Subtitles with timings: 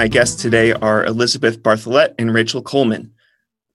[0.00, 3.12] My guests today are Elizabeth Bartholet and Rachel Coleman.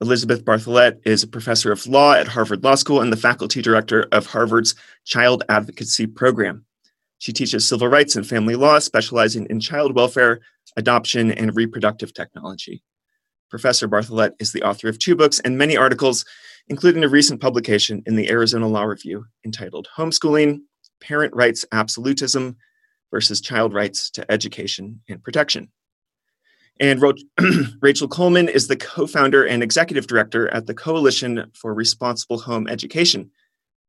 [0.01, 4.07] Elizabeth Bartholet is a professor of law at Harvard Law School and the faculty director
[4.11, 4.73] of Harvard's
[5.05, 6.65] Child Advocacy Program.
[7.19, 10.39] She teaches civil rights and family law, specializing in child welfare,
[10.75, 12.81] adoption, and reproductive technology.
[13.51, 16.25] Professor Bartholet is the author of two books and many articles,
[16.69, 20.61] including a recent publication in the Arizona Law Review entitled Homeschooling
[20.99, 22.55] Parent Rights Absolutism
[23.11, 25.69] versus Child Rights to Education and Protection.
[26.79, 27.01] And
[27.81, 32.67] Rachel Coleman is the co founder and executive director at the Coalition for Responsible Home
[32.67, 33.31] Education.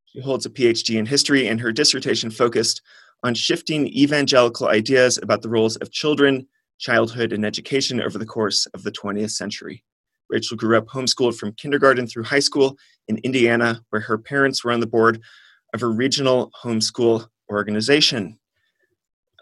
[0.06, 2.82] She holds a PhD in history, and her dissertation focused
[3.24, 6.46] on shifting evangelical ideas about the roles of children,
[6.78, 9.82] childhood, and education over the course of the 20th century.
[10.30, 12.76] Rachel grew up homeschooled from kindergarten through high school
[13.08, 15.20] in Indiana, where her parents were on the board
[15.74, 18.38] of a regional homeschool organization.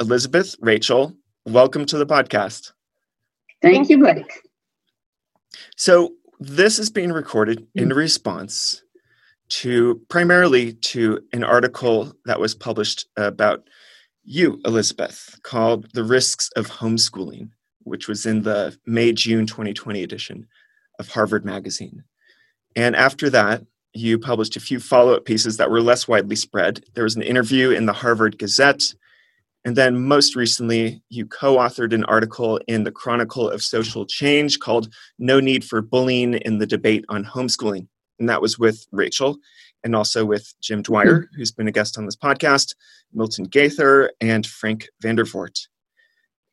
[0.00, 2.72] Elizabeth, Rachel, welcome to the podcast.
[3.64, 4.42] Thank you, Blake.
[5.76, 7.96] So, this is being recorded in mm.
[7.96, 8.82] response
[9.48, 13.68] to primarily to an article that was published about
[14.24, 20.46] you, Elizabeth, called The Risks of Homeschooling, which was in the May June 2020 edition
[20.98, 22.04] of Harvard Magazine.
[22.74, 23.62] And after that,
[23.92, 26.84] you published a few follow up pieces that were less widely spread.
[26.94, 28.94] There was an interview in the Harvard Gazette.
[29.64, 34.58] And then most recently, you co authored an article in the Chronicle of Social Change
[34.58, 37.88] called No Need for Bullying in the Debate on Homeschooling.
[38.18, 39.38] And that was with Rachel
[39.82, 41.36] and also with Jim Dwyer, mm-hmm.
[41.36, 42.74] who's been a guest on this podcast,
[43.12, 45.66] Milton Gaither, and Frank Vandervoort.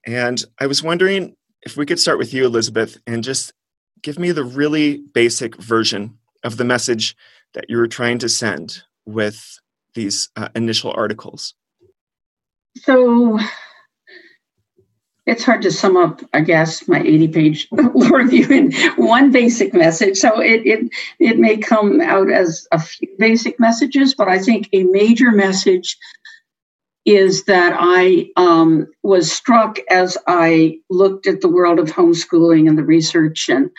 [0.05, 3.53] And I was wondering if we could start with you, Elizabeth, and just
[4.01, 7.15] give me the really basic version of the message
[7.53, 9.59] that you were trying to send with
[9.93, 11.53] these uh, initial articles?
[12.77, 13.39] So
[15.25, 20.17] it's hard to sum up, I guess, my 80 page review in one basic message.
[20.17, 24.67] So it, it, it may come out as a few basic messages, but I think
[24.73, 25.97] a major message
[27.05, 32.77] is that I um, was struck as I looked at the world of homeschooling and
[32.77, 33.69] the research and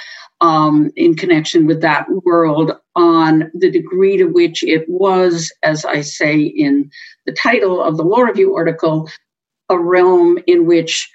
[0.42, 6.00] um, in connection with that world on the degree to which it was, as I
[6.00, 6.90] say in
[7.26, 9.08] the title of the law review article,
[9.70, 11.10] a realm in which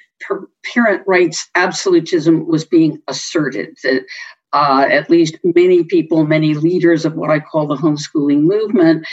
[0.74, 3.78] parent rights absolutism was being asserted.
[3.84, 4.06] That
[4.54, 9.06] uh, at least many people, many leaders of what I call the homeschooling movement,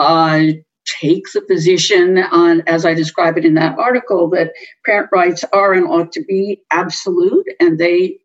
[0.00, 0.46] uh,
[0.84, 4.52] take the position on, as I describe it in that article, that
[4.84, 8.18] parent rights are and ought to be absolute, and they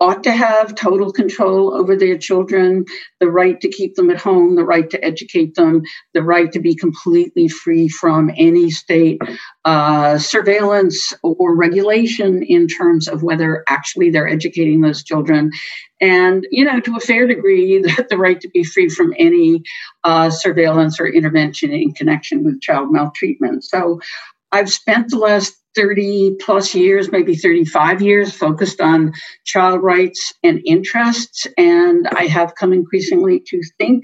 [0.00, 2.86] ought to have total control over their children,
[3.20, 5.82] the right to keep them at home, the right to educate them,
[6.14, 9.20] the right to be completely free from any state
[9.66, 15.50] uh, surveillance or regulation in terms of whether actually they're educating those children.
[16.00, 19.62] And, you know, to a fair degree, the, the right to be free from any
[20.02, 23.64] uh, surveillance or intervention in connection with child maltreatment.
[23.64, 24.00] So
[24.52, 29.12] I've spent the last 30 plus years, maybe 35 years, focused on
[29.44, 31.46] child rights and interests.
[31.56, 34.02] And I have come increasingly to think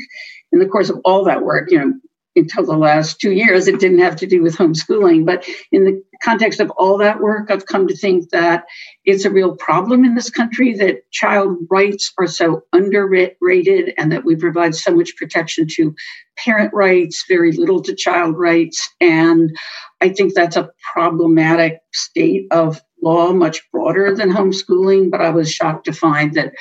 [0.53, 1.93] in the course of all that work, you know,
[2.37, 5.25] until the last two years, it didn't have to do with homeschooling.
[5.25, 8.65] But in the context of all that work, I've come to think that
[9.05, 14.25] it's a real problem in this country that child rights are so underrated and that
[14.25, 15.95] we provide so much protection to
[16.37, 18.89] parent rights, very little to child rights.
[19.01, 19.57] And
[20.01, 25.11] I think that's a problematic state of law, much broader than homeschooling.
[25.11, 26.53] But I was shocked to find that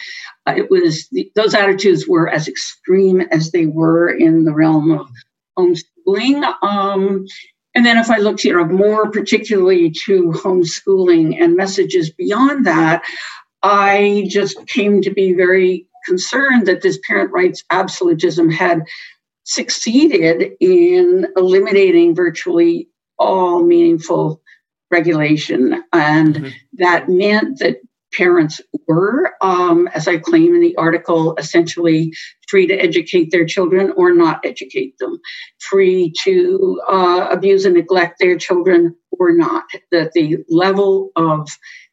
[0.45, 5.09] uh, it was those attitudes were as extreme as they were in the realm of
[5.57, 6.43] homeschooling.
[6.61, 7.25] Um,
[7.75, 13.03] and then if I looked here more particularly to homeschooling and messages beyond that,
[13.63, 18.83] I just came to be very concerned that this parent rights absolutism had
[19.43, 24.41] succeeded in eliminating virtually all meaningful
[24.91, 25.83] regulation.
[25.91, 26.49] And mm-hmm.
[26.73, 27.77] that meant that
[28.17, 32.13] parents were, um, as I claim in the article, essentially
[32.47, 35.19] free to educate their children or not educate them,
[35.59, 39.65] free to uh, abuse and neglect their children or not.
[39.91, 41.49] That the level of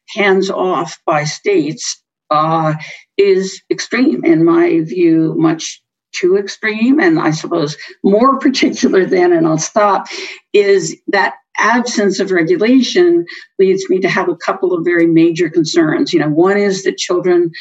[0.09, 2.73] hands off by states uh,
[3.17, 5.82] is extreme, in my view, much
[6.13, 10.07] too extreme, and I suppose more particular than, and I'll stop,
[10.53, 13.25] is that absence of regulation
[13.59, 16.13] leads me to have a couple of very major concerns.
[16.13, 17.51] You know, one is that children,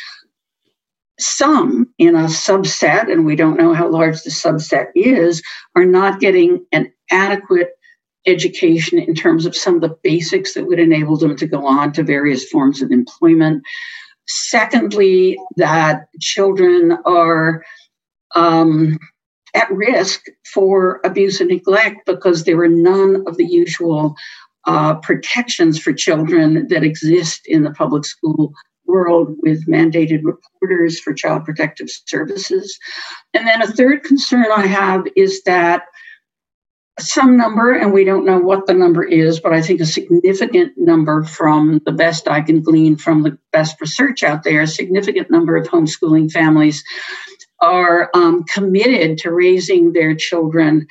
[1.18, 5.42] some in a subset, and we don't know how large the subset is,
[5.76, 7.70] are not getting an adequate
[8.26, 11.92] education in terms of some of the basics that would enable them to go on
[11.92, 13.62] to various forms of employment.
[14.26, 17.64] Secondly, that children are
[18.34, 18.98] um,
[19.54, 24.14] at risk for abuse and neglect because there are none of the usual
[24.66, 28.52] uh, protections for children that exist in the public school
[28.86, 32.78] world with mandated reporters for child protective services.
[33.34, 35.84] And then a third concern I have is that
[37.00, 40.72] some number, and we don't know what the number is, but I think a significant
[40.76, 45.30] number from the best I can glean from the best research out there, a significant
[45.30, 46.84] number of homeschooling families
[47.62, 50.86] are um, committed to raising their children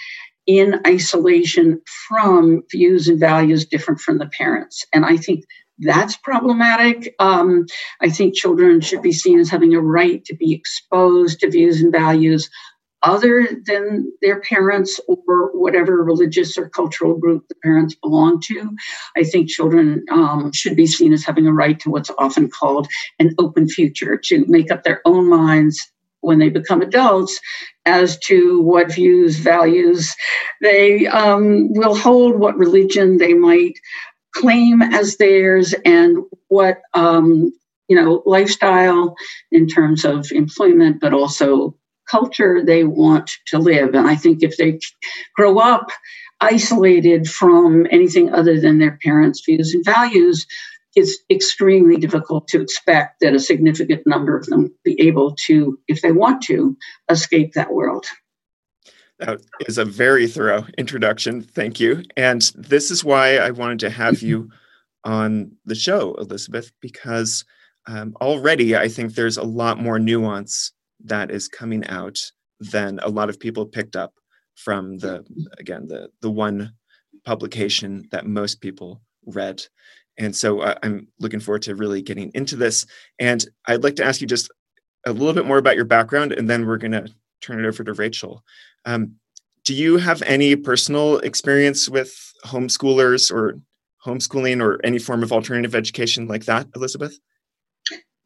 [0.48, 4.86] in isolation from views and values different from the parents.
[4.92, 5.46] And I think
[5.80, 7.14] that's problematic.
[7.20, 7.66] Um,
[8.02, 11.82] I think children should be seen as having a right to be exposed to views
[11.82, 12.50] and values
[13.04, 18.76] other than their parents or whatever religious or cultural group the parents belong to.
[19.18, 22.88] I think children um, should be seen as having a right to what's often called
[23.18, 25.92] an open future, to make up their own minds
[26.22, 27.40] when they become adults
[27.86, 30.16] as to what views, values
[30.62, 33.74] they um, will hold, what religion they might
[34.34, 37.52] claim as theirs, and what um,
[37.88, 39.16] you know lifestyle
[39.52, 41.76] in terms of employment, but also
[42.10, 43.94] culture they want to live.
[43.96, 44.80] And I think if they
[45.36, 45.92] grow up
[46.42, 50.46] isolated from anything other than their parents' views and values,
[50.96, 56.02] it's extremely difficult to expect that a significant number of them be able to, if
[56.02, 56.78] they want to,
[57.10, 58.06] escape that world.
[59.20, 61.44] That is a very thorough introduction.
[61.44, 62.04] Thank you.
[62.18, 64.50] And this is why I wanted to have you
[65.04, 67.46] on the show, Elizabeth, because
[67.88, 70.72] um, already I think there's a lot more nuance
[71.04, 72.20] that is coming out
[72.60, 74.14] than a lot of people picked up
[74.56, 75.26] from the
[75.58, 76.74] again the the one
[77.26, 79.64] publication that most people read
[80.18, 82.86] and so uh, i'm looking forward to really getting into this.
[83.20, 84.52] And i'd like to ask you just
[85.06, 87.08] a little bit more about your background and then we're going to
[87.42, 88.44] turn it over to rachel.
[88.86, 89.16] Um,
[89.64, 92.14] do you have any personal experience with
[92.46, 93.60] homeschoolers or
[94.06, 97.20] homeschooling or any form of alternative education like that elizabeth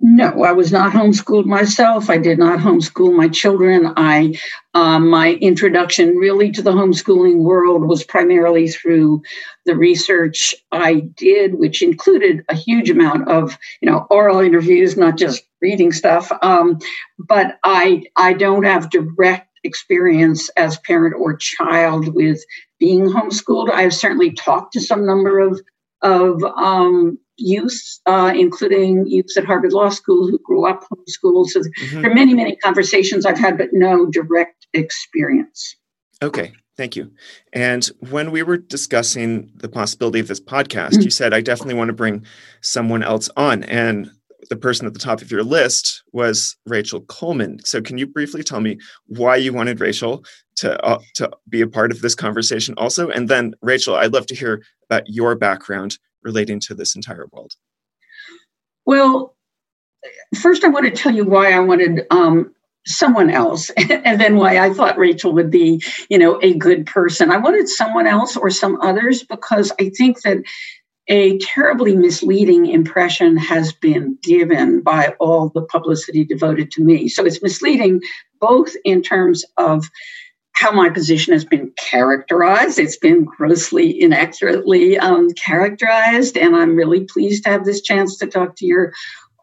[0.01, 2.09] no, I was not homeschooled myself.
[2.09, 3.93] I did not homeschool my children.
[3.95, 4.37] I
[4.73, 9.21] um, my introduction really to the homeschooling world was primarily through
[9.65, 15.17] the research I did, which included a huge amount of you know oral interviews, not
[15.17, 16.31] just reading stuff.
[16.41, 16.77] Um,
[17.17, 22.43] but I I don't have direct experience as parent or child with
[22.79, 23.71] being homeschooled.
[23.71, 25.61] I've certainly talked to some number of
[26.01, 31.47] of um, youth, uh, including youths at Harvard Law School who grew up homeschooled.
[31.47, 32.01] So mm-hmm.
[32.01, 35.75] there are many, many conversations I've had, but no direct experience.
[36.21, 37.11] Okay, thank you.
[37.53, 41.01] And when we were discussing the possibility of this podcast, mm-hmm.
[41.01, 42.25] you said, I definitely want to bring
[42.61, 43.63] someone else on.
[43.63, 44.09] And
[44.49, 47.59] the person at the top of your list was Rachel Coleman.
[47.63, 48.77] So, can you briefly tell me
[49.07, 50.23] why you wanted Rachel
[50.57, 53.09] to uh, to be a part of this conversation, also?
[53.09, 57.53] And then, Rachel, I'd love to hear about your background relating to this entire world?
[58.85, 59.35] Well,
[60.35, 62.53] first, I want to tell you why I wanted um,
[62.85, 67.31] someone else, and then why I thought Rachel would be, you know, a good person.
[67.31, 70.43] I wanted someone else or some others because I think that
[71.07, 77.07] a terribly misleading impression has been given by all the publicity devoted to me.
[77.07, 78.01] So it's misleading
[78.39, 79.87] both in terms of
[80.55, 82.79] how my position has been characterized.
[82.79, 88.27] It's been grossly inaccurately um, characterized, and I'm really pleased to have this chance to
[88.27, 88.93] talk to your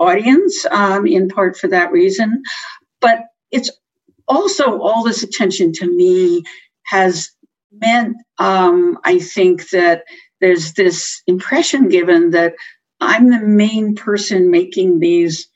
[0.00, 2.42] audience, um, in part for that reason.
[3.00, 3.70] But it's
[4.26, 6.44] also all this attention to me
[6.84, 7.30] has
[7.70, 10.04] meant, um, I think, that
[10.40, 12.54] there's this impression given that
[13.00, 15.48] I'm the main person making these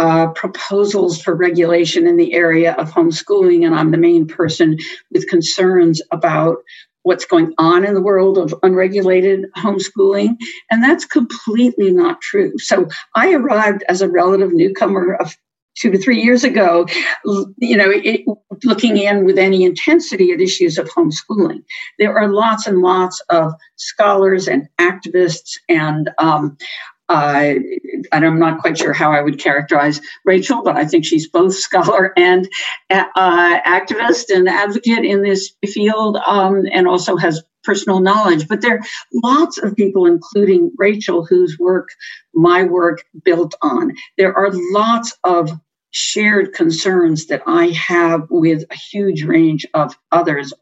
[0.00, 4.78] uh, proposals for regulation in the area of homeschooling, and I'm the main person
[5.10, 6.56] with concerns about
[7.02, 10.36] what's going on in the world of unregulated homeschooling.
[10.70, 12.56] And that's completely not true.
[12.56, 15.36] So I arrived as a relative newcomer of
[15.76, 16.86] two to three years ago,
[17.58, 18.24] you know, it,
[18.64, 21.62] looking in with any intensity at issues of homeschooling.
[21.98, 26.56] There are lots and lots of scholars and activists and um,
[27.10, 27.54] uh,
[28.12, 31.54] and I'm not quite sure how I would characterize Rachel, but I think she's both
[31.54, 32.48] scholar and
[32.88, 38.48] uh, activist and advocate in this field, um, and also has personal knowledge.
[38.48, 38.80] But there are
[39.12, 41.88] lots of people, including Rachel, whose work
[42.32, 43.92] my work built on.
[44.16, 45.50] There are lots of
[45.90, 50.54] shared concerns that I have with a huge range of others.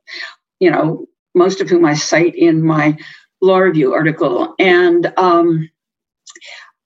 [0.60, 2.98] You know, most of whom I cite in my
[3.40, 4.54] law review article.
[4.58, 5.70] And um,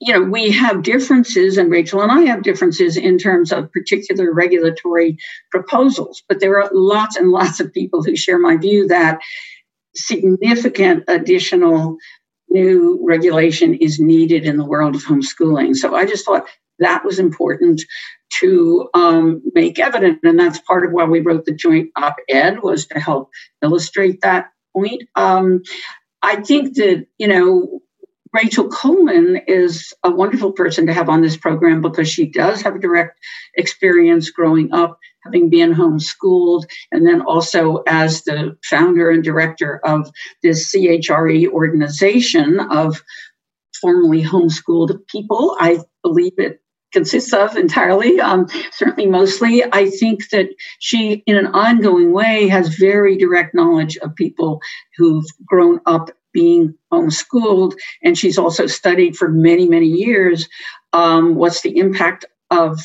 [0.04, 4.32] you know, we have differences, and Rachel and I have differences in terms of particular
[4.32, 5.16] regulatory
[5.52, 9.20] proposals, but there are lots and lots of people who share my view that
[9.94, 11.98] significant additional
[12.48, 15.76] new regulation is needed in the world of homeschooling.
[15.76, 16.48] So I just thought
[16.80, 17.82] that was important
[18.40, 22.86] to um, make evident, and that's part of why we wrote the joint op-ed was
[22.88, 23.30] to help
[23.62, 25.04] illustrate that point.
[25.14, 25.62] Um,
[26.22, 27.82] I think that you know
[28.32, 32.74] Rachel Coleman is a wonderful person to have on this program because she does have
[32.74, 33.18] a direct
[33.54, 40.10] experience growing up, having been homeschooled, and then also as the founder and director of
[40.42, 43.02] this CHRE organization of
[43.80, 45.56] formerly homeschooled people.
[45.60, 46.62] I believe it
[46.92, 49.62] consists of entirely, um, certainly mostly.
[49.64, 50.48] I think that
[50.78, 54.60] she, in an ongoing way, has very direct knowledge of people
[54.96, 60.48] who've grown up being homeschooled, and she's also studied for many, many years
[60.92, 62.80] um, what's the impact of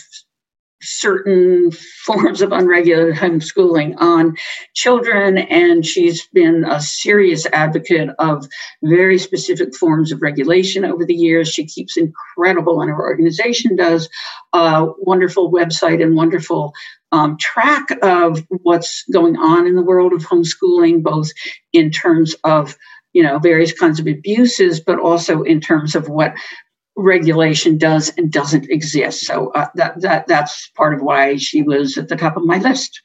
[0.82, 1.72] certain
[2.06, 4.38] forms of unregulated homeschooling on
[4.74, 5.38] children?
[5.38, 8.48] And she's been a serious advocate of
[8.84, 11.50] very specific forms of regulation over the years.
[11.50, 14.08] She keeps incredible and her organization does
[14.54, 16.74] a wonderful website and wonderful
[17.12, 21.30] um, track of what's going on in the world of homeschooling both
[21.72, 22.76] in terms of
[23.18, 26.36] you know various kinds of abuses but also in terms of what
[26.96, 29.26] regulation does and doesn't exist.
[29.26, 32.60] So uh, that that that's part of why she was at the top of my
[32.60, 33.02] list.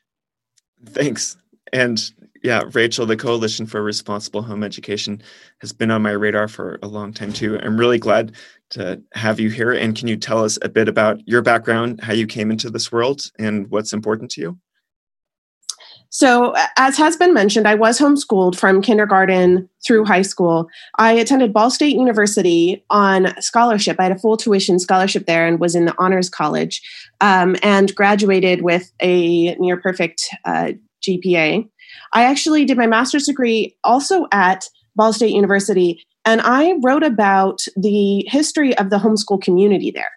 [0.85, 1.37] Thanks.
[1.73, 1.99] And
[2.42, 5.23] yeah rachel the coalition for responsible home education
[5.61, 7.59] has been on my radar for a long time too.
[7.62, 8.33] I'm really glad
[8.71, 9.73] to have you here.
[9.73, 12.92] And can you tell us a bit about your background how you came into this
[12.92, 14.59] world and what's important to you
[16.14, 20.69] so, as has been mentioned, I was homeschooled from kindergarten through high school.
[20.99, 23.97] I attended Ball State University on scholarship.
[23.99, 26.83] I had a full tuition scholarship there and was in the honors college
[27.23, 31.66] um, and graduated with a near perfect uh, GPA.
[32.12, 37.62] I actually did my master's degree also at Ball State University, and I wrote about
[37.75, 40.12] the history of the homeschool community there.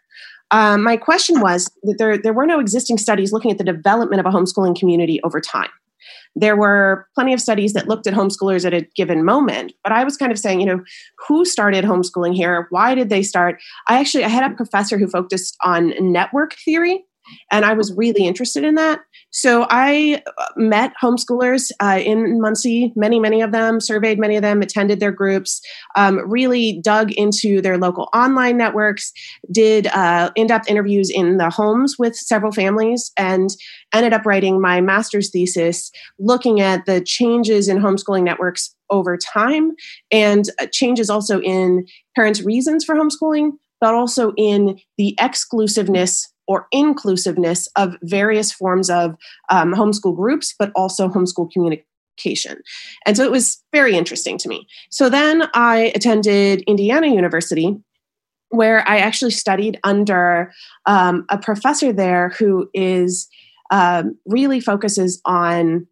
[0.52, 4.20] Um, my question was that there, there were no existing studies looking at the development
[4.20, 5.70] of a homeschooling community over time
[6.36, 10.04] there were plenty of studies that looked at homeschoolers at a given moment but i
[10.04, 10.84] was kind of saying you know
[11.28, 12.68] who started homeschooling here?
[12.70, 13.62] Why did they start?
[13.88, 17.05] I actually i had a professor who focused on network theory
[17.52, 19.00] and I was really interested in that.
[19.32, 24.42] So I uh, met homeschoolers uh, in Muncie, many, many of them, surveyed many of
[24.42, 25.62] them, attended their groups,
[25.96, 29.12] um, really dug into their local online networks,
[29.52, 33.50] did uh, in depth interviews in the homes with several families, and
[33.94, 39.72] ended up writing my master's thesis looking at the changes in homeschooling networks over time
[40.12, 43.52] and uh, changes also in parents' reasons for homeschooling,
[43.82, 49.16] but also in the exclusiveness or inclusiveness of various forms of
[49.50, 52.62] um, homeschool groups, but also homeschool communication.
[53.06, 54.68] And so it was very interesting to me.
[54.90, 57.76] So then I attended Indiana University,
[58.50, 60.54] where I actually studied under
[60.86, 63.28] um, a professor there who is
[63.72, 65.88] um, really focuses on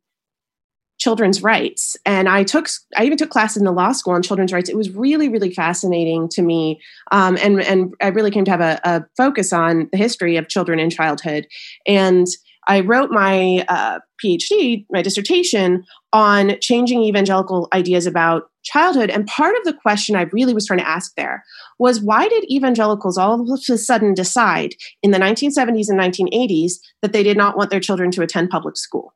[1.04, 1.98] children's rights.
[2.06, 4.70] And i took i even took classes in the law school on children's rights.
[4.70, 6.80] It was really really fascinating to me.
[7.12, 10.48] Um, and and i really came to have a, a, focus on the history of
[10.48, 11.46] children in childhood.
[11.86, 12.28] And
[12.68, 15.84] i wrote my uh, phd my dissertation
[16.14, 19.10] on changing evangelical ideas about childhood.
[19.10, 21.44] And part of the question i really was trying to ask there
[21.80, 27.12] was why did evangelicals all of a sudden decide in the 1970s and 1980s that
[27.12, 29.14] they did not want their children to attend public school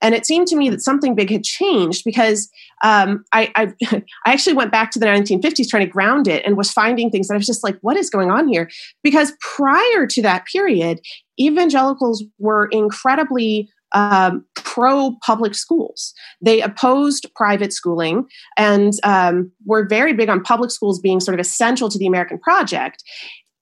[0.00, 2.48] and it seemed to me that something big had changed because
[2.84, 3.72] um, I, I,
[4.26, 7.28] I, actually went back to the 1950s trying to ground it and was finding things
[7.28, 8.70] that I was just like, what is going on here?
[9.02, 11.00] Because prior to that period,
[11.40, 16.12] evangelicals were incredibly um, pro public schools.
[16.40, 21.40] They opposed private schooling and um, were very big on public schools being sort of
[21.40, 23.02] essential to the American project.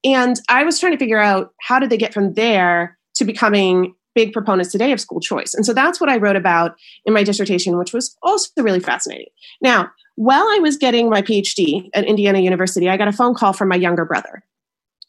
[0.04, 3.94] And I was trying to figure out how did they get from there to becoming
[4.16, 5.54] big proponents today of school choice.
[5.54, 9.28] And so that's what I wrote about in my dissertation, which was also really fascinating.
[9.60, 13.52] Now, while I was getting my PhD at Indiana University, I got a phone call
[13.52, 14.42] from my younger brother.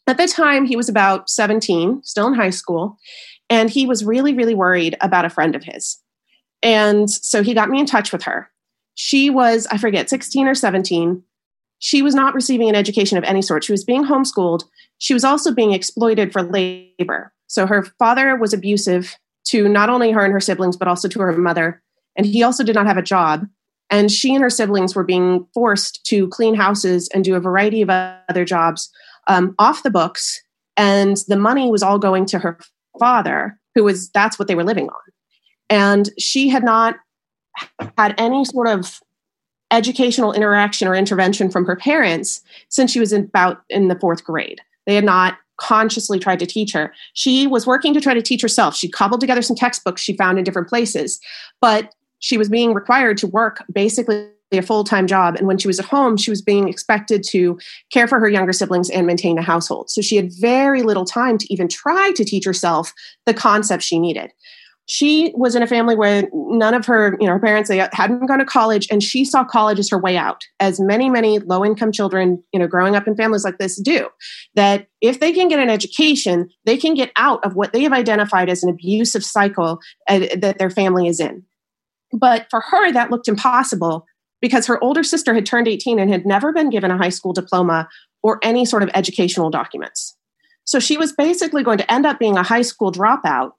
[0.06, 2.98] At the time, he was about 17, still in high school,
[3.50, 5.98] and he was really, really worried about a friend of his.
[6.62, 8.50] And so he got me in touch with her.
[8.94, 11.22] She was, I forget, 16 or 17.
[11.78, 13.64] She was not receiving an education of any sort.
[13.64, 14.64] She was being homeschooled.
[14.98, 17.32] She was also being exploited for labor.
[17.48, 21.20] So her father was abusive to not only her and her siblings, but also to
[21.20, 21.82] her mother.
[22.16, 23.46] And he also did not have a job.
[23.90, 27.80] And she and her siblings were being forced to clean houses and do a variety
[27.80, 28.90] of other jobs
[29.26, 30.42] um, off the books.
[30.76, 32.58] And the money was all going to her
[32.98, 35.12] father, who was that's what they were living on.
[35.70, 36.96] And she had not
[37.96, 39.00] had any sort of
[39.70, 44.60] educational interaction or intervention from her parents since she was about in the fourth grade.
[44.86, 46.92] They had not consciously tried to teach her.
[47.12, 48.74] She was working to try to teach herself.
[48.76, 51.20] She cobbled together some textbooks she found in different places,
[51.60, 55.78] but she was being required to work basically a full-time job and when she was
[55.78, 57.58] at home she was being expected to
[57.92, 61.36] care for her younger siblings and maintain a household so she had very little time
[61.36, 62.94] to even try to teach herself
[63.26, 64.32] the concepts she needed
[64.88, 68.26] she was in a family where none of her you know her parents they hadn't
[68.26, 71.64] gone to college and she saw college as her way out as many many low
[71.64, 74.08] income children you know growing up in families like this do
[74.54, 77.92] that if they can get an education they can get out of what they have
[77.92, 79.78] identified as an abusive cycle
[80.08, 81.42] uh, that their family is in.
[82.12, 84.06] But for her that looked impossible
[84.40, 87.32] because her older sister had turned 18 and had never been given a high school
[87.32, 87.88] diploma
[88.22, 90.16] or any sort of educational documents.
[90.64, 93.52] So she was basically going to end up being a high school dropout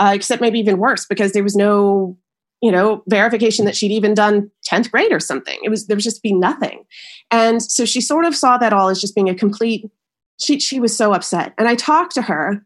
[0.00, 2.18] uh, except maybe even worse because there was no
[2.60, 5.58] you know verification that she'd even done 10th grade or something.
[5.62, 6.84] It was there was just be nothing.
[7.30, 9.88] And so she sort of saw that all as just being a complete
[10.40, 11.54] she she was so upset.
[11.58, 12.64] And i talked to her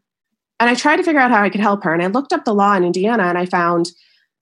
[0.59, 2.45] and i tried to figure out how i could help her and i looked up
[2.45, 3.91] the law in indiana and i found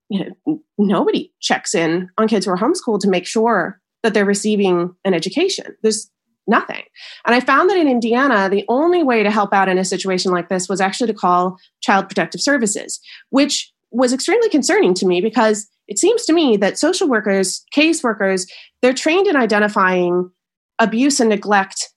[0.10, 4.26] you know nobody checks in on kids who are homeschooled to make sure that they're
[4.26, 5.76] receiving an education.
[5.82, 6.12] There's
[6.48, 6.84] nothing.
[7.26, 10.32] And I found that in Indiana, the only way to help out in a situation
[10.32, 15.22] like this was actually to call Child Protective Services, which was extremely concerning to me
[15.22, 18.48] because it seems to me that social workers, caseworkers,
[18.82, 20.32] they're trained in identifying
[20.80, 21.90] abuse and neglect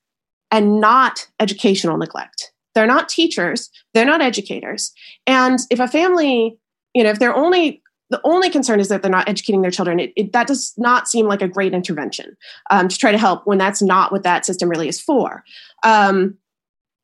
[0.50, 2.52] and not educational neglect.
[2.74, 4.92] They're not teachers, they're not educators.
[5.26, 6.58] And if a family,
[6.94, 9.98] you know, if they're only the only concern is that they're not educating their children.
[9.98, 12.36] It, it, that does not seem like a great intervention
[12.70, 15.42] um, to try to help when that's not what that system really is for.
[15.82, 16.36] Um,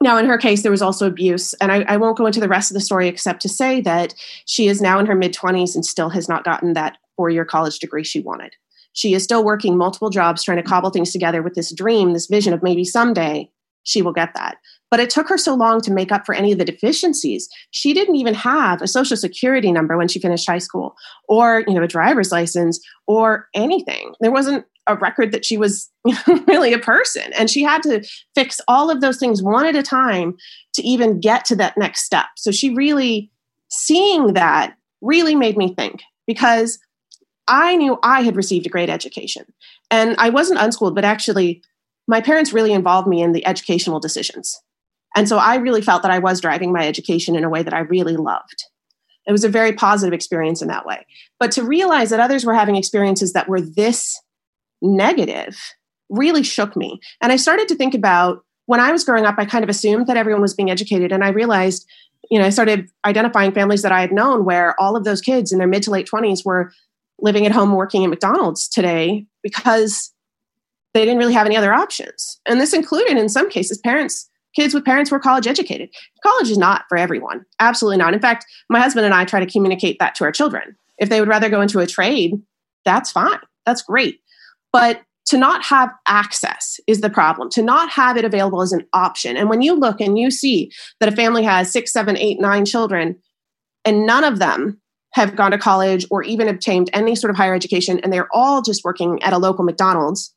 [0.01, 2.49] now, in her case, there was also abuse, and I, I, won't go into the
[2.49, 4.15] rest of the story except to say that
[4.47, 7.45] she is now in her mid 20s and still has not gotten that four year
[7.45, 8.55] college degree she wanted.
[8.95, 12.27] She is still working multiple jobs trying to cobble things together with this dream, this
[12.27, 13.49] vision of maybe someday
[13.85, 14.59] she will get that.
[14.93, 17.49] But it took her so long to make up for any of the deficiencies.
[17.71, 20.95] She didn't even have a social security number when she finished high school,
[21.29, 24.13] or you know, a driver's license, or anything.
[24.21, 25.91] There wasn't a record that she was
[26.47, 27.33] really a person.
[27.39, 30.37] And she had to fix all of those things one at a time
[30.75, 32.27] to even get to that next step.
[32.37, 33.31] So she really,
[33.71, 36.79] seeing that really made me think because
[37.49, 39.47] I knew I had received a great education.
[39.91, 41.63] And I wasn't unschooled, but actually,
[42.07, 44.61] my parents really involved me in the educational decisions.
[45.15, 47.75] And so I really felt that I was driving my education in a way that
[47.75, 48.65] I really loved.
[49.27, 51.07] It was a very positive experience in that way.
[51.39, 54.21] But to realize that others were having experiences that were this
[54.81, 55.57] negative
[56.09, 57.01] really shook me.
[57.21, 60.07] And I started to think about when I was growing up, I kind of assumed
[60.07, 61.13] that everyone was being educated.
[61.13, 61.87] And I realized,
[62.31, 65.53] you know, I started identifying families that I had known where all of those kids
[65.53, 66.73] in their mid to late 20s were
[67.21, 70.13] living at home working at McDonald's today because
[70.95, 72.41] they didn't really have any other options.
[72.47, 75.91] And this included, in some cases, parents, kids with parents who are college educated.
[76.23, 77.45] College is not for everyone.
[77.61, 78.15] Absolutely not.
[78.15, 80.77] In fact, my husband and I try to communicate that to our children.
[80.99, 82.41] If they would rather go into a trade,
[82.85, 83.39] that's fine.
[83.67, 84.21] That's great.
[84.73, 88.87] But to not have access is the problem, to not have it available as an
[88.93, 89.37] option.
[89.37, 92.65] And when you look and you see that a family has six, seven, eight, nine
[92.65, 93.19] children,
[93.85, 94.81] and none of them
[95.13, 98.63] have gone to college or even obtained any sort of higher education, and they're all
[98.63, 100.35] just working at a local McDonald's,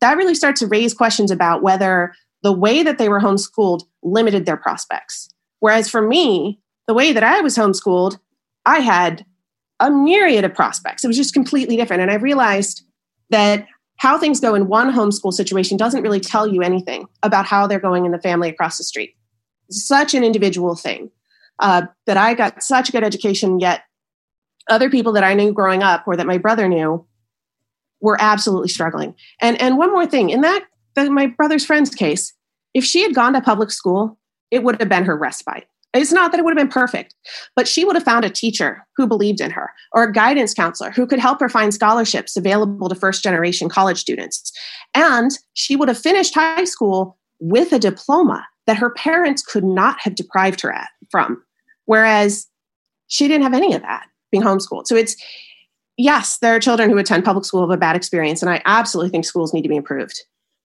[0.00, 4.44] that really starts to raise questions about whether the way that they were homeschooled limited
[4.44, 5.30] their prospects.
[5.60, 8.18] Whereas for me, the way that I was homeschooled,
[8.66, 9.24] I had
[9.80, 11.02] a myriad of prospects.
[11.02, 12.02] It was just completely different.
[12.02, 12.82] And I realized
[13.30, 17.66] that how things go in one homeschool situation doesn't really tell you anything about how
[17.66, 19.16] they're going in the family across the street.
[19.68, 21.10] It's such an individual thing
[21.60, 23.84] uh, that I got such a good education, yet
[24.68, 27.06] other people that I knew growing up or that my brother knew
[28.02, 29.14] were absolutely struggling.
[29.40, 32.32] And and one more thing, in that the, my brother's friend's case,
[32.74, 34.18] if she had gone to public school,
[34.50, 35.64] it would have been her respite.
[35.94, 37.14] It's not that it would have been perfect,
[37.54, 40.90] but she would have found a teacher who believed in her or a guidance counselor
[40.90, 44.52] who could help her find scholarships available to first generation college students.
[44.92, 50.00] And she would have finished high school with a diploma that her parents could not
[50.00, 51.40] have deprived her at, from.
[51.84, 52.48] Whereas
[53.06, 54.86] she didn't have any of that being homeschooled.
[54.86, 55.14] So it's,
[55.96, 59.10] yes, there are children who attend public school have a bad experience, and I absolutely
[59.10, 60.20] think schools need to be improved.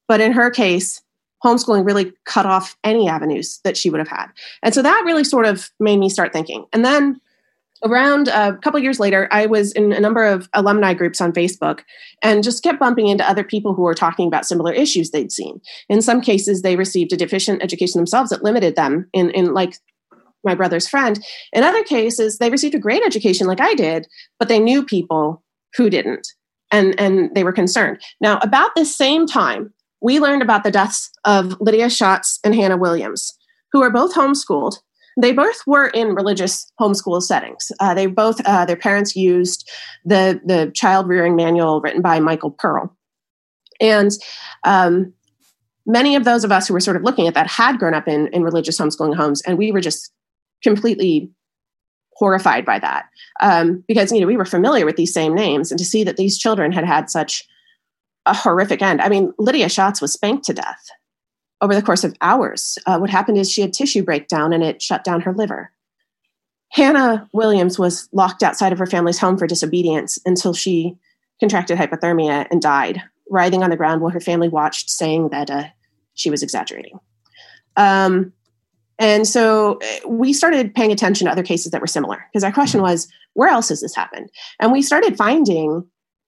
[0.10, 1.02] But in her case,
[1.46, 4.28] homeschooling really cut off any avenues that she would have had.
[4.62, 6.66] And so that really sort of made me start thinking.
[6.74, 7.22] And then
[7.86, 11.32] around uh, a couple years later, I was in a number of alumni groups on
[11.32, 11.82] Facebook
[12.22, 15.62] and just kept bumping into other people who were talking about similar issues they'd seen.
[15.88, 19.78] In some cases, they received a deficient education themselves that limited them in, in like
[20.44, 21.24] my brother's friend.
[21.54, 24.08] In other cases, they received a great education like I did,
[24.40, 25.44] but they knew people
[25.78, 26.28] who didn't.
[26.72, 28.00] And, and they were concerned.
[28.22, 32.78] Now, about this same time, we learned about the deaths of Lydia Schatz and Hannah
[32.78, 33.38] Williams,
[33.72, 34.78] who were both homeschooled
[35.20, 37.72] they both were in religious homeschool settings.
[37.80, 39.70] Uh, they both, uh, their parents used
[40.06, 42.96] the, the child rearing manual written by Michael Pearl.
[43.82, 44.12] And
[44.64, 45.14] um,
[45.86, 48.08] many of those of us who were sort of looking at that had grown up
[48.08, 50.12] in, in religious homeschooling homes, and we were just
[50.64, 51.30] completely
[52.14, 53.06] horrified by that
[53.42, 56.18] um, because you know we were familiar with these same names, and to see that
[56.18, 57.46] these children had had such
[58.30, 59.02] a horrific end.
[59.02, 60.90] I mean, Lydia Schatz was spanked to death
[61.62, 62.78] over the course of hours.
[62.86, 65.72] Uh, what happened is she had tissue breakdown and it shut down her liver.
[66.72, 70.96] Hannah Williams was locked outside of her family's home for disobedience until she
[71.40, 75.64] contracted hypothermia and died, writhing on the ground while her family watched, saying that uh,
[76.14, 77.00] she was exaggerating.
[77.76, 78.32] Um,
[79.00, 82.52] and so uh, we started paying attention to other cases that were similar because our
[82.52, 84.30] question was, where else has this happened?
[84.60, 85.88] And we started finding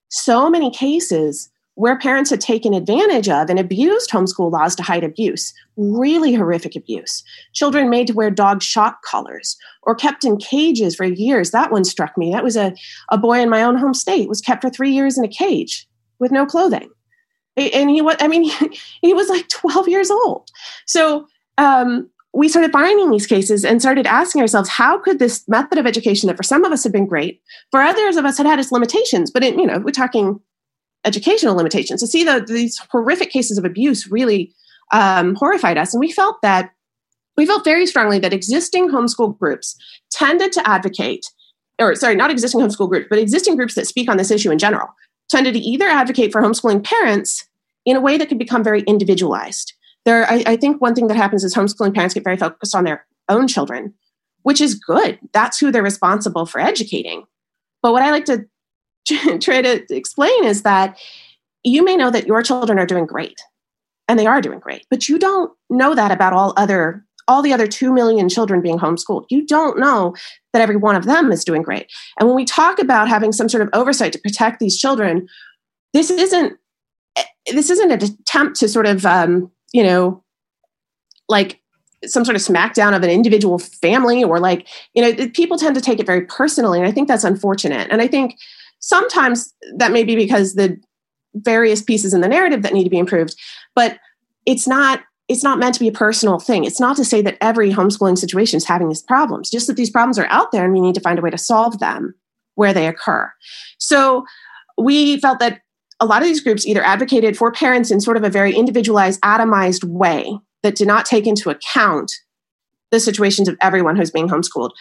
[0.10, 5.04] so many cases where parents had taken advantage of and abused homeschool laws to hide
[5.04, 7.24] abuse, really horrific abuse.
[7.54, 11.52] Children made to wear dog shock collars or kept in cages for years.
[11.52, 12.32] That one struck me.
[12.32, 12.74] That was a,
[13.10, 15.88] a boy in my own home state was kept for three years in a cage
[16.20, 16.90] with no clothing.
[17.58, 18.44] And he was, I mean,
[19.02, 20.50] he, was like 12 years old.
[20.86, 25.78] So um, we started finding these cases and started asking ourselves, how could this method
[25.78, 28.48] of education that for some of us had been great, for others of us had
[28.48, 30.40] had its limitations, but it, you know, we're talking
[31.06, 32.02] educational limitations.
[32.02, 34.54] To see the, these horrific cases of abuse really
[34.92, 36.72] um, horrified us, and we felt that
[37.38, 39.78] we felt very strongly that existing homeschool groups
[40.12, 41.26] tended to advocate,
[41.80, 44.60] or sorry, not existing homeschool groups, but existing groups that speak on this issue in
[44.60, 44.90] general,
[45.30, 47.48] tended to either advocate for homeschooling parents
[47.86, 49.74] in a way that could become very individualized.
[50.06, 52.84] There, I, I think one thing that happens is homeschooling parents get very focused on
[52.84, 53.94] their own children,
[54.44, 55.20] which is good.
[55.32, 57.24] That's who they're responsible for educating.
[57.82, 58.46] But what I like to
[59.42, 60.98] try to explain is that
[61.64, 63.40] you may know that your children are doing great
[64.08, 67.54] and they are doing great but you don't know that about all other all the
[67.54, 69.26] other 2 million children being homeschooled.
[69.30, 70.16] You don't know
[70.52, 71.90] that every one of them is doing great.
[72.20, 75.28] And when we talk about having some sort of oversight to protect these children
[75.94, 76.58] this isn't
[77.52, 80.24] this isn't an attempt to sort of um, you know
[81.28, 81.60] like
[82.06, 85.82] some sort of smackdown of an individual family or like you know people tend to
[85.82, 87.88] take it very personally and i think that's unfortunate.
[87.92, 88.38] And i think
[88.82, 90.78] Sometimes that may be because the
[91.36, 93.36] various pieces in the narrative that need to be improved,
[93.76, 93.98] but
[94.46, 96.66] it's not it's not meant to be a personal thing.
[96.66, 99.90] It's not to say that every homeschooling situation is having these problems, just that these
[99.90, 102.14] problems are out there and we need to find a way to solve them
[102.56, 103.32] where they occur.
[103.78, 104.26] So
[104.78, 105.62] we felt that
[106.02, 109.22] a lot of these groups either advocated for parents in sort of a very individualized,
[109.22, 112.12] atomized way that did not take into account
[112.90, 114.72] the situations of everyone who's being homeschooled,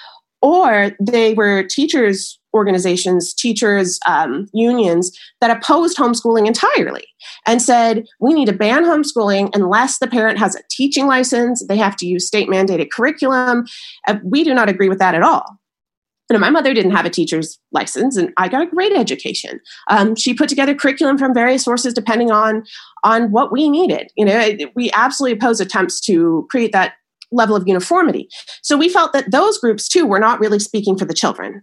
[0.42, 7.04] or they were teachers organizations, teachers, um, unions that opposed homeschooling entirely
[7.46, 11.76] and said, we need to ban homeschooling unless the parent has a teaching license, they
[11.76, 13.64] have to use state mandated curriculum.
[14.06, 15.58] Uh, we do not agree with that at all.
[16.28, 19.58] You know, my mother didn't have a teacher's license, and I got a great education.
[19.88, 22.62] Um, she put together curriculum from various sources depending on
[23.02, 24.12] on what we needed.
[24.16, 26.94] You know, we absolutely oppose attempts to create that
[27.32, 28.28] level of uniformity.
[28.62, 31.62] So we felt that those groups too were not really speaking for the children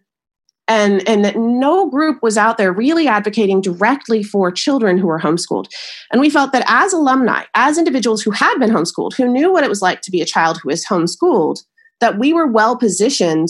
[0.68, 5.20] and and that no group was out there really advocating directly for children who were
[5.20, 5.68] homeschooled.
[6.12, 9.64] And we felt that as alumni as individuals who had been homeschooled who knew what
[9.64, 11.64] it was like to be a child who is homeschooled
[12.00, 13.50] that we were well positioned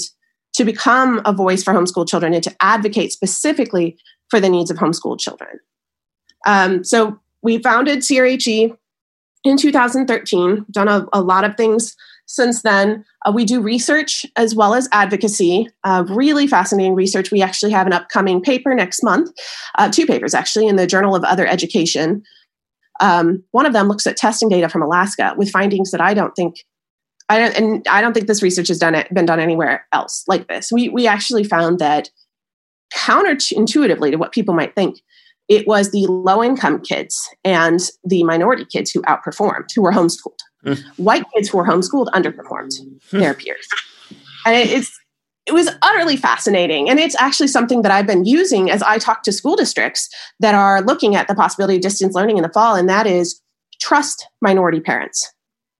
[0.53, 3.97] to become a voice for homeschooled children and to advocate specifically
[4.29, 5.59] for the needs of homeschooled children.
[6.45, 8.75] Um, so we founded crhe
[9.43, 11.95] in 2013 done a, a lot of things
[12.27, 13.03] since then.
[13.25, 17.31] Uh, we do research as well as advocacy, uh, really fascinating research.
[17.31, 19.31] We actually have an upcoming paper next month,
[19.77, 22.21] uh, two papers actually, in the Journal of Other Education.
[22.99, 26.35] Um, one of them looks at testing data from Alaska with findings that I don't
[26.35, 26.57] think.
[27.29, 30.23] I don't, and I don't think this research has done it, been done anywhere else
[30.27, 30.71] like this.
[30.71, 32.09] We we actually found that
[32.93, 34.99] counterintuitively to what people might think,
[35.49, 40.39] it was the low income kids and the minority kids who outperformed, who were homeschooled.
[40.67, 40.83] Mm.
[40.97, 42.73] White kids who were homeschooled underperformed
[43.11, 43.67] their peers.
[44.45, 44.99] And it, it's
[45.45, 46.89] it was utterly fascinating.
[46.89, 50.09] And it's actually something that I've been using as I talk to school districts
[50.41, 53.41] that are looking at the possibility of distance learning in the fall, and that is
[53.79, 55.33] trust minority parents.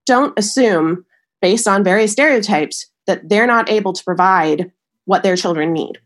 [0.06, 1.06] Don't assume,
[1.42, 4.72] based on various stereotypes, that they're not able to provide
[5.04, 6.00] what their children need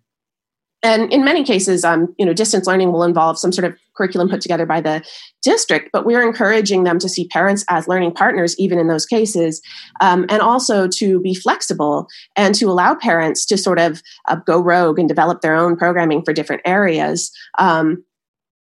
[0.84, 4.30] and in many cases um, you know distance learning will involve some sort of curriculum
[4.30, 5.04] put together by the
[5.42, 9.62] district but we're encouraging them to see parents as learning partners even in those cases
[10.02, 14.60] um, and also to be flexible and to allow parents to sort of uh, go
[14.60, 18.04] rogue and develop their own programming for different areas um,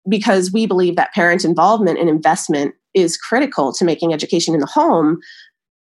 [0.09, 4.65] because we believe that parent involvement and investment is critical to making education in the
[4.65, 5.19] home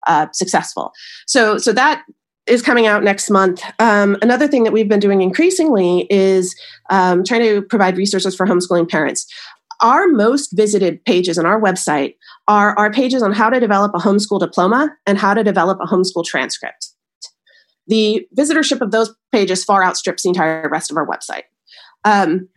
[0.07, 0.93] uh, successful.
[1.27, 2.05] So so that
[2.51, 3.63] is coming out next month.
[3.79, 6.55] Um, another thing that we've been doing increasingly is
[6.91, 9.27] um, trying to provide resources for homeschooling parents.
[9.81, 12.17] Our most visited pages on our website
[12.49, 15.87] are our pages on how to develop a homeschool diploma and how to develop a
[15.87, 16.91] homeschool transcript.
[17.87, 21.45] The visitorship of those pages far outstrips the entire rest of our website.
[22.05, 22.49] Um,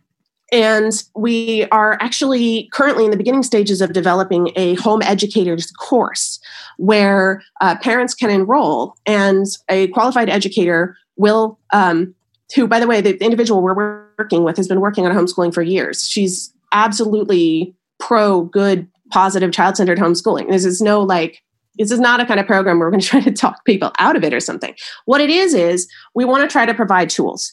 [0.54, 6.38] and we are actually currently in the beginning stages of developing a home educators course
[6.76, 12.14] where uh, parents can enroll and a qualified educator will, um,
[12.54, 15.60] who, by the way, the individual we're working with has been working on homeschooling for
[15.60, 16.08] years.
[16.08, 20.48] She's absolutely pro good, positive, child centered homeschooling.
[20.50, 21.42] This is no like,
[21.78, 23.90] this is not a kind of program where we're going to try to talk people
[23.98, 24.76] out of it or something.
[25.06, 27.52] What it is, is we want to try to provide tools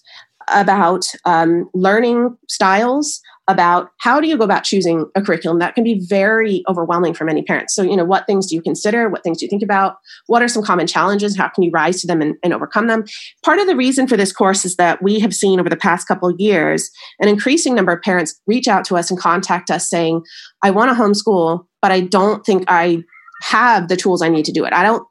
[0.51, 5.83] about um, learning styles about how do you go about choosing a curriculum that can
[5.83, 7.75] be very overwhelming for many parents.
[7.75, 9.09] So you know what things do you consider?
[9.09, 9.97] What things do you think about?
[10.27, 11.35] What are some common challenges?
[11.35, 13.03] How can you rise to them and, and overcome them?
[13.43, 16.07] Part of the reason for this course is that we have seen over the past
[16.07, 20.23] couple years an increasing number of parents reach out to us and contact us saying
[20.63, 23.03] i want to homeschool but i don't think i
[23.41, 24.73] have the tools i need to do it.
[24.73, 25.05] I don't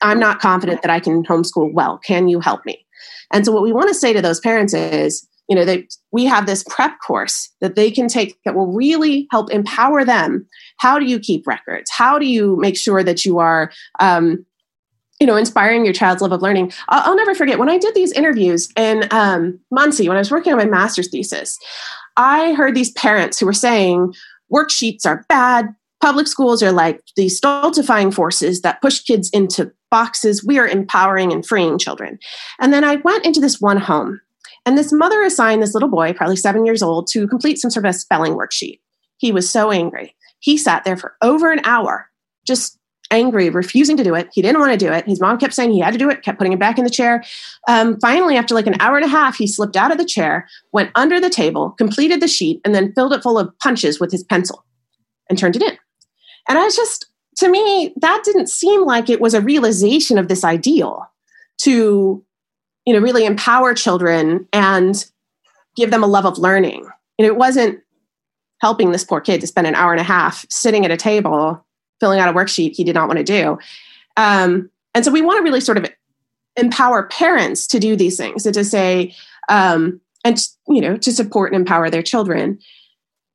[0.00, 1.98] i'm not confident that i can homeschool well.
[1.98, 2.83] Can you help me
[3.34, 6.46] and so what we want to say to those parents is, you know, we have
[6.46, 10.46] this prep course that they can take that will really help empower them.
[10.78, 11.90] How do you keep records?
[11.90, 14.46] How do you make sure that you are, um,
[15.20, 16.72] you know, inspiring your child's love of learning?
[16.88, 20.30] I'll, I'll never forget when I did these interviews in um, Muncie when I was
[20.30, 21.58] working on my master's thesis.
[22.16, 24.14] I heard these parents who were saying
[24.52, 30.44] worksheets are bad, public schools are like these stultifying forces that push kids into boxes.
[30.44, 32.18] We are empowering and freeing children.
[32.58, 34.20] And then I went into this one home,
[34.66, 37.86] and this mother assigned this little boy, probably seven years old, to complete some sort
[37.86, 38.80] of a spelling worksheet.
[39.18, 40.16] He was so angry.
[40.40, 42.10] He sat there for over an hour,
[42.44, 42.76] just
[43.12, 44.28] angry, refusing to do it.
[44.32, 45.06] He didn't want to do it.
[45.06, 46.90] His mom kept saying he had to do it, kept putting him back in the
[46.90, 47.22] chair.
[47.68, 50.48] Um, finally, after like an hour and a half, he slipped out of the chair,
[50.72, 54.10] went under the table, completed the sheet, and then filled it full of punches with
[54.10, 54.64] his pencil
[55.30, 55.78] and turned it in.
[56.48, 60.28] And I was just, to me, that didn't seem like it was a realization of
[60.28, 61.10] this ideal
[61.58, 62.24] to,
[62.86, 65.04] you know, really empower children and
[65.76, 66.86] give them a love of learning.
[67.18, 67.80] And it wasn't
[68.60, 71.64] helping this poor kid to spend an hour and a half sitting at a table
[72.00, 73.58] filling out a worksheet he did not want to do.
[74.16, 75.86] Um, and so we want to really sort of
[76.56, 79.14] empower parents to do these things and to say,
[79.48, 82.58] um, and you know, to support and empower their children.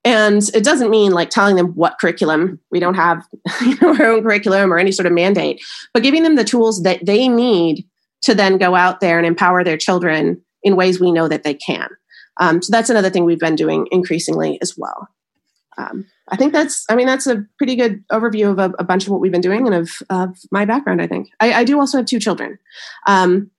[0.05, 3.25] And it doesn't mean like telling them what curriculum, we don't have
[3.61, 5.61] you know, our own curriculum or any sort of mandate,
[5.93, 7.85] but giving them the tools that they need
[8.21, 11.53] to then go out there and empower their children in ways we know that they
[11.53, 11.89] can.
[12.39, 15.09] Um, so that's another thing we've been doing increasingly as well.
[15.77, 19.05] Um, I think that's, I mean, that's a pretty good overview of a, a bunch
[19.05, 21.29] of what we've been doing and of, of my background, I think.
[21.39, 22.59] I, I do also have two children.
[23.07, 23.51] Um,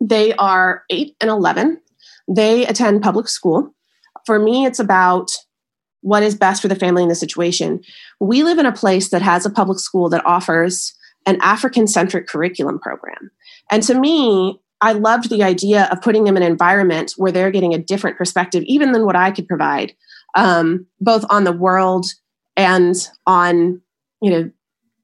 [0.00, 1.80] they are eight and 11.
[2.28, 3.74] They attend public school.
[4.26, 5.30] For me, it's about
[6.02, 7.80] what is best for the family in the situation.
[8.20, 10.94] We live in a place that has a public school that offers
[11.26, 13.30] an African centric curriculum program.
[13.70, 17.50] And to me, I loved the idea of putting them in an environment where they're
[17.50, 19.94] getting a different perspective, even than what I could provide,
[20.34, 22.06] um, both on the world
[22.56, 22.94] and
[23.26, 23.80] on
[24.22, 24.50] you know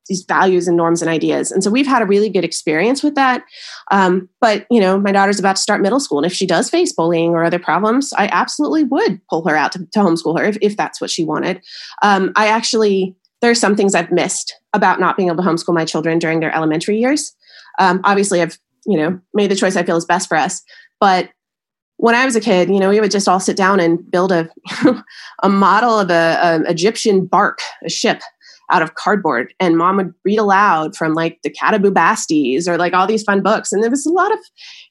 [0.09, 1.51] these values and norms and ideas.
[1.51, 3.45] And so we've had a really good experience with that.
[3.91, 6.71] Um, but you know, my daughter's about to start middle school, and if she does
[6.71, 10.45] face bullying or other problems, I absolutely would pull her out to, to homeschool her
[10.45, 11.61] if, if that's what she wanted.
[12.03, 15.75] Um, I actually there are some things I've missed about not being able to homeschool
[15.75, 17.35] my children during their elementary years.
[17.79, 20.63] Um, obviously, I've you know made the choice I feel is best for us,
[21.01, 21.31] but
[21.99, 24.31] when I was a kid, you know, we would just all sit down and build
[24.33, 24.49] a
[25.43, 28.21] a model of a, a Egyptian bark, a ship,
[28.71, 29.55] out of cardboard.
[29.61, 33.23] And mom would read aloud from like the Cat of Bubastes or like all these
[33.23, 33.73] fun books.
[33.73, 34.39] And there was a lot of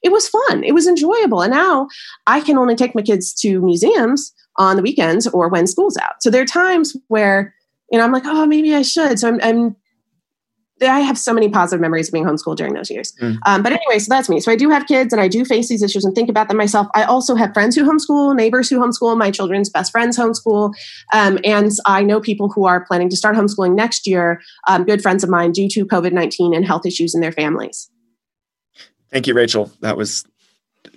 [0.02, 0.64] it was fun.
[0.64, 1.42] It was enjoyable.
[1.42, 1.88] And now
[2.26, 6.22] i can only take my kids to museums on the weekends or when school's out.
[6.22, 7.54] So there are times where
[7.90, 9.18] you know i'm like oh maybe i should.
[9.18, 9.76] So i'm, I'm
[10.82, 13.12] I have so many positive memories of being homeschooled during those years.
[13.20, 13.38] Mm.
[13.46, 14.40] Um, but anyway, so that's me.
[14.40, 16.58] So I do have kids and I do face these issues and think about them
[16.58, 16.86] myself.
[16.94, 20.74] I also have friends who homeschool, neighbors who homeschool, my children's best friends homeschool.
[21.14, 25.00] Um, and I know people who are planning to start homeschooling next year, um, good
[25.00, 27.90] friends of mine, due to COVID 19 and health issues in their families.
[29.10, 29.72] Thank you, Rachel.
[29.80, 30.26] That was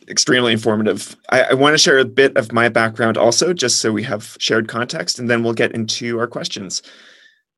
[0.10, 1.16] extremely informative.
[1.30, 4.36] I, I want to share a bit of my background also, just so we have
[4.40, 6.82] shared context, and then we'll get into our questions.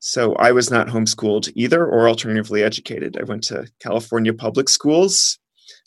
[0.04, 3.18] So I was not homeschooled either or alternatively educated.
[3.20, 5.38] I went to California public schools.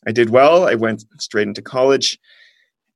[0.07, 0.69] I did well.
[0.69, 2.17] I went straight into college.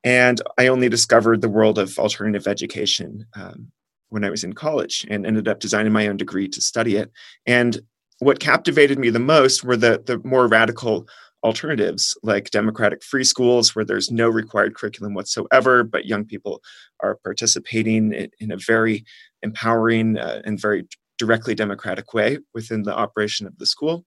[0.04, 3.72] And I only discovered the world of alternative education um,
[4.10, 7.10] when I was in college and ended up designing my own degree to study it.
[7.46, 7.80] And
[8.20, 11.08] what captivated me the most were the, the more radical
[11.42, 16.60] alternatives like democratic free schools where there's no required curriculum whatsoever but young people
[17.00, 19.04] are participating in, in a very
[19.42, 20.84] empowering uh, and very
[21.18, 24.04] directly democratic way within the operation of the school.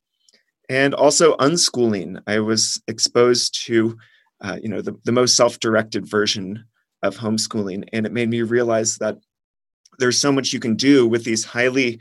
[0.70, 2.22] And also unschooling.
[2.28, 3.98] I was exposed to
[4.42, 6.66] uh, you know the, the most self-directed version
[7.04, 7.88] of homeschooling.
[7.94, 9.18] And it made me realize that
[10.00, 12.00] there's so much you can do with these highly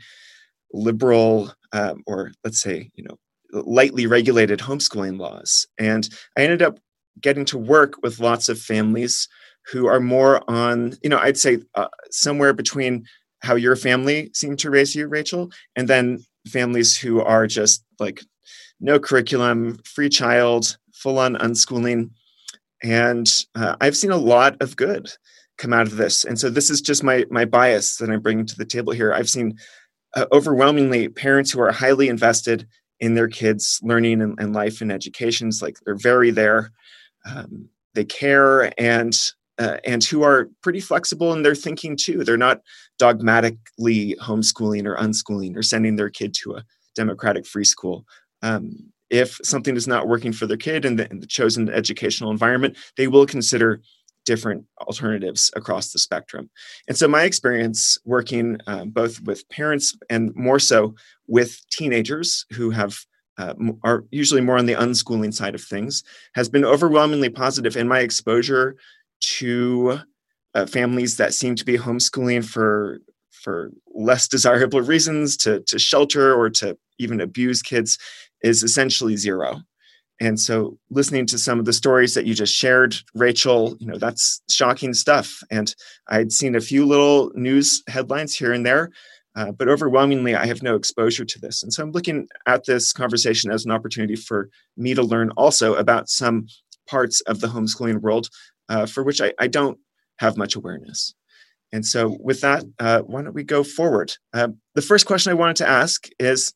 [0.73, 3.17] liberal um, or let's say you know
[3.51, 5.67] lightly regulated homeschooling laws.
[5.77, 6.79] And i ended up
[7.19, 9.27] getting to work with lots of families
[9.71, 13.05] who are more on you know i'd say uh, somewhere between
[13.41, 18.21] how your family seemed to raise you rachel and then families who are just like
[18.79, 22.09] no curriculum free child full on unschooling.
[22.83, 25.09] And uh, i've seen a lot of good
[25.57, 26.23] come out of this.
[26.23, 29.13] And so this is just my my bias that i'm bringing to the table here.
[29.13, 29.57] I've seen
[30.15, 32.67] uh, overwhelmingly parents who are highly invested
[32.99, 36.71] in their kids learning and, and life and educations like they're very there.
[37.25, 39.17] Um, they care and
[39.61, 42.61] uh, and who are pretty flexible in their thinking too they're not
[42.97, 46.63] dogmatically homeschooling or unschooling or sending their kid to a
[46.95, 48.05] democratic free school
[48.41, 48.75] um,
[49.09, 52.75] if something is not working for their kid in the, in the chosen educational environment
[52.97, 53.81] they will consider
[54.25, 56.49] different alternatives across the spectrum.
[56.87, 60.95] And so, my experience working uh, both with parents and more so
[61.27, 62.99] with teenagers who have
[63.37, 66.03] uh, are usually more on the unschooling side of things
[66.35, 68.75] has been overwhelmingly positive in my exposure
[69.21, 69.99] to
[70.53, 72.99] uh, families that seem to be homeschooling for
[73.31, 77.97] for less desirable reasons to to shelter or to even abuse kids
[78.43, 79.61] is essentially zero.
[80.19, 83.97] And so listening to some of the stories that you just shared rachel you know
[83.97, 85.41] that's shocking stuff.
[85.49, 85.73] And
[86.09, 88.91] i'd seen a few little news headlines here and there
[89.35, 91.63] uh, but overwhelmingly i have no exposure to this.
[91.63, 95.75] And so i'm looking at this conversation as an opportunity for me to learn also
[95.75, 96.47] about some
[96.87, 98.27] parts of the homeschooling world
[98.71, 99.77] uh, for which I, I, don't
[100.23, 101.13] have much awareness
[101.71, 105.41] and so with that uh, why don't we go forward uh, the first question i
[105.41, 106.53] wanted to ask is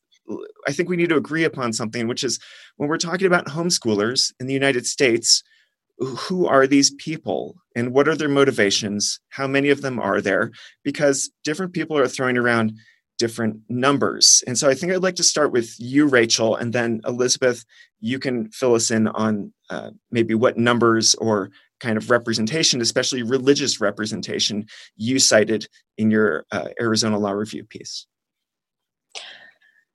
[0.66, 2.40] I think we need to agree upon something, which is
[2.76, 5.42] when we're talking about homeschoolers in the United States,
[5.98, 9.18] who are these people and what are their motivations?
[9.30, 10.50] How many of them are there?
[10.84, 12.76] Because different people are throwing around
[13.18, 14.44] different numbers.
[14.46, 17.64] And so I think I'd like to start with you, Rachel, and then Elizabeth,
[18.00, 23.22] you can fill us in on uh, maybe what numbers or kind of representation, especially
[23.22, 28.06] religious representation, you cited in your uh, Arizona Law Review piece.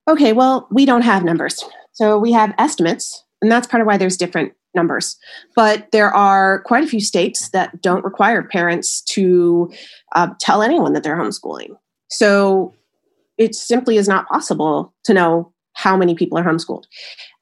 [0.08, 1.64] Okay, well, we don't have numbers.
[1.92, 5.16] So we have estimates, and that's part of why there's different numbers.
[5.54, 9.70] But there are quite a few states that don't require parents to
[10.14, 11.76] uh, tell anyone that they're homeschooling.
[12.08, 12.74] So
[13.38, 16.84] it simply is not possible to know how many people are homeschooled.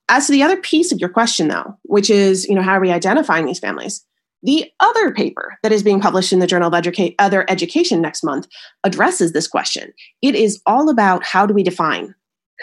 [0.08, 2.80] As to the other piece of your question, though, which is, you know, how are
[2.80, 4.04] we identifying these families?
[4.42, 8.24] The other paper that is being published in the Journal of Educa- Other Education next
[8.24, 8.46] month
[8.84, 9.92] addresses this question.
[10.22, 12.14] It is all about how do we define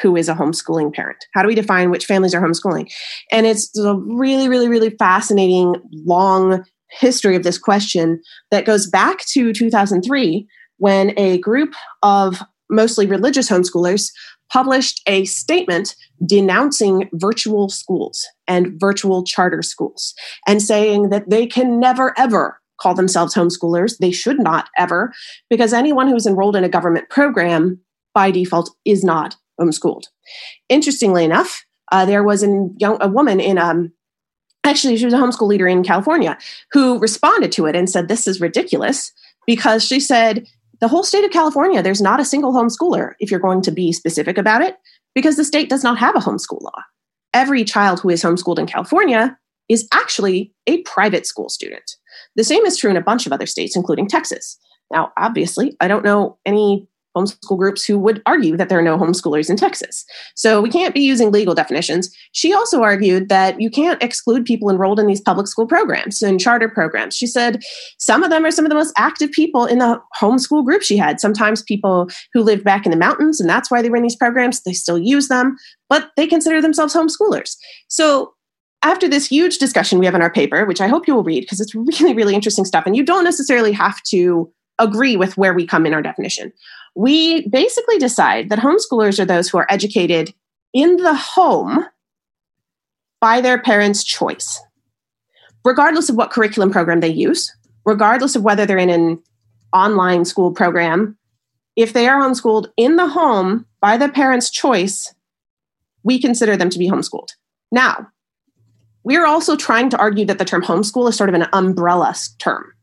[0.01, 1.25] who is a homeschooling parent?
[1.33, 2.91] How do we define which families are homeschooling?
[3.31, 9.25] And it's a really, really, really fascinating, long history of this question that goes back
[9.27, 14.11] to 2003 when a group of mostly religious homeschoolers
[14.51, 20.13] published a statement denouncing virtual schools and virtual charter schools
[20.47, 23.97] and saying that they can never, ever call themselves homeschoolers.
[23.97, 25.13] They should not ever,
[25.49, 27.79] because anyone who's enrolled in a government program
[28.13, 30.03] by default is not homeschooled.
[30.69, 33.91] Interestingly enough, uh, there was a young a woman in um,
[34.63, 36.37] actually she was a homeschool leader in California
[36.71, 39.11] who responded to it and said this is ridiculous
[39.45, 40.45] because she said
[40.79, 43.91] the whole state of California there's not a single homeschooler if you're going to be
[43.91, 44.75] specific about it
[45.15, 46.81] because the state does not have a homeschool law.
[47.33, 49.37] Every child who is homeschooled in California
[49.69, 51.97] is actually a private school student.
[52.35, 54.57] The same is true in a bunch of other states, including Texas.
[54.91, 56.87] Now, obviously, I don't know any
[57.17, 60.05] homeschool groups who would argue that there are no homeschoolers in Texas.
[60.35, 62.15] So we can't be using legal definitions.
[62.31, 66.39] She also argued that you can't exclude people enrolled in these public school programs and
[66.39, 67.15] charter programs.
[67.15, 67.61] She said
[67.97, 70.97] some of them are some of the most active people in the homeschool group she
[70.97, 71.19] had.
[71.19, 74.15] Sometimes people who lived back in the mountains, and that's why they were in these
[74.15, 75.55] programs, they still use them,
[75.89, 77.55] but they consider themselves homeschoolers.
[77.87, 78.33] So
[78.83, 81.41] after this huge discussion we have in our paper, which I hope you will read
[81.41, 85.53] because it's really, really interesting stuff, and you don't necessarily have to agree with where
[85.53, 86.53] we come in our definition.
[86.97, 90.33] We basically decide that homeschoolers are those who are educated
[90.73, 91.85] in the home
[93.21, 94.59] by their parents' choice,
[95.63, 99.21] regardless of what curriculum program they use, regardless of whether they're in an
[99.73, 101.15] online school program.
[101.75, 105.13] If they are homeschooled in the home by the parents' choice,
[106.01, 107.29] we consider them to be homeschooled.
[107.71, 108.07] Now,
[109.03, 112.73] we're also trying to argue that the term homeschool is sort of an umbrella term,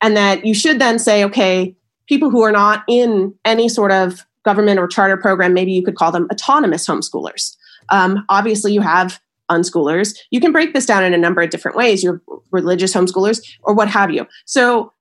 [0.00, 1.76] and that you should then say, okay,
[2.10, 5.94] people who are not in any sort of government or charter program, maybe you could
[5.94, 7.56] call them autonomous homeschoolers.
[7.90, 10.18] Um, obviously, you have unschoolers.
[10.32, 12.02] You can break this down in a number of different ways.
[12.02, 14.26] You're religious homeschoolers or what have you.
[14.44, 14.92] So,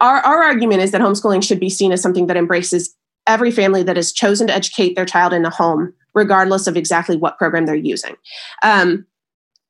[0.00, 2.94] our, our argument is that homeschooling should be seen as something that embraces
[3.26, 7.16] every family that has chosen to educate their child in the home, regardless of exactly
[7.16, 8.14] what program they're using.
[8.62, 9.06] Um,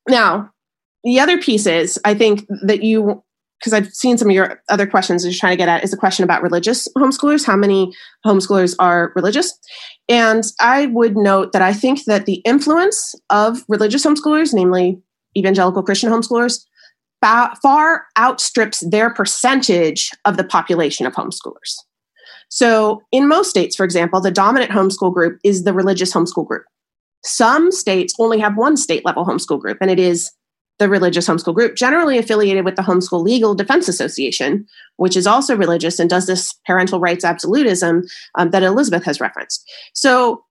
[0.08, 0.50] now,
[1.04, 3.22] the other piece is I think that you,
[3.59, 5.96] because I've seen some of your other questions you're trying to get at, is a
[5.96, 7.46] question about religious homeschoolers.
[7.46, 7.92] How many
[8.24, 9.59] homeschoolers are religious?
[10.09, 15.00] And I would note that I think that the influence of religious homeschoolers, namely
[15.36, 16.64] evangelical Christian homeschoolers,
[17.22, 21.76] far outstrips their percentage of the population of homeschoolers.
[22.48, 26.64] So, in most states, for example, the dominant homeschool group is the religious homeschool group.
[27.24, 30.30] Some states only have one state level homeschool group, and it is
[30.78, 34.66] the religious homeschool group, generally affiliated with the Homeschool Legal Defense Association,
[34.96, 38.02] which is also religious and does this parental rights absolutism
[38.36, 39.68] um, that Elizabeth has referenced.
[39.94, 40.44] So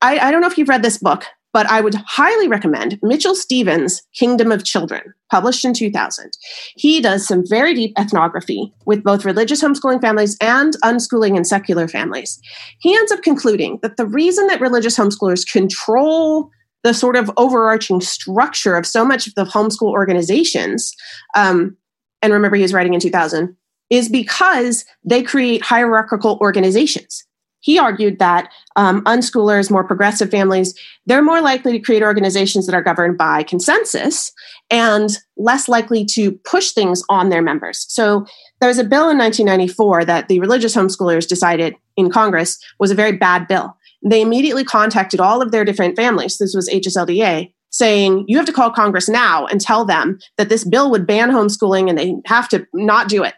[0.00, 3.34] I, I don't know if you've read this book, but I would highly recommend Mitchell
[3.34, 6.32] Stevens' Kingdom of Children, published in 2000.
[6.74, 11.86] He does some very deep ethnography with both religious homeschooling families and unschooling and secular
[11.86, 12.40] families.
[12.80, 16.50] He ends up concluding that the reason that religious homeschoolers control
[16.84, 20.94] the sort of overarching structure of so much of the homeschool organizations,
[21.36, 21.76] um,
[22.22, 23.56] and remember he was writing in 2000,
[23.90, 27.24] is because they create hierarchical organizations
[27.64, 32.74] he argued that um, unschoolers, more progressive families, they're more likely to create organizations that
[32.74, 34.30] are governed by consensus
[34.70, 37.86] and less likely to push things on their members.
[37.88, 38.26] So
[38.60, 42.94] there was a bill in 1994 that the religious homeschoolers decided in Congress was a
[42.94, 43.74] very bad bill.
[44.04, 46.38] They immediately contacted all of their different families.
[46.38, 50.62] This was HSLDA saying you have to call Congress now and tell them that this
[50.64, 53.34] bill would ban homeschooling and they have to not do it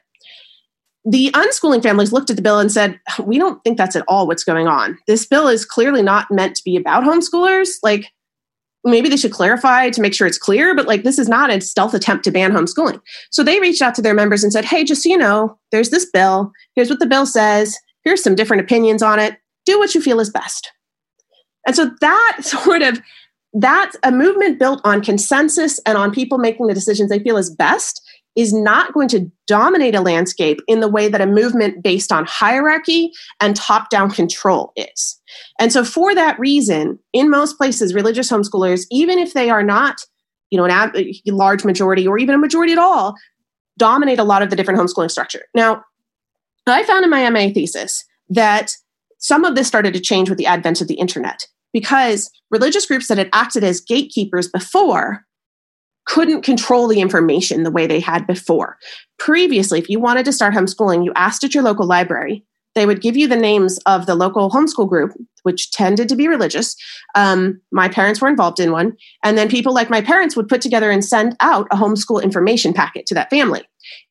[1.06, 4.26] the unschooling families looked at the bill and said, We don't think that's at all
[4.26, 4.98] what's going on.
[5.06, 7.76] This bill is clearly not meant to be about homeschoolers.
[7.82, 8.12] Like,
[8.84, 11.60] maybe they should clarify to make sure it's clear, but like, this is not a
[11.60, 13.00] stealth attempt to ban homeschooling.
[13.30, 15.90] So they reached out to their members and said, Hey, just so you know, there's
[15.90, 16.50] this bill.
[16.74, 17.76] Here's what the bill says.
[18.04, 19.36] Here's some different opinions on it.
[19.66, 20.72] Do what you feel is best.
[21.66, 23.00] And so that sort of
[23.58, 27.54] that's a movement built on consensus and on people making the decisions they feel is
[27.54, 28.02] best
[28.36, 32.26] is not going to dominate a landscape in the way that a movement based on
[32.26, 33.10] hierarchy
[33.40, 35.18] and top down control is.
[35.58, 40.02] And so, for that reason, in most places, religious homeschoolers, even if they are not,
[40.50, 43.14] you know, an a large majority or even a majority at all,
[43.78, 45.44] dominate a lot of the different homeschooling structure.
[45.54, 45.82] Now,
[46.66, 48.76] I found in my MA thesis that
[49.18, 53.08] some of this started to change with the advent of the internet because religious groups
[53.08, 55.26] that had acted as gatekeepers before
[56.06, 58.78] couldn't control the information the way they had before.
[59.18, 62.44] Previously, if you wanted to start homeschooling, you asked at your local library.
[62.76, 65.12] They would give you the names of the local homeschool group,
[65.42, 66.76] which tended to be religious.
[67.14, 68.96] Um, my parents were involved in one.
[69.24, 72.74] And then people like my parents would put together and send out a homeschool information
[72.74, 73.62] packet to that family.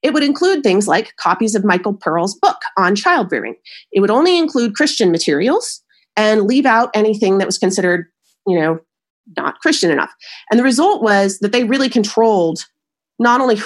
[0.01, 3.55] It would include things like copies of Michael Pearl's book on child rearing.
[3.91, 5.82] It would only include Christian materials
[6.15, 8.07] and leave out anything that was considered,
[8.47, 8.80] you know,
[9.38, 10.13] not Christian enough.
[10.49, 12.59] And the result was that they really controlled
[13.19, 13.57] not only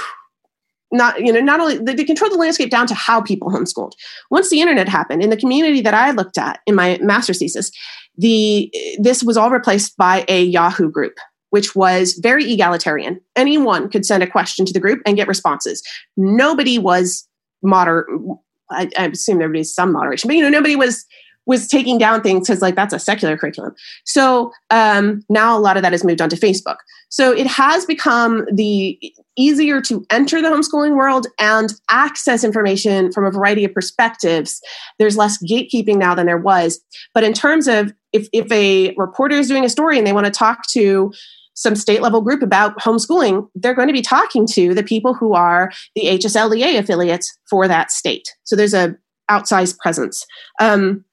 [0.91, 3.91] not you know not only they controlled the landscape down to how people homeschooled
[4.32, 7.72] once the internet happened in the community that i looked at in my master's thesis
[8.18, 11.14] the this was all replaced by a yahoo group
[11.50, 15.82] which was very egalitarian anyone could send a question to the group and get responses
[16.18, 17.28] nobody was
[17.62, 18.08] moder
[18.72, 21.06] I, I assume there be some moderation but you know nobody was
[21.50, 23.74] was taking down things because like that's a secular curriculum.
[24.06, 26.76] So um, now a lot of that has moved onto Facebook.
[27.10, 29.00] So it has become the
[29.36, 34.62] easier to enter the homeschooling world and access information from a variety of perspectives.
[35.00, 36.80] There's less gatekeeping now than there was.
[37.16, 40.28] But in terms of if, if a reporter is doing a story and they want
[40.28, 41.12] to talk to
[41.60, 45.34] some state level group about homeschooling, they're going to be talking to the people who
[45.34, 48.34] are the HSLDA affiliates for that state.
[48.45, 48.95] So there's a
[49.30, 50.26] outsized presence.
[50.62, 51.03] Um,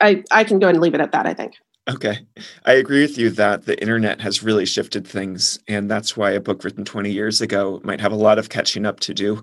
[0.00, 1.52] I, I can go and leave it at that, I think.
[1.90, 2.20] Okay.
[2.64, 5.58] I agree with you that the internet has really shifted things.
[5.68, 8.86] And that's why a book written 20 years ago might have a lot of catching
[8.86, 9.42] up to do.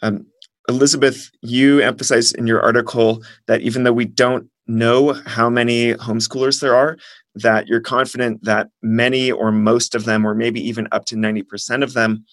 [0.00, 0.24] Um,
[0.70, 6.60] Elizabeth, you emphasize in your article that even though we don't know how many homeschoolers
[6.60, 6.96] there are,
[7.34, 11.82] that you're confident that many or most of them, or maybe even up to 90%
[11.82, 12.24] of them,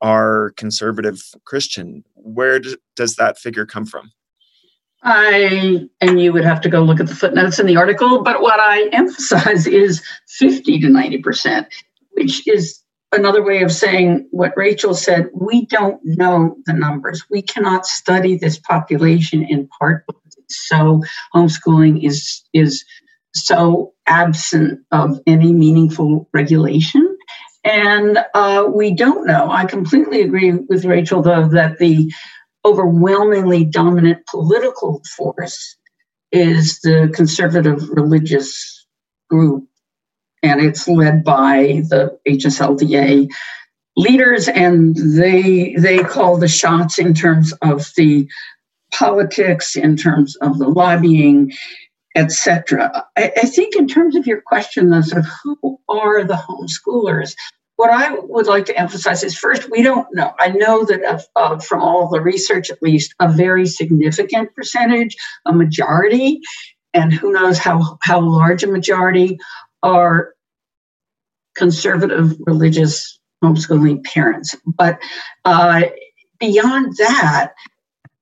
[0.00, 2.04] are conservative Christian.
[2.14, 2.60] Where
[2.96, 4.12] does that figure come from?
[5.04, 8.40] I, and you would have to go look at the footnotes in the article, but
[8.40, 11.66] what I emphasize is 50 to 90%,
[12.12, 15.28] which is another way of saying what Rachel said.
[15.34, 17.24] We don't know the numbers.
[17.30, 21.02] We cannot study this population in part because it's so
[21.34, 22.84] homeschooling is, is
[23.34, 27.16] so absent of any meaningful regulation.
[27.64, 29.50] And uh, we don't know.
[29.50, 32.12] I completely agree with Rachel, though, that the
[32.64, 35.76] overwhelmingly dominant political force
[36.32, 38.86] is the conservative religious
[39.28, 39.64] group,
[40.42, 43.28] and it's led by the HSLDA
[43.96, 48.28] leaders, and they they call the shots in terms of the
[48.92, 51.52] politics, in terms of the lobbying,
[52.14, 53.06] etc.
[53.16, 57.34] I, I, think in terms of your question, though, sort of who are the homeschoolers?
[57.76, 60.32] what I would like to emphasize is first, we don't know.
[60.38, 65.16] I know that uh, uh, from all the research, at least, a very significant percentage,
[65.46, 66.40] a majority,
[66.94, 69.36] and who knows how, how large a majority
[69.82, 70.34] are
[71.56, 74.54] conservative religious homeschooling parents.
[74.64, 75.00] But
[75.44, 75.82] uh,
[76.38, 77.52] beyond that,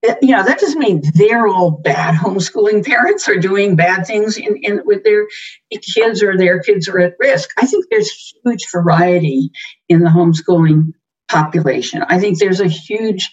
[0.09, 4.37] Uh, you know that doesn't mean they're all bad homeschooling parents or doing bad things
[4.37, 5.27] in, in with their
[5.95, 7.51] kids or their kids are at risk.
[7.59, 9.51] I think there's huge variety
[9.89, 10.93] in the homeschooling
[11.31, 12.03] population.
[12.09, 13.31] I think there's a huge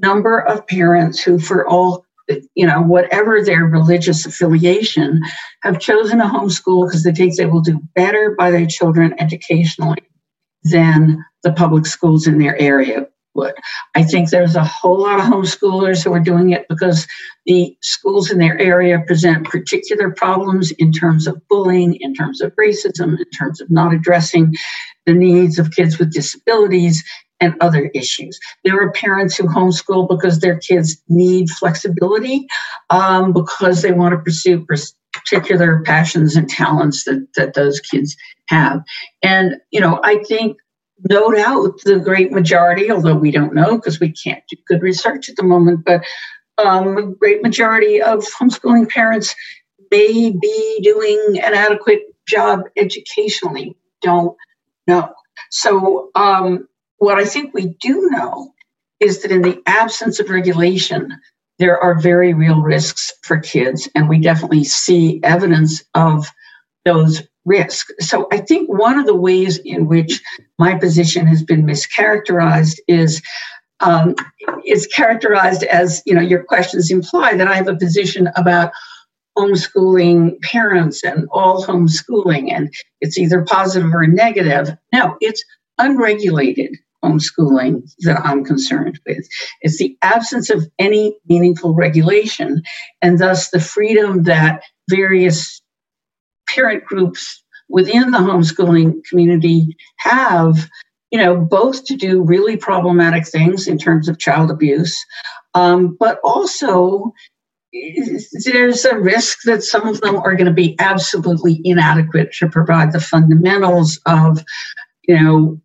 [0.00, 2.04] number of parents who for all
[2.54, 5.20] you know whatever their religious affiliation
[5.62, 10.02] have chosen a homeschool because they think they will do better by their children educationally
[10.64, 13.08] than the public schools in their area
[13.38, 13.54] would.
[13.94, 17.06] I think there's a whole lot of homeschoolers who are doing it because
[17.46, 22.54] the schools in their area present particular problems in terms of bullying, in terms of
[22.56, 24.54] racism, in terms of not addressing
[25.06, 27.02] the needs of kids with disabilities
[27.40, 28.38] and other issues.
[28.64, 32.46] There are parents who homeschool because their kids need flexibility,
[32.90, 34.66] um, because they want to pursue
[35.12, 38.16] particular passions and talents that, that those kids
[38.48, 38.82] have.
[39.22, 40.56] And, you know, I think
[41.08, 45.28] no doubt the great majority, although we don't know because we can't do good research
[45.28, 46.02] at the moment, but
[46.58, 49.34] um, a great majority of homeschooling parents
[49.90, 53.76] may be doing an adequate job educationally.
[54.02, 54.36] Don't
[54.86, 55.12] know.
[55.50, 56.68] So, um,
[56.98, 58.52] what I think we do know
[58.98, 61.16] is that in the absence of regulation,
[61.58, 66.26] there are very real risks for kids, and we definitely see evidence of
[66.84, 67.88] those risk.
[68.00, 70.22] So I think one of the ways in which
[70.58, 73.22] my position has been mischaracterized is
[73.80, 74.14] um,
[74.66, 78.72] is characterized as you know your questions imply that I have a position about
[79.36, 84.76] homeschooling parents and all homeschooling and it's either positive or negative.
[84.92, 85.44] No, it's
[85.78, 89.26] unregulated homeschooling that I'm concerned with.
[89.60, 92.62] It's the absence of any meaningful regulation
[93.00, 95.62] and thus the freedom that various
[96.54, 100.68] parent groups within the homeschooling community have
[101.10, 104.96] you know both to do really problematic things in terms of child abuse
[105.54, 107.12] um, but also
[108.44, 112.92] there's a risk that some of them are going to be absolutely inadequate to provide
[112.92, 114.42] the fundamentals of
[115.06, 115.60] you know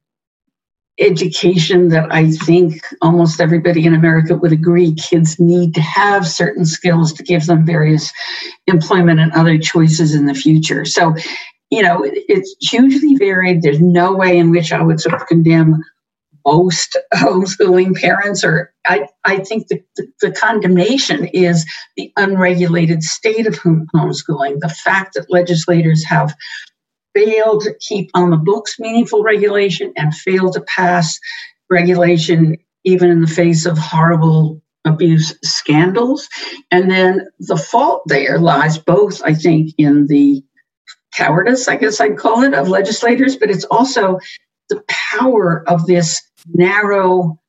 [1.03, 6.65] education that I think almost everybody in America would agree kids need to have certain
[6.65, 8.11] skills to give them various
[8.67, 10.85] employment and other choices in the future.
[10.85, 11.15] So,
[11.69, 13.61] you know, it's hugely varied.
[13.61, 15.81] There's no way in which I would sort of condemn
[16.45, 23.47] most homeschooling parents or I, I think the, the, the, condemnation is the unregulated state
[23.47, 26.35] of homeschooling, the fact that legislators have
[27.15, 31.19] failed to keep on the books meaningful regulation and failed to pass
[31.69, 36.27] regulation even in the face of horrible abuse scandals.
[36.71, 40.43] And then the fault there lies both, I think, in the
[41.15, 44.19] cowardice, I guess I'd call it, of legislators, but it's also
[44.69, 46.21] the power of this
[46.53, 47.39] narrow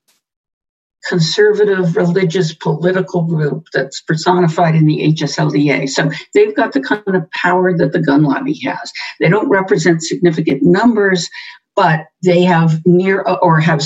[1.09, 5.89] conservative religious political group that's personified in the HSLDA.
[5.89, 8.93] So they've got the kind of power that the gun lobby has.
[9.21, 11.29] They don't represent significant numbers,
[11.77, 13.83] but they have near or have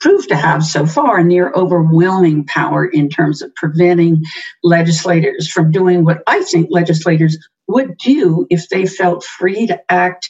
[0.00, 4.22] proved to have so far near overwhelming power in terms of preventing
[4.62, 7.36] legislators from doing what I think legislators
[7.66, 10.28] would do if they felt free to act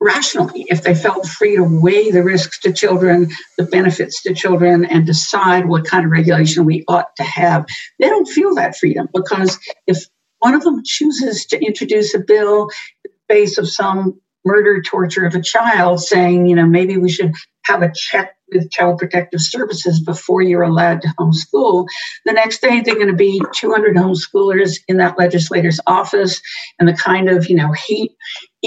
[0.00, 4.84] rationally, if they felt free to weigh the risks to children, the benefits to children,
[4.84, 7.66] and decide what kind of regulation we ought to have.
[7.98, 10.04] They don't feel that freedom because if
[10.40, 12.70] one of them chooses to introduce a bill
[13.04, 17.10] in the face of some murder, torture of a child, saying, you know, maybe we
[17.10, 17.34] should
[17.64, 21.86] have a check with Child Protective Services before you're allowed to homeschool.
[22.24, 26.40] The next day, they're going to be 200 homeschoolers in that legislator's office,
[26.78, 28.12] and the kind of you know hate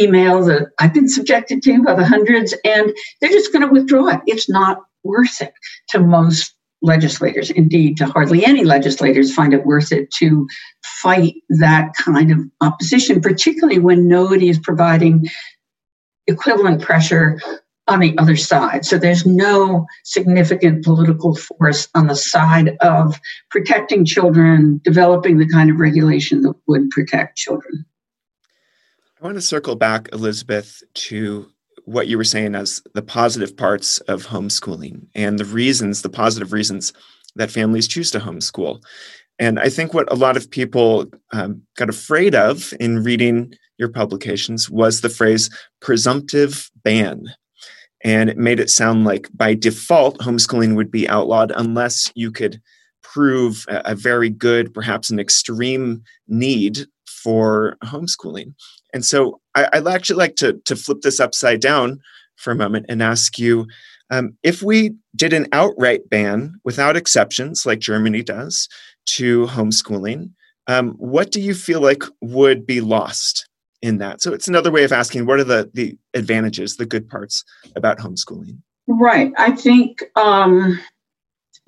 [0.01, 4.07] email that I've been subjected to by the hundreds, and they're just going to withdraw
[4.07, 4.21] it.
[4.27, 5.53] It's not worth it
[5.89, 7.49] to most legislators.
[7.49, 10.47] Indeed, to hardly any legislators find it worth it to
[11.01, 15.27] fight that kind of opposition, particularly when nobody is providing
[16.27, 17.39] equivalent pressure
[17.87, 18.85] on the other side.
[18.85, 23.19] So there's no significant political force on the side of
[23.49, 27.85] protecting children, developing the kind of regulation that would protect children.
[29.21, 31.51] I want to circle back, Elizabeth, to
[31.83, 36.53] what you were saying as the positive parts of homeschooling and the reasons, the positive
[36.53, 36.93] reasons
[37.35, 38.81] that families choose to homeschool.
[39.37, 43.89] And I think what a lot of people um, got afraid of in reading your
[43.89, 45.49] publications was the phrase
[45.81, 47.25] presumptive ban.
[48.01, 52.61] And it made it sound like by default, homeschooling would be outlawed unless you could
[53.03, 56.85] prove a, a very good, perhaps an extreme need
[57.23, 58.53] for homeschooling.
[58.93, 61.99] And so I, would actually like to, to flip this upside down
[62.35, 63.67] for a moment and ask you
[64.11, 68.67] um, if we did an outright ban without exceptions, like Germany does,
[69.05, 70.31] to homeschooling,
[70.67, 73.47] um, what do you feel like would be lost
[73.81, 74.21] in that.
[74.21, 77.43] So it's another way of asking what are the the advantages, the good parts
[77.75, 78.57] about homeschooling?
[78.87, 79.31] Right.
[79.37, 80.79] I think um,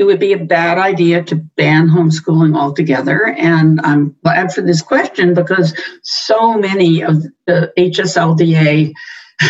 [0.01, 3.27] it would be a bad idea to ban homeschooling altogether.
[3.37, 8.93] And I'm glad for this question because so many of the HSLDA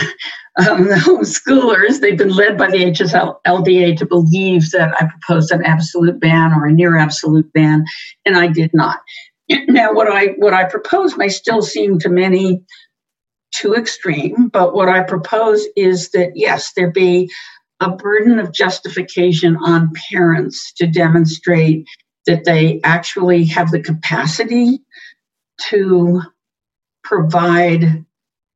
[0.59, 5.63] um, the homeschoolers, they've been led by the HSLDA to believe that I proposed an
[5.63, 7.85] absolute ban or a near absolute ban,
[8.25, 8.99] and I did not.
[9.67, 12.61] Now, what I what I propose may still seem to many
[13.53, 17.29] too extreme, but what I propose is that yes, there be
[17.81, 21.85] a burden of justification on parents to demonstrate
[22.27, 24.79] that they actually have the capacity
[25.69, 26.21] to
[27.03, 28.05] provide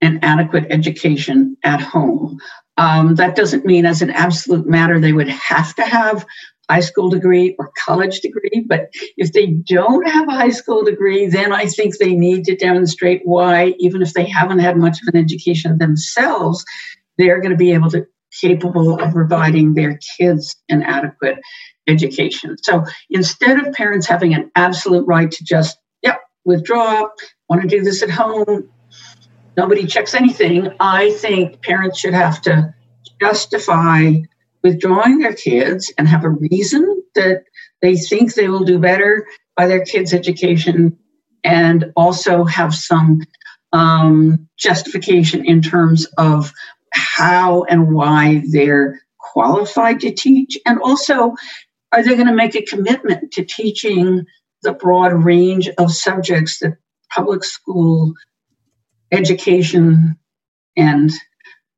[0.02, 2.38] an adequate education at home.
[2.78, 6.26] Um, that doesn't mean, as an absolute matter, they would have to have
[6.70, 8.64] a high school degree or college degree.
[8.68, 12.56] But if they don't have a high school degree, then I think they need to
[12.56, 16.64] demonstrate why, even if they haven't had much of an education themselves,
[17.18, 18.06] they're going to be able to
[18.42, 21.38] capable of providing their kids an adequate
[21.88, 22.58] education.
[22.62, 27.08] So instead of parents having an absolute right to just, yep, withdraw,
[27.50, 28.70] want to do this at home,
[29.56, 32.74] nobody checks anything, I think parents should have to
[33.22, 34.14] justify
[34.64, 37.44] withdrawing their kids and have a reason that
[37.82, 40.98] they think they will do better by their kids' education
[41.44, 43.22] and also have some
[43.72, 46.52] um, justification in terms of
[46.96, 50.58] how and why they're qualified to teach.
[50.66, 51.36] And also,
[51.92, 54.26] are they going to make a commitment to teaching
[54.64, 56.78] the broad range of subjects that
[57.14, 58.14] public school
[59.12, 60.18] education
[60.76, 61.12] and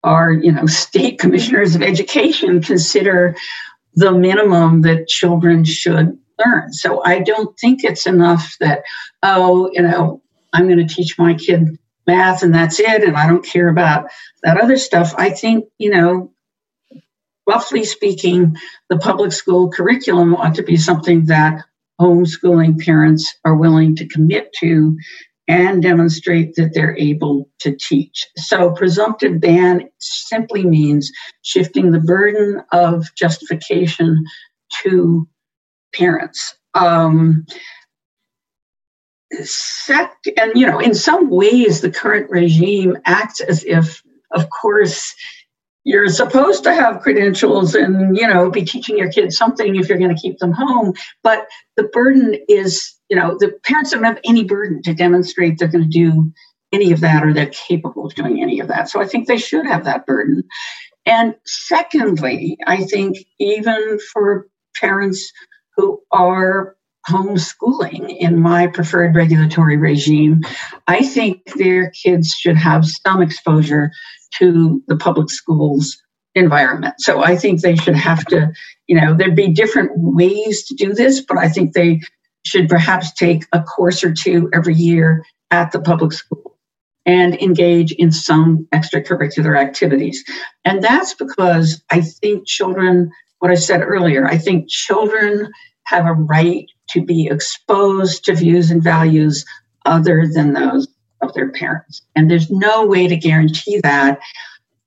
[0.04, 3.36] our you know state commissioners of education consider
[3.96, 8.84] the minimum that children should learn so i don't think it's enough that
[9.24, 10.22] oh you know
[10.54, 11.78] i'm going to teach my kid
[12.08, 14.08] math and that's it and i don't care about
[14.44, 16.32] that other stuff i think you know
[17.48, 18.56] roughly speaking
[18.90, 21.64] the public school curriculum ought to be something that
[22.00, 24.98] homeschooling parents are willing to commit to
[25.48, 28.28] and demonstrate that they're able to teach.
[28.36, 34.26] So, presumptive ban simply means shifting the burden of justification
[34.84, 35.28] to
[35.94, 36.56] parents.
[36.74, 37.46] Um,
[39.32, 44.02] and you know, in some ways, the current regime acts as if,
[44.32, 45.14] of course,
[45.88, 49.98] you're supposed to have credentials and you know be teaching your kids something if you're
[49.98, 51.48] going to keep them home but
[51.78, 55.90] the burden is you know the parents don't have any burden to demonstrate they're going
[55.90, 56.30] to do
[56.74, 59.38] any of that or they're capable of doing any of that so i think they
[59.38, 60.44] should have that burden.
[61.06, 65.32] And secondly i think even for parents
[65.78, 66.76] who are
[67.10, 70.42] homeschooling in my preferred regulatory regime
[70.88, 73.92] i think their kids should have some exposure
[74.38, 76.02] to the public schools
[76.38, 76.96] environment.
[77.00, 78.52] So I think they should have to,
[78.88, 82.02] you know, there'd be different ways to do this, but I think they
[82.46, 86.58] should perhaps take a course or two every year at the public school
[87.06, 90.24] and engage in some extracurricular activities.
[90.64, 95.50] And that's because I think children, what I said earlier, I think children
[95.86, 99.46] have a right to be exposed to views and values
[99.86, 100.88] other than those
[101.22, 102.02] of their parents.
[102.16, 104.20] And there's no way to guarantee that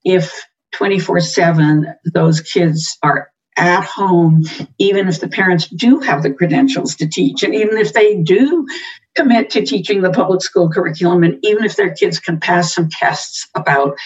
[0.04, 4.44] if 24 7 those kids are at home,
[4.78, 8.66] even if the parents do have the credentials to teach, and even if they do
[9.14, 12.88] commit to teaching the public school curriculum, and even if their kids can pass some
[12.88, 13.98] tests about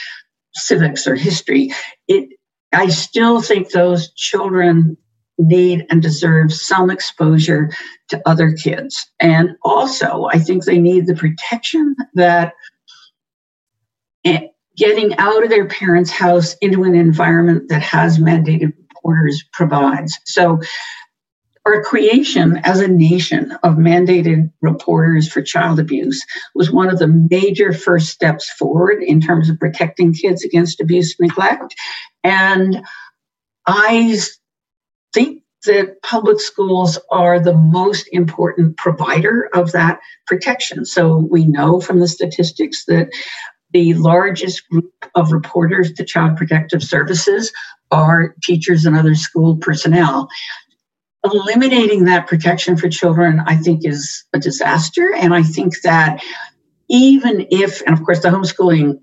[0.54, 1.72] civics or history,
[2.08, 2.30] it
[2.72, 4.96] I still think those children
[5.38, 7.70] need and deserve some exposure
[8.08, 9.10] to other kids.
[9.20, 12.54] And also, I think they need the protection that
[14.24, 18.72] eh, getting out of their parents' house into an environment that has mandated
[19.04, 20.18] reporters provides.
[20.24, 20.60] So,
[21.66, 26.22] our creation as a nation of mandated reporters for child abuse
[26.54, 31.16] was one of the major first steps forward in terms of protecting kids against abuse
[31.18, 31.74] and neglect.
[32.22, 32.84] And
[33.66, 34.20] I
[35.14, 40.84] think that public schools are the most important provider of that protection.
[40.84, 43.08] So we know from the statistics that
[43.72, 47.50] the largest group of reporters to Child Protective Services
[47.90, 50.28] are teachers and other school personnel.
[51.24, 55.14] Eliminating that protection for children, I think, is a disaster.
[55.14, 56.22] And I think that
[56.90, 58.98] even if, and of course, the homeschooling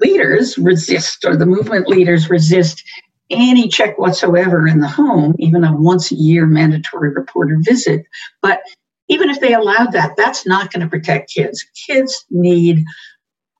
[0.00, 2.82] leaders resist, or the movement leaders resist
[3.30, 8.04] any check whatsoever in the home, even a once a year mandatory reporter visit.
[8.42, 8.62] But
[9.08, 11.64] even if they allowed that, that's not going to protect kids.
[11.86, 12.84] Kids need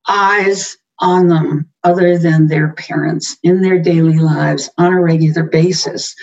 [0.08, 6.14] eyes on them other than their parents in their daily lives on a regular basis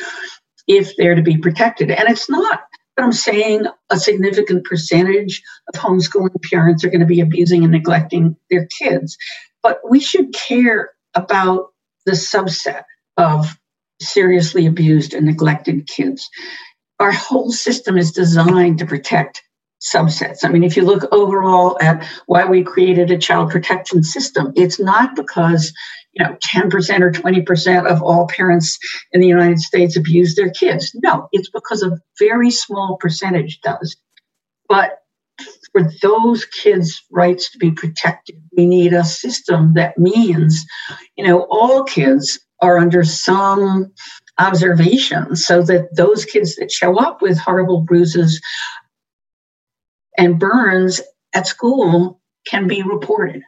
[0.67, 1.91] if they're to be protected.
[1.91, 2.61] And it's not
[2.95, 5.41] that I'm saying a significant percentage
[5.73, 9.17] of homeschooling parents are going to be abusing and neglecting their kids,
[9.61, 11.67] but we should care about
[12.05, 12.83] the subset
[13.21, 13.55] of
[14.01, 16.27] seriously abused and neglected kids.
[16.99, 19.43] Our whole system is designed to protect
[19.81, 20.43] subsets.
[20.43, 24.79] I mean, if you look overall at why we created a child protection system, it's
[24.79, 25.71] not because
[26.13, 28.77] you know 10% or 20% of all parents
[29.11, 30.91] in the United States abuse their kids.
[31.03, 33.95] No, it's because a very small percentage does.
[34.67, 34.99] But
[35.71, 40.65] for those kids' rights to be protected, we need a system that means,
[41.17, 43.91] you know, all kids are under some
[44.37, 48.41] observation so that those kids that show up with horrible bruises
[50.17, 51.01] and burns
[51.33, 53.43] at school can be reported.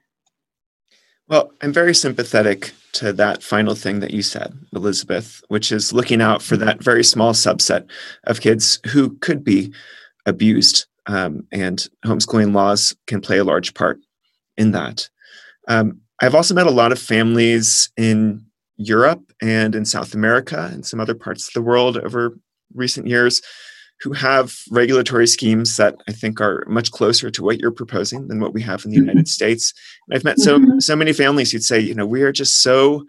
[1.28, 6.22] Well, I'm very sympathetic to that final thing that you said, Elizabeth, which is looking
[6.22, 7.90] out for that very small subset
[8.26, 9.74] of kids who could be
[10.26, 10.86] abused.
[11.06, 14.00] Um, and homeschooling laws can play a large part
[14.58, 15.10] in that.
[15.68, 18.46] Um, I've also met a lot of families in
[18.78, 22.38] Europe and in South America and some other parts of the world over
[22.74, 23.42] recent years
[24.02, 28.40] who have regulatory schemes that I think are much closer to what you're proposing than
[28.40, 29.26] what we have in the United mm-hmm.
[29.26, 29.74] States.
[30.08, 30.80] And I've met so mm-hmm.
[30.80, 33.06] so many families who'd say, you know, we are just so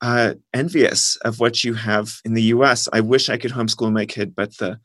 [0.00, 2.88] uh, envious of what you have in the U.S.
[2.92, 4.78] I wish I could homeschool my kid, but the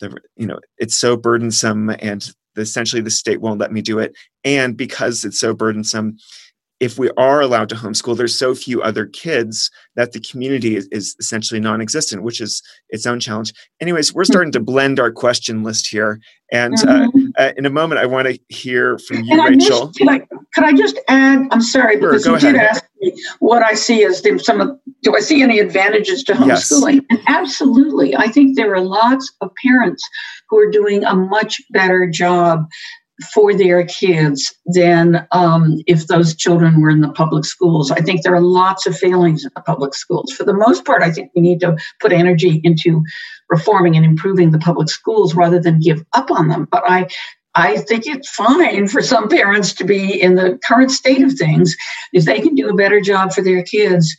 [0.00, 4.14] the you know it's so burdensome, and essentially the state won't let me do it.
[4.44, 6.18] And because it's so burdensome,
[6.80, 10.86] if we are allowed to homeschool, there's so few other kids that the community is,
[10.92, 13.52] is, essentially non-existent, which is its own challenge.
[13.80, 16.20] Anyways, we're starting to blend our question list here,
[16.52, 17.26] and uh, mm-hmm.
[17.36, 19.86] uh, uh, in a moment, I want to hear from you, and Rachel.
[19.86, 20.18] Missed, could, I,
[20.54, 21.48] could I just add?
[21.50, 22.52] I'm sorry sure, because you ahead.
[22.52, 24.78] did ask me what I see as the, some of.
[25.02, 27.04] Do I see any advantages to homeschooling?
[27.10, 27.20] Yes.
[27.26, 30.02] absolutely, I think there are lots of parents
[30.48, 32.66] who are doing a much better job
[33.32, 37.90] for their kids than um, if those children were in the public schools.
[37.90, 40.32] I think there are lots of failings in the public schools.
[40.32, 43.02] For the most part, I think we need to put energy into
[43.50, 46.68] reforming and improving the public schools rather than give up on them.
[46.70, 47.08] But I
[47.54, 51.76] I think it's fine for some parents to be in the current state of things.
[52.12, 54.16] If they can do a better job for their kids,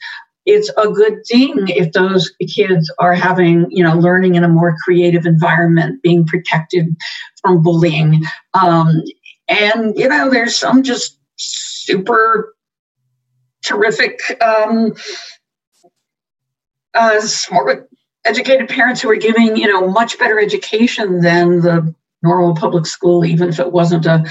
[0.50, 4.76] it's a good thing if those kids are having, you know, learning in a more
[4.84, 6.96] creative environment, being protected
[7.42, 8.24] from bullying.
[8.60, 9.04] Um,
[9.48, 12.56] and, you know, there's some just super
[13.64, 14.94] terrific, um,
[16.96, 17.88] uh, smart,
[18.26, 21.94] educated parents who are giving, you know, much better education than the
[22.24, 24.26] normal public school, even if it wasn't a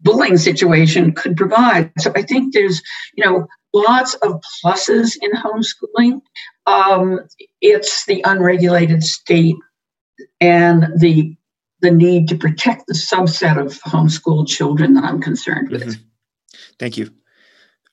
[0.00, 1.90] bullying situation, could provide.
[1.98, 2.80] So I think there's,
[3.14, 6.20] you know, lots of pluses in homeschooling.
[6.66, 7.20] Um,
[7.60, 9.56] it's the unregulated state
[10.40, 11.36] and the
[11.80, 15.82] the need to protect the subset of homeschooled children that I'm concerned with.
[15.82, 16.02] Mm-hmm.
[16.78, 17.10] Thank you.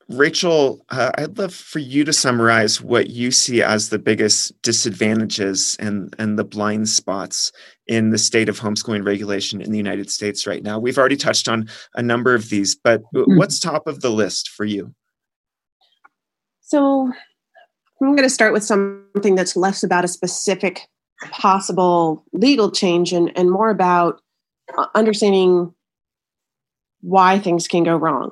[0.08, 5.76] Rachel, uh, I'd love for you to summarize what you see as the biggest disadvantages
[5.78, 7.52] and, and the blind spots
[7.86, 10.78] in the state of homeschooling regulation in the United States right now.
[10.78, 13.36] We've already touched on a number of these, but mm-hmm.
[13.36, 14.94] what's top of the list for you?
[16.72, 17.12] So,
[18.00, 20.88] I'm going to start with something that's less about a specific
[21.30, 24.22] possible legal change and, and more about
[24.78, 25.74] uh, understanding
[27.02, 28.30] why things can go wrong.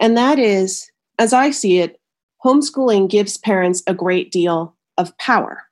[0.00, 2.00] And that is, as I see it,
[2.42, 5.64] homeschooling gives parents a great deal of power.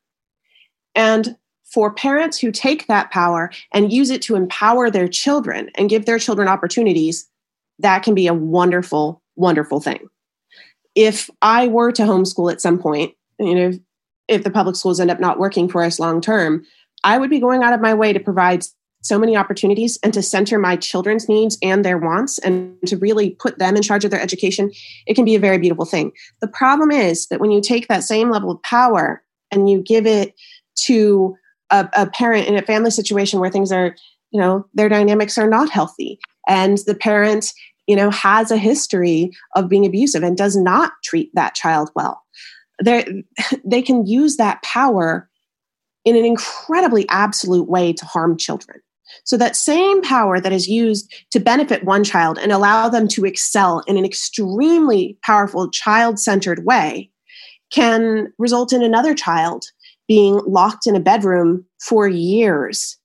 [0.95, 5.89] And for parents who take that power and use it to empower their children and
[5.89, 7.27] give their children opportunities,
[7.79, 10.11] that can be a wonderful, wonderful thing.
[10.95, 13.73] If I were to homeschool at some point, you know,
[14.29, 16.65] if the public schools end up not working for us long term,
[17.05, 18.65] I would be going out of my way to provide
[19.03, 23.31] so many opportunities and to center my children's needs and their wants and to really
[23.31, 24.71] put them in charge of their education,
[25.07, 26.13] it can be a very beautiful thing.
[26.41, 30.07] The problem is that when you take that same level of power and you give
[30.07, 30.35] it
[30.85, 31.35] to
[31.71, 33.97] a, a parent in a family situation where things are,
[34.31, 37.53] you know, their dynamics are not healthy and the parent,
[37.87, 42.23] you know, has a history of being abusive and does not treat that child well
[43.65, 45.29] they can use that power
[46.05, 48.81] in an incredibly absolute way to harm children.
[49.25, 53.27] So, that same power that is used to benefit one child and allow them to
[53.27, 57.11] excel in an extremely powerful child centered way
[57.71, 59.65] can result in another child
[60.09, 62.99] being locked in a bedroom for years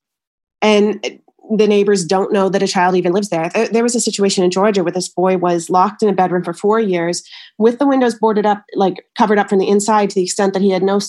[0.61, 1.19] and
[1.55, 3.49] the neighbors don't know that a child even lives there.
[3.71, 6.53] There was a situation in Georgia where this boy was locked in a bedroom for
[6.53, 7.23] four years
[7.57, 10.61] with the windows boarded up, like covered up from the inside to the extent that
[10.61, 10.99] he had no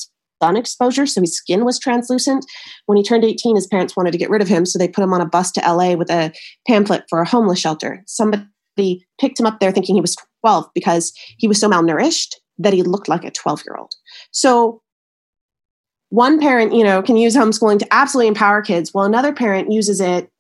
[0.43, 2.47] sun exposure, so his skin was translucent.
[2.87, 5.03] When he turned 18, his parents wanted to get rid of him, so they put
[5.03, 6.33] him on a bus to LA with a
[6.67, 8.03] pamphlet for a homeless shelter.
[8.07, 12.73] Somebody picked him up there thinking he was 12 because he was so malnourished that
[12.73, 13.93] he looked like a 12 year old.
[14.33, 14.83] So
[16.11, 20.01] one parent, you know, can use homeschooling to absolutely empower kids, while another parent uses
[20.01, 20.31] it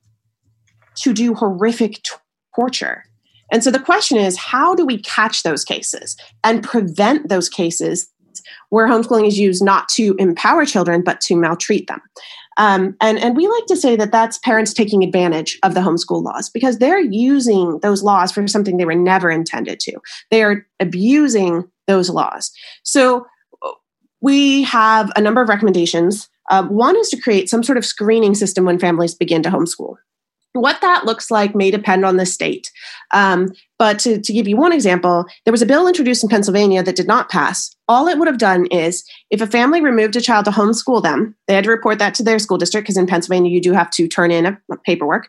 [0.97, 2.01] to do horrific
[2.55, 3.05] torture.
[3.53, 8.11] And so the question is, how do we catch those cases and prevent those cases
[8.71, 12.01] where homeschooling is used not to empower children but to maltreat them?
[12.59, 16.25] Um, and, and we like to say that that's parents taking advantage of the homeschool
[16.25, 19.93] laws because they're using those laws for something they were never intended to.
[20.31, 22.51] They are abusing those laws.
[22.83, 23.25] So
[24.21, 26.29] we have a number of recommendations.
[26.51, 29.97] Uh, one is to create some sort of screening system when families begin to homeschool.
[30.55, 32.73] What that looks like may depend on the state.
[33.13, 36.83] Um, but to, to give you one example, there was a bill introduced in Pennsylvania
[36.83, 37.71] that did not pass.
[37.87, 41.37] All it would have done is if a family removed a child to homeschool them,
[41.47, 43.91] they had to report that to their school district because in Pennsylvania you do have
[43.91, 45.29] to turn in a, a paperwork.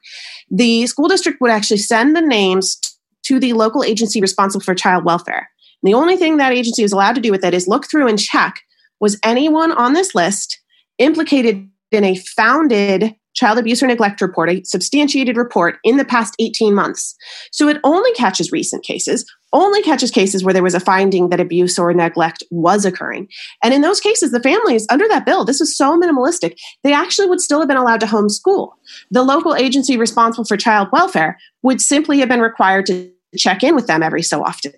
[0.50, 2.80] The school district would actually send the names
[3.24, 5.50] to the local agency responsible for child welfare.
[5.84, 8.08] And the only thing that agency is allowed to do with it is look through
[8.08, 8.62] and check
[9.00, 10.60] was anyone on this list
[10.98, 16.36] implicated in a founded child abuse or neglect report, a substantiated report in the past
[16.40, 17.16] 18 months.
[17.52, 21.40] So it only catches recent cases, only catches cases where there was a finding that
[21.40, 23.28] abuse or neglect was occurring.
[23.64, 27.28] And in those cases, the families under that bill, this is so minimalistic, they actually
[27.28, 28.72] would still have been allowed to homeschool.
[29.12, 33.76] The local agency responsible for child welfare would simply have been required to check in
[33.76, 34.74] with them every so often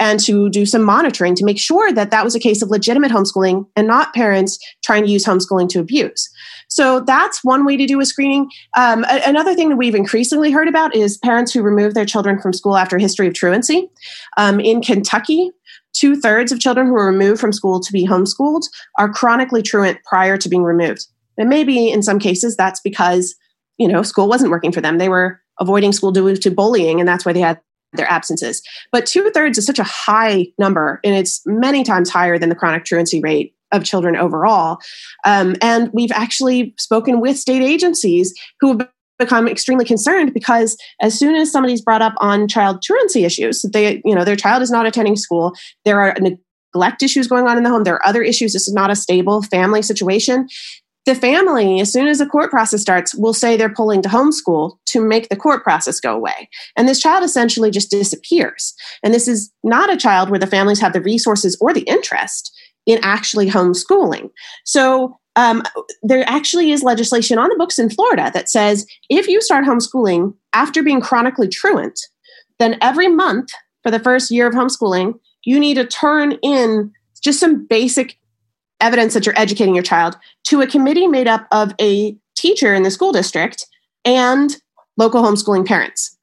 [0.00, 3.12] and to do some monitoring to make sure that that was a case of legitimate
[3.12, 6.28] homeschooling and not parents trying to use homeschooling to abuse.
[6.68, 8.50] So that's one way to do a screening.
[8.76, 12.40] Um, a- another thing that we've increasingly heard about is parents who remove their children
[12.40, 13.90] from school after a history of truancy.
[14.36, 15.50] Um, in Kentucky,
[15.92, 18.62] two thirds of children who are removed from school to be homeschooled
[18.98, 21.06] are chronically truant prior to being removed.
[21.38, 23.34] And maybe in some cases that's because
[23.78, 24.98] you know school wasn't working for them.
[24.98, 27.60] They were avoiding school due to bullying, and that's why they had
[27.92, 28.62] their absences.
[28.90, 32.54] But two thirds is such a high number, and it's many times higher than the
[32.54, 34.78] chronic truancy rate of children overall.
[35.24, 38.88] Um, and we've actually spoken with state agencies who have
[39.18, 44.02] become extremely concerned because as soon as somebody's brought up on child truancy issues, they,
[44.04, 47.62] you know, their child is not attending school, there are neglect issues going on in
[47.62, 50.48] the home, there are other issues, this is not a stable family situation
[51.04, 54.78] the family, as soon as the court process starts, will say they're pulling to homeschool
[54.86, 56.48] to make the court process go away.
[56.76, 58.74] And this child essentially just disappears.
[59.02, 62.56] And this is not a child where the families have the resources or the interest
[62.86, 64.30] in actually homeschooling.
[64.64, 65.62] So um,
[66.02, 70.34] there actually is legislation on the books in Florida that says if you start homeschooling
[70.52, 71.98] after being chronically truant,
[72.58, 73.50] then every month
[73.82, 76.92] for the first year of homeschooling, you need to turn in
[77.22, 78.18] just some basic
[78.82, 82.82] evidence that you're educating your child to a committee made up of a teacher in
[82.82, 83.66] the school district
[84.04, 84.56] and
[84.96, 86.18] local homeschooling parents.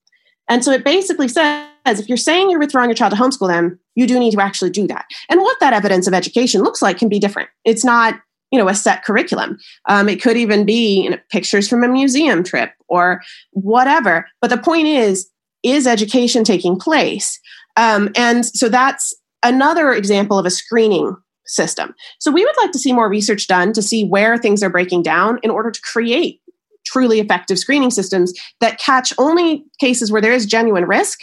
[0.50, 3.80] And so it basically says if you're saying you're withdrawing your child to homeschool them,
[3.96, 5.06] you do need to actually do that.
[5.30, 7.50] And what that evidence of education looks like can be different.
[7.66, 8.20] It's not
[8.52, 11.88] you know a set curriculum um, it could even be you know, pictures from a
[11.88, 15.30] museum trip or whatever but the point is
[15.62, 17.40] is education taking place
[17.76, 21.16] um, and so that's another example of a screening
[21.50, 24.70] system so we would like to see more research done to see where things are
[24.70, 26.42] breaking down in order to create
[26.86, 31.20] truly effective screening systems that catch only cases where there is genuine risk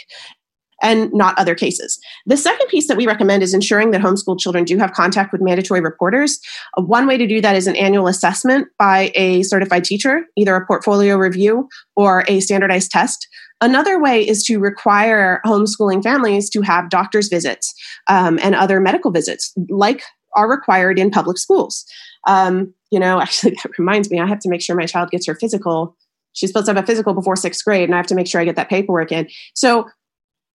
[0.81, 1.99] and not other cases.
[2.25, 5.41] The second piece that we recommend is ensuring that homeschool children do have contact with
[5.41, 6.39] mandatory reporters.
[6.77, 10.55] Uh, one way to do that is an annual assessment by a certified teacher, either
[10.55, 13.27] a portfolio review or a standardized test.
[13.59, 17.73] Another way is to require homeschooling families to have doctor's visits
[18.07, 20.03] um, and other medical visits, like
[20.37, 21.85] are required in public schools.
[22.27, 25.27] Um, you know, actually, that reminds me, I have to make sure my child gets
[25.27, 25.97] her physical.
[26.33, 28.39] She's supposed to have a physical before sixth grade, and I have to make sure
[28.39, 29.27] I get that paperwork in.
[29.55, 29.89] So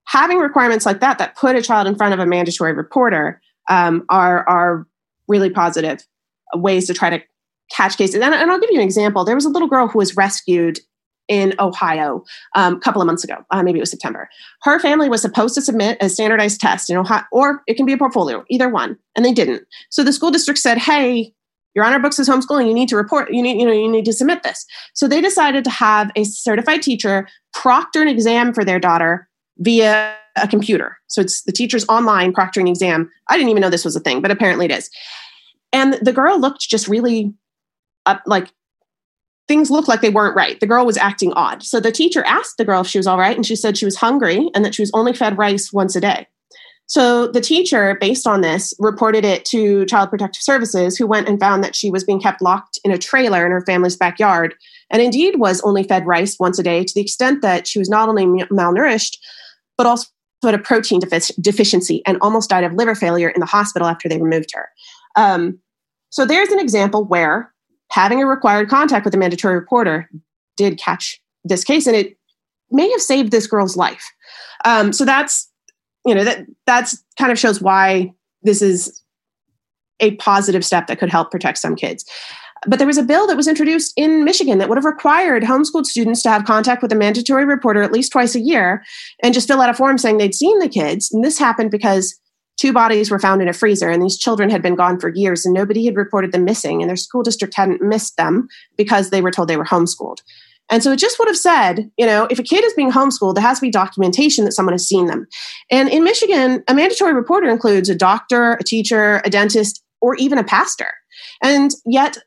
[0.05, 4.05] having requirements like that that put a child in front of a mandatory reporter um,
[4.09, 4.87] are are
[5.27, 6.05] really positive
[6.55, 7.23] ways to try to
[7.71, 8.15] catch cases.
[8.15, 9.23] And, and, I'll give you an example.
[9.23, 10.79] There was a little girl who was rescued
[11.27, 12.23] in Ohio
[12.55, 13.37] um, a couple of months ago.
[13.51, 14.29] Uh, maybe it was September.
[14.63, 17.93] Her family was supposed to submit a standardized test in Ohio, or it can be
[17.93, 19.63] a portfolio, either one, and they didn't.
[19.89, 21.33] So the school district said, "Hey."
[21.75, 22.67] You're on our books as homeschooling.
[22.67, 23.33] You need to report.
[23.33, 24.63] You need, you know, you need to submit this.
[24.93, 30.15] So they decided to have a certified teacher proctor an exam for their daughter via
[30.35, 30.97] a computer.
[31.07, 33.09] So it's the teacher's online proctoring exam.
[33.29, 34.89] I didn't even know this was a thing, but apparently it is.
[35.71, 37.33] And the girl looked just really
[38.25, 38.49] like
[39.47, 40.59] things looked like they weren't right.
[40.59, 41.63] The girl was acting odd.
[41.63, 43.85] So the teacher asked the girl if she was all right, and she said she
[43.85, 46.27] was hungry and that she was only fed rice once a day.
[46.85, 51.39] So the teacher, based on this, reported it to Child Protective Services, who went and
[51.39, 54.53] found that she was being kept locked in a trailer in her family's backyard,
[54.91, 57.89] and indeed was only fed rice once a day to the extent that she was
[57.89, 59.17] not only malnourished,
[59.77, 60.07] but also
[60.43, 64.09] had a protein defic- deficiency and almost died of liver failure in the hospital after
[64.09, 64.69] they removed her.
[65.15, 65.59] Um,
[66.09, 67.52] so there's an example where
[67.93, 70.09] having a required contact with a mandatory reporter
[70.57, 72.17] did catch this case, and it
[72.71, 74.03] may have saved this girl's life.
[74.65, 75.49] Um, so that's
[76.05, 79.01] you know that that's kind of shows why this is
[79.99, 82.03] a positive step that could help protect some kids.
[82.65, 85.85] But there was a bill that was introduced in Michigan that would have required homeschooled
[85.85, 88.83] students to have contact with a mandatory reporter at least twice a year
[89.21, 91.11] and just fill out a form saying they'd seen the kids.
[91.11, 92.17] And this happened because
[92.57, 95.45] two bodies were found in a freezer and these children had been gone for years
[95.45, 98.47] and nobody had reported them missing and their school district hadn't missed them
[98.77, 100.19] because they were told they were homeschooled.
[100.69, 103.35] And so it just would have said, you know, if a kid is being homeschooled,
[103.35, 105.27] there has to be documentation that someone has seen them.
[105.69, 110.37] And in Michigan, a mandatory reporter includes a doctor, a teacher, a dentist, or even
[110.37, 110.91] a pastor.
[111.41, 112.17] And yet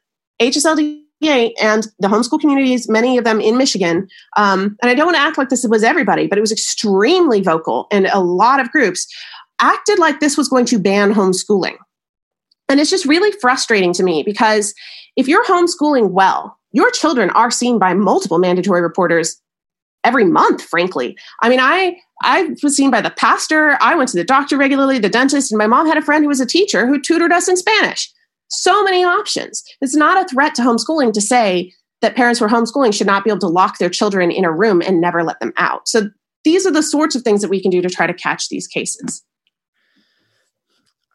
[0.41, 4.07] HSLDA and the homeschool communities, many of them in Michigan,
[4.37, 7.41] um, and I don't want to act like this was everybody, but it was extremely
[7.41, 9.07] vocal, and a lot of groups
[9.61, 11.76] acted like this was going to ban homeschooling.
[12.68, 14.74] And it's just really frustrating to me because
[15.16, 19.40] if you're homeschooling well, your children are seen by multiple mandatory reporters
[20.04, 21.16] every month, frankly.
[21.42, 24.98] I mean, I I was seen by the pastor, I went to the doctor regularly,
[24.98, 27.48] the dentist, and my mom had a friend who was a teacher who tutored us
[27.48, 28.11] in Spanish
[28.48, 29.62] so many options.
[29.80, 33.24] It's not a threat to homeschooling to say that parents who are homeschooling should not
[33.24, 35.88] be able to lock their children in a room and never let them out.
[35.88, 36.11] So
[36.44, 38.66] these are the sorts of things that we can do to try to catch these
[38.66, 39.22] cases.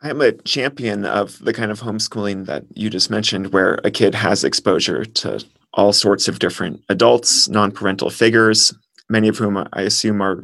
[0.02, 4.16] I'm a champion of the kind of homeschooling that you just mentioned, where a kid
[4.16, 5.43] has exposure to
[5.74, 8.74] all sorts of different adults, non parental figures,
[9.10, 10.43] many of whom I assume are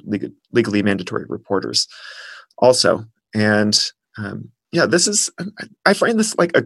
[0.51, 1.87] legally mandatory reporters
[2.59, 3.05] also.
[3.33, 3.79] And
[4.17, 5.29] um, yeah, this is,
[5.85, 6.63] I find this like a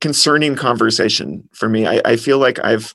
[0.00, 1.86] concerning conversation for me.
[1.86, 2.94] I, I feel like I've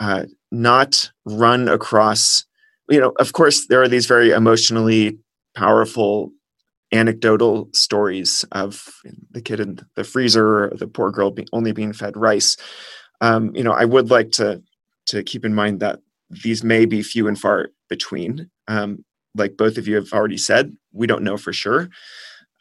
[0.00, 2.44] uh, not run across,
[2.88, 5.18] you know, of course, there are these very emotionally
[5.54, 6.30] powerful
[6.92, 8.88] anecdotal stories of
[9.30, 12.56] the kid in the freezer, the poor girl be, only being fed rice.
[13.20, 14.62] Um, you know, I would like to
[15.06, 18.50] to keep in mind that these may be few and far between.
[18.68, 21.88] Um, like both of you have already said, we don't know for sure.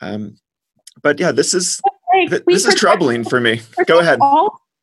[0.02, 0.36] Um,
[1.02, 1.82] but yeah, this is
[2.48, 3.62] this is troubling for me.
[3.88, 4.20] Go ahead.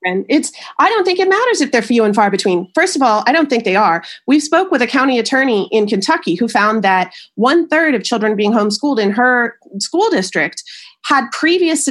[0.04, 2.70] And it's I don't think it matters if they're few and far between.
[2.74, 4.04] First of all, I don't think they are.
[4.26, 8.36] We spoke with a county attorney in Kentucky who found that one third of children
[8.36, 10.62] being homeschooled in her school district
[11.04, 11.88] had previous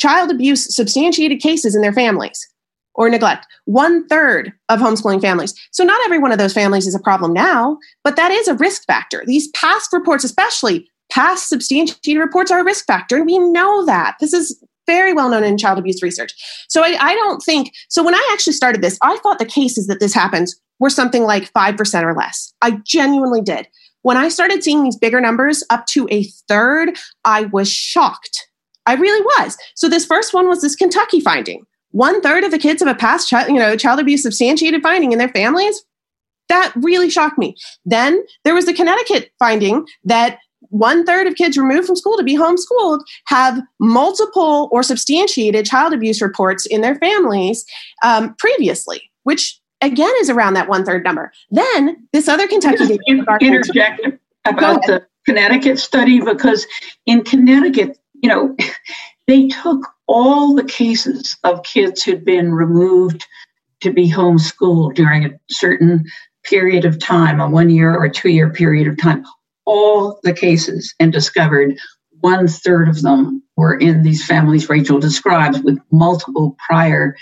[0.00, 2.46] child abuse substantiated cases in their families
[2.94, 3.46] or neglect.
[3.66, 5.54] One third of homeschooling families.
[5.70, 8.54] So not every one of those families is a problem now, but that is a
[8.54, 9.22] risk factor.
[9.26, 13.16] These past reports, especially past substantiated reports are a risk factor.
[13.16, 14.16] And we know that.
[14.20, 16.32] This is very well known in child abuse research.
[16.68, 19.86] So I, I don't think, so when I actually started this, I thought the cases
[19.86, 22.52] that this happens were something like 5% or less.
[22.62, 23.66] I genuinely did.
[24.02, 28.48] When I started seeing these bigger numbers up to a third, I was shocked.
[28.86, 29.56] I really was.
[29.74, 31.64] So this first one was this Kentucky finding.
[31.90, 35.12] One third of the kids have a past child, you know, child abuse substantiated finding
[35.12, 35.82] in their families.
[36.48, 37.56] That really shocked me.
[37.84, 40.38] Then there was the Connecticut finding that
[40.70, 45.92] one third of kids removed from school to be homeschooled have multiple or substantiated child
[45.92, 47.64] abuse reports in their families
[48.02, 51.32] um, previously, which again is around that one third number.
[51.50, 52.98] Then this other Kentucky
[53.40, 54.00] interject
[54.44, 56.66] about the Connecticut study because
[57.04, 58.56] in Connecticut, you know,
[59.26, 63.26] they took all the cases of kids who'd been removed
[63.80, 66.04] to be homeschooled during a certain
[66.44, 69.24] period of time, a one year or two year period of time,
[69.66, 71.76] all the cases and discovered
[72.20, 77.16] one third of them were in these families Rachel describes with multiple prior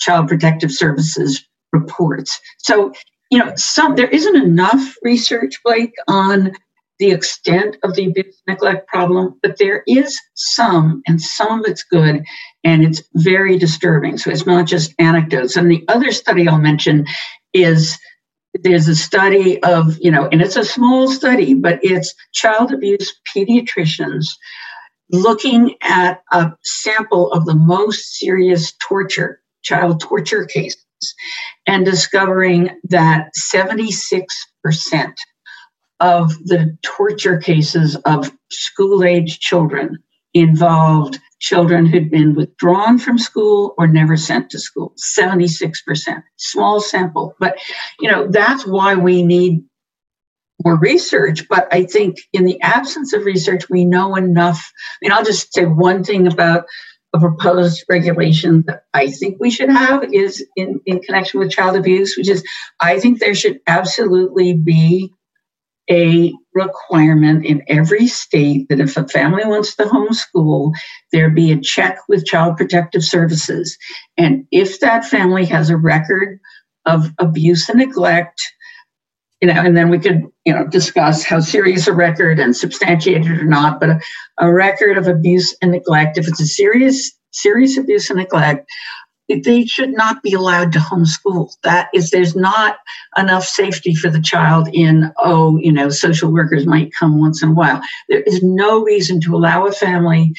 [0.00, 2.40] child protective services reports.
[2.58, 2.92] So,
[3.30, 6.52] you know, some there isn't enough research, Blake, on
[6.98, 11.84] the extent of the abuse neglect problem, but there is some, and some of it's
[11.84, 12.24] good,
[12.64, 14.18] and it's very disturbing.
[14.18, 15.56] So it's not just anecdotes.
[15.56, 17.06] And the other study I'll mention
[17.52, 17.98] is
[18.62, 23.14] there's a study of, you know, and it's a small study, but it's child abuse
[23.34, 24.26] pediatricians
[25.10, 30.84] looking at a sample of the most serious torture, child torture cases,
[31.66, 34.28] and discovering that 76%
[36.00, 39.98] of the torture cases of school age children
[40.34, 44.92] involved children who'd been withdrawn from school or never sent to school.
[44.98, 47.34] 76% small sample.
[47.38, 47.58] But
[48.00, 49.62] you know that's why we need
[50.64, 51.48] more research.
[51.48, 54.72] But i think in the absence of research we know enough.
[54.76, 56.64] I mean i'll just say one thing about
[57.14, 61.74] a proposed regulation that i think we should have is in, in connection with child
[61.74, 62.44] abuse which is
[62.80, 65.10] i think there should absolutely be
[65.90, 70.72] a requirement in every state that if a family wants to homeschool,
[71.12, 73.76] there be a check with Child Protective Services.
[74.16, 76.40] And if that family has a record
[76.84, 78.40] of abuse and neglect,
[79.40, 83.30] you know, and then we could, you know, discuss how serious a record and substantiated
[83.30, 84.00] or not, but a,
[84.38, 88.68] a record of abuse and neglect, if it's a serious, serious abuse and neglect,
[89.28, 91.54] they should not be allowed to homeschool.
[91.62, 92.78] That is, there's not
[93.16, 97.50] enough safety for the child in, oh, you know, social workers might come once in
[97.50, 97.80] a while.
[98.08, 100.32] There is no reason to allow a family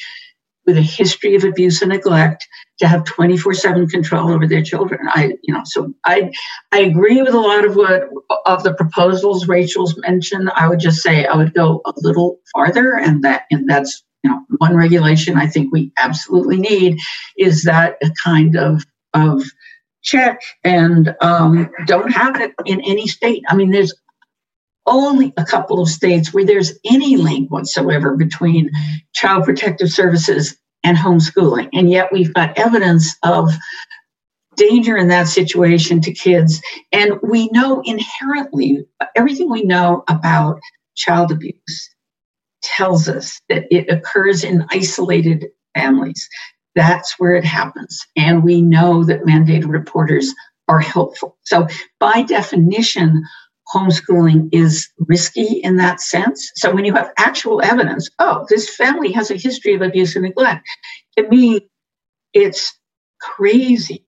[0.66, 2.46] with a history of abuse and neglect
[2.78, 5.00] to have 24-7 control over their children.
[5.08, 6.32] I, you know, so I
[6.72, 8.04] I agree with a lot of what
[8.46, 10.50] of the proposals Rachel's mentioned.
[10.54, 14.30] I would just say I would go a little farther and that and that's you
[14.30, 16.98] know, one regulation I think we absolutely need
[17.38, 19.42] is that a kind of of
[20.02, 23.42] check and um, don't have it in any state.
[23.48, 23.94] I mean, there's
[24.86, 28.70] only a couple of states where there's any link whatsoever between
[29.14, 33.50] child protective services and homeschooling, and yet we've got evidence of
[34.56, 36.60] danger in that situation to kids.
[36.92, 40.60] And we know inherently everything we know about
[40.96, 41.89] child abuse
[42.62, 46.28] tells us that it occurs in isolated families.
[46.74, 48.06] That's where it happens.
[48.16, 50.34] And we know that mandated reporters
[50.68, 51.36] are helpful.
[51.42, 51.66] So,
[51.98, 53.24] by definition,
[53.74, 56.50] homeschooling is risky in that sense.
[56.54, 60.24] So, when you have actual evidence, oh, this family has a history of abuse and
[60.24, 60.66] neglect,
[61.16, 61.68] to me,
[62.32, 62.78] it's
[63.20, 64.06] crazy.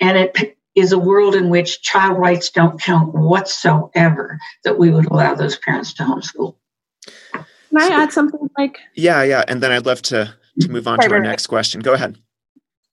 [0.00, 5.06] And it is a world in which child rights don't count whatsoever that we would
[5.06, 6.54] allow those parents to homeschool.
[7.68, 8.78] Can I so, add something like?
[8.94, 9.44] Yeah, yeah.
[9.48, 11.80] And then I'd love to, to move on right, to our right, next question.
[11.80, 12.18] Go ahead.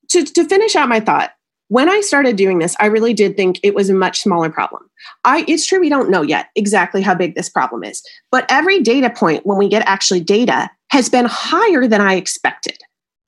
[0.09, 1.31] To, to finish out my thought,
[1.67, 4.87] when I started doing this, I really did think it was a much smaller problem.
[5.23, 8.81] I, it's true we don't know yet exactly how big this problem is, but every
[8.81, 12.77] data point when we get actually data has been higher than I expected.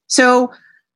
[0.07, 0.51] So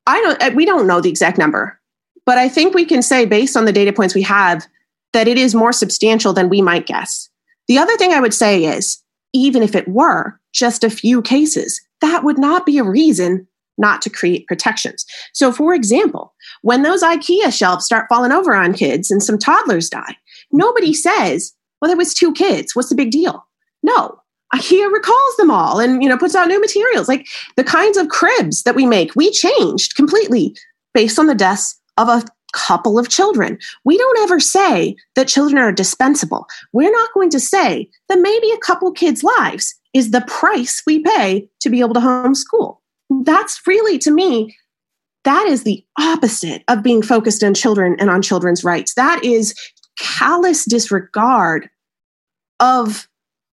[0.05, 1.79] I don't, uh, we don't know the exact number,
[2.25, 4.67] but I think we can say based on the data points we have
[5.13, 7.27] that it is more substantial than we might guess.
[7.67, 9.01] The other thing I would say is,
[9.33, 13.47] even if it were, just a few cases, that would not be a reason
[13.77, 15.05] not to create protections.
[15.33, 19.89] So, for example, when those IKEA shelves start falling over on kids and some toddlers
[19.89, 20.17] die,
[20.51, 22.75] nobody says, well, there was two kids.
[22.75, 23.45] What's the big deal?
[23.81, 24.19] No.
[24.53, 27.07] IKEA recalls them all and you know puts out new materials.
[27.07, 27.25] Like
[27.55, 30.55] the kinds of cribs that we make, we changed completely
[30.93, 33.57] based on the deaths of a couple of children.
[33.83, 36.47] We don't ever say that children are dispensable.
[36.73, 40.99] We're not going to say that maybe a couple kids' lives is the price we
[40.99, 42.77] pay to be able to homeschool.
[43.23, 44.55] That's really, to me,
[45.23, 48.93] that is the opposite of being focused on children and on children's rights.
[48.95, 49.53] That is
[49.99, 51.69] callous disregard
[52.59, 53.07] of,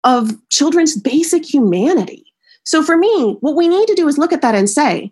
[0.03, 2.25] of children's basic humanity.
[2.63, 5.11] So for me, what we need to do is look at that and say,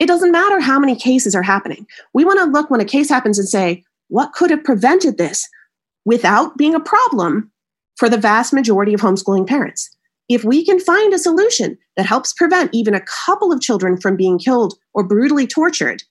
[0.00, 1.86] it doesn't matter how many cases are happening.
[2.14, 5.46] We want to look when a case happens and say, what could have prevented this
[6.04, 7.52] without being a problem
[7.96, 9.88] for the vast majority of homeschooling parents?
[10.28, 14.16] If we can find a solution that helps prevent even a couple of children from
[14.16, 16.02] being killed or brutally tortured,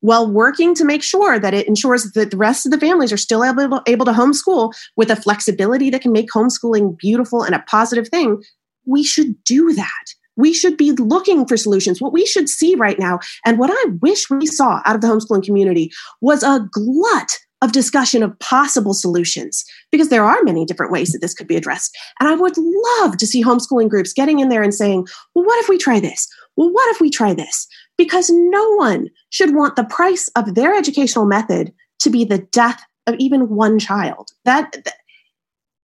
[0.00, 3.16] while working to make sure that it ensures that the rest of the families are
[3.16, 7.64] still able, able to homeschool with a flexibility that can make homeschooling beautiful and a
[7.68, 8.42] positive thing,
[8.86, 10.14] we should do that.
[10.38, 12.00] We should be looking for solutions.
[12.00, 15.08] What we should see right now, and what I wish we saw out of the
[15.08, 15.90] homeschooling community,
[16.22, 21.18] was a glut of discussion of possible solutions because there are many different ways that
[21.20, 21.96] this could be addressed.
[22.20, 25.58] And I would love to see homeschooling groups getting in there and saying, well, what
[25.58, 26.28] if we try this?
[26.56, 27.66] Well, what if we try this?
[27.96, 32.80] Because no one should want the price of their educational method to be the death
[33.08, 34.30] of even one child.
[34.44, 34.76] That,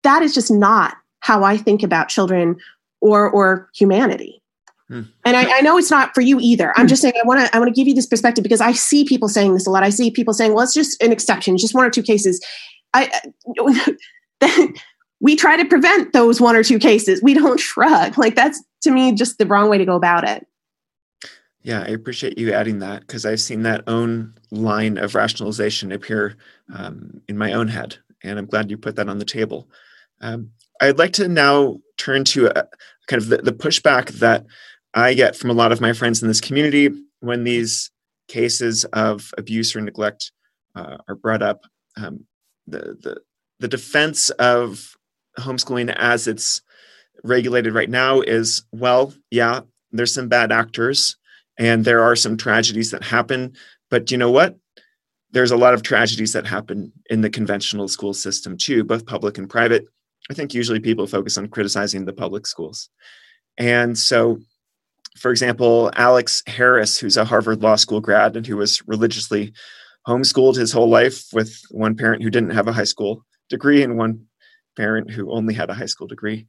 [0.04, 2.56] that is just not how I think about children
[3.00, 4.42] or or humanity.
[4.88, 5.02] Hmm.
[5.24, 6.72] And I, I, know it's not for you either.
[6.76, 6.88] I'm hmm.
[6.88, 9.04] just saying I want to I want to give you this perspective because I see
[9.04, 9.82] people saying this a lot.
[9.82, 12.44] I see people saying, "Well, it's just an exception, just one or two cases."
[12.94, 13.10] I
[15.20, 17.22] we try to prevent those one or two cases.
[17.22, 18.16] We don't shrug.
[18.16, 20.46] Like that's to me just the wrong way to go about it.
[21.62, 26.36] Yeah, I appreciate you adding that because I've seen that own line of rationalization appear
[26.74, 29.68] um, in my own head, and I'm glad you put that on the table.
[30.20, 30.50] Um,
[30.80, 32.68] I'd like to now turn to a,
[33.06, 34.46] kind of the, the pushback that
[34.94, 36.90] I get from a lot of my friends in this community
[37.20, 37.90] when these
[38.28, 40.32] cases of abuse or neglect
[40.74, 41.64] uh, are brought up.
[41.96, 42.26] Um,
[42.66, 43.20] the, the,
[43.58, 44.96] the defense of
[45.38, 46.62] homeschooling as it's
[47.24, 49.60] regulated right now is well, yeah,
[49.90, 51.16] there's some bad actors
[51.58, 53.54] and there are some tragedies that happen,
[53.90, 54.56] but you know what?
[55.32, 59.38] There's a lot of tragedies that happen in the conventional school system too, both public
[59.38, 59.86] and private.
[60.30, 62.90] I think usually people focus on criticizing the public schools.
[63.56, 64.38] And so,
[65.16, 69.52] for example, Alex Harris, who's a Harvard Law School grad and who was religiously
[70.06, 73.96] homeschooled his whole life with one parent who didn't have a high school degree and
[73.96, 74.26] one
[74.76, 76.46] parent who only had a high school degree,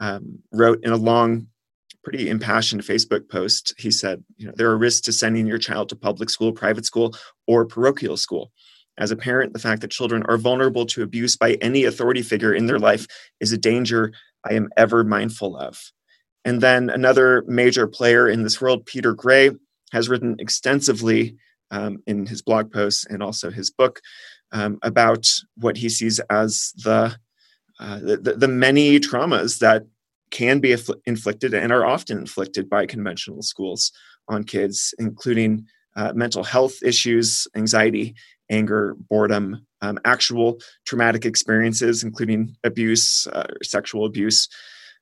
[0.00, 1.48] um, wrote in a long,
[2.04, 3.74] pretty impassioned Facebook post.
[3.78, 6.84] He said, "You know, there are risks to sending your child to public school, private
[6.84, 7.14] school,
[7.46, 8.52] or parochial school.
[8.98, 12.54] As a parent, the fact that children are vulnerable to abuse by any authority figure
[12.54, 13.06] in their life
[13.40, 14.12] is a danger
[14.48, 15.92] I am ever mindful of.
[16.44, 19.50] And then another major player in this world, Peter Gray,
[19.92, 21.36] has written extensively
[21.70, 24.00] um, in his blog posts and also his book
[24.52, 27.16] um, about what he sees as the,
[27.80, 29.84] uh, the, the many traumas that
[30.30, 33.92] can be inflicted and are often inflicted by conventional schools
[34.28, 38.14] on kids, including uh, mental health issues, anxiety,
[38.52, 44.48] anger, boredom, um, actual traumatic experiences, including abuse, uh, sexual abuse,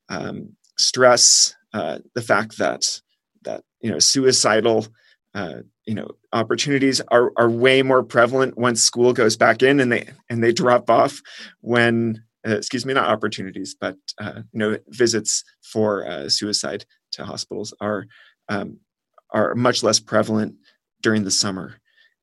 [0.09, 3.01] um, stress, uh, the fact that
[3.43, 4.86] that you know suicidal
[5.35, 5.56] uh,
[5.86, 10.09] you know opportunities are are way more prevalent once school goes back in, and they
[10.28, 11.20] and they drop off
[11.60, 17.24] when uh, excuse me, not opportunities, but uh, you know visits for uh, suicide to
[17.24, 18.06] hospitals are
[18.48, 18.78] um,
[19.31, 20.55] are much less prevalent
[21.02, 21.80] during the summer.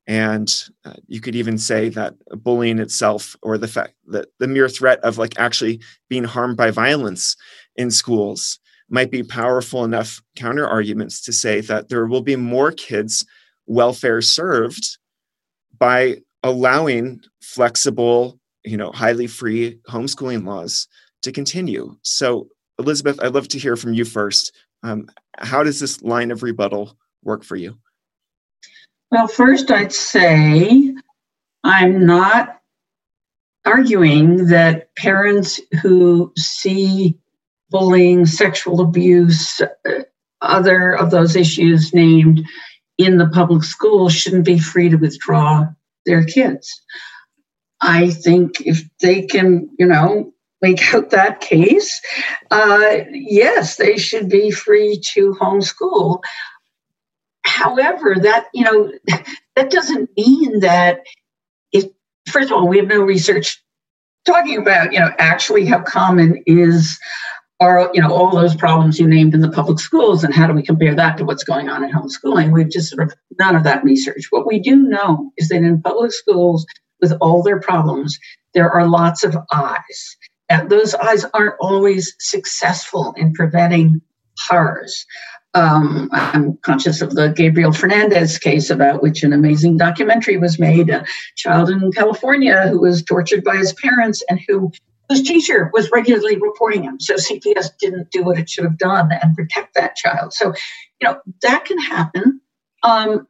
[0.08, 0.52] And
[0.86, 4.98] uh, you could even say that bullying itself, or the fact that the mere threat
[5.00, 7.36] of like actually being harmed by violence
[7.76, 8.58] in schools,
[8.90, 13.24] might be powerful enough counter arguments to say that there will be more kids'
[13.66, 14.96] welfare served
[15.78, 20.88] by allowing flexible, you know, highly free homeschooling laws
[21.22, 21.94] to continue.
[22.02, 22.48] So,
[22.78, 24.56] Elizabeth, I'd love to hear from you first.
[24.82, 27.76] Um, how does this line of rebuttal work for you?
[29.10, 30.94] Well, first, I'd say
[31.64, 32.60] I'm not
[33.64, 37.18] arguing that parents who see
[37.70, 40.02] bullying, sexual abuse, uh,
[40.40, 42.44] other of those issues named
[42.98, 45.66] in the public schools shouldn't be free to withdraw
[46.06, 46.80] their kids.
[47.80, 52.00] I think if they can, you know, make out that case,
[52.50, 56.20] uh, yes, they should be free to homeschool.
[57.58, 58.92] However, that you know
[59.56, 61.00] that doesn't mean that
[61.72, 61.86] if
[62.28, 63.60] first of all we have no research
[64.24, 66.98] talking about you know actually how common is
[67.58, 70.52] are you know all those problems you named in the public schools and how do
[70.52, 72.52] we compare that to what's going on in homeschooling?
[72.52, 74.28] We've just sort of none of that research.
[74.30, 76.64] What we do know is that in public schools
[77.00, 78.16] with all their problems
[78.54, 80.16] there are lots of eyes.
[80.48, 84.00] And those eyes aren't always successful in preventing
[84.48, 85.04] horrors
[85.54, 90.90] Um, I'm conscious of the Gabriel Fernandez case, about which an amazing documentary was made.
[90.90, 91.06] A
[91.36, 94.70] child in California who was tortured by his parents and who
[95.08, 97.00] whose teacher was regularly reporting him.
[97.00, 100.34] So CPS didn't do what it should have done and protect that child.
[100.34, 100.52] So,
[101.00, 102.40] you know, that can happen.
[102.82, 103.26] Um,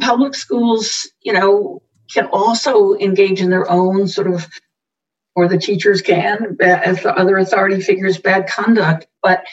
[0.00, 1.82] public schools, you know,
[2.12, 4.48] can also engage in their own sort of,
[5.34, 9.06] or the teachers can, as the other authority figures, bad conduct.
[9.22, 9.44] But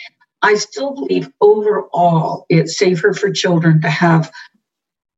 [0.42, 4.32] I still believe overall it's safer for children to have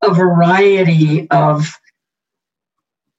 [0.01, 1.79] a variety of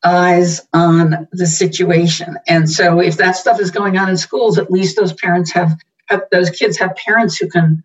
[0.04, 2.36] eyes on the situation.
[2.48, 5.78] And so if that stuff is going on in schools, at least those parents have,
[6.06, 7.84] have those kids have parents who can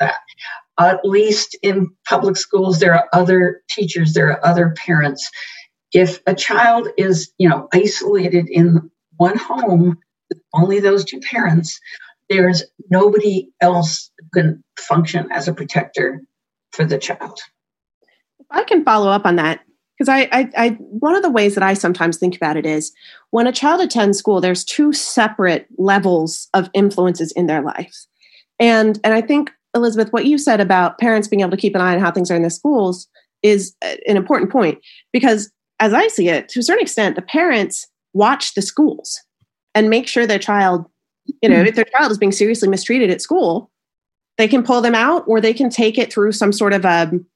[0.00, 0.16] that.
[0.78, 5.30] At least in public schools, there are other teachers, there are other parents.
[5.92, 9.98] If a child is, you know, isolated in one home,
[10.52, 11.78] only those two parents,
[12.28, 16.22] there's nobody else who can function as a protector
[16.72, 17.38] for the child.
[18.38, 19.60] If I can follow up on that,
[19.96, 22.92] because I, I, I, one of the ways that I sometimes think about it is
[23.30, 28.08] when a child attends school, there's two separate levels of influences in their lives,
[28.58, 31.80] and and I think Elizabeth, what you said about parents being able to keep an
[31.80, 33.08] eye on how things are in the schools
[33.42, 34.78] is an important point
[35.12, 39.20] because, as I see it, to a certain extent, the parents watch the schools
[39.74, 40.86] and make sure their child,
[41.42, 41.66] you know, mm-hmm.
[41.66, 43.70] if their child is being seriously mistreated at school,
[44.38, 47.08] they can pull them out or they can take it through some sort of a,
[47.08, 47.26] um,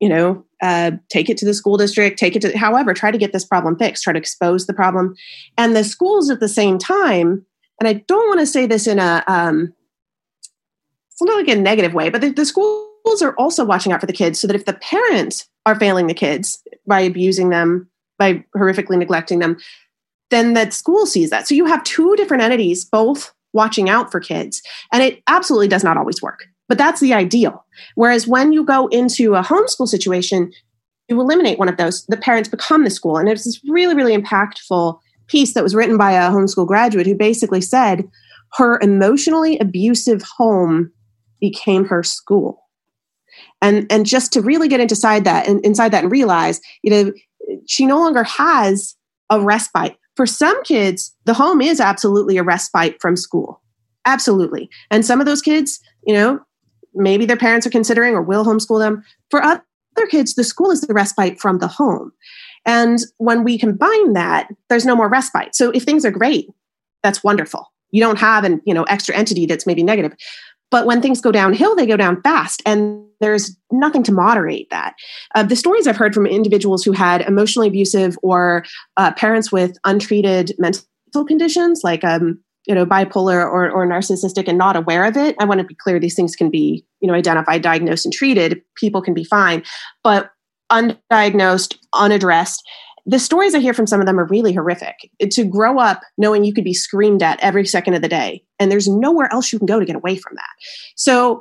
[0.00, 3.18] you know, uh, take it to the school district, take it to, however, try to
[3.18, 5.14] get this problem fixed, try to expose the problem.
[5.56, 7.44] And the schools at the same time,
[7.78, 9.72] and I don't want to say this in a, um,
[11.20, 14.12] not like a negative way, but the, the schools are also watching out for the
[14.12, 17.88] kids so that if the parents are failing the kids by abusing them,
[18.18, 19.56] by horrifically neglecting them,
[20.32, 21.46] then the school sees that.
[21.46, 24.62] So you have two different entities both watching out for kids.
[24.92, 27.64] And it absolutely does not always work, but that's the ideal.
[27.94, 30.52] Whereas when you go into a homeschool situation,
[31.08, 33.18] you eliminate one of those, the parents become the school.
[33.18, 34.98] And it's this really, really impactful
[35.28, 38.08] piece that was written by a homeschool graduate who basically said
[38.54, 40.90] her emotionally abusive home
[41.40, 42.58] became her school.
[43.60, 47.12] And, and just to really get inside that and inside that and realize, you know,
[47.66, 48.94] she no longer has
[49.30, 49.96] a respite.
[50.16, 53.62] For some kids, the home is absolutely a respite from school.
[54.04, 54.68] Absolutely.
[54.90, 56.40] And some of those kids, you know,
[56.94, 59.02] maybe their parents are considering or will homeschool them.
[59.30, 59.62] For other
[60.10, 62.12] kids, the school is the respite from the home.
[62.66, 65.54] And when we combine that, there's no more respite.
[65.54, 66.48] So if things are great,
[67.02, 67.72] that's wonderful.
[67.90, 70.14] You don't have an, you know, extra entity that's maybe negative.
[70.70, 72.62] But when things go downhill, they go down fast.
[72.64, 74.94] And there's nothing to moderate that.
[75.34, 78.64] Uh, the stories I've heard from individuals who had emotionally abusive or
[78.96, 84.58] uh, parents with untreated mental conditions, like um, you know bipolar or, or narcissistic, and
[84.58, 85.36] not aware of it.
[85.38, 88.60] I want to be clear; these things can be you know identified, diagnosed, and treated.
[88.76, 89.62] People can be fine,
[90.02, 90.30] but
[90.70, 92.62] undiagnosed, unaddressed,
[93.06, 95.10] the stories I hear from some of them are really horrific.
[95.30, 98.70] To grow up knowing you could be screamed at every second of the day, and
[98.70, 100.50] there's nowhere else you can go to get away from that.
[100.96, 101.40] So,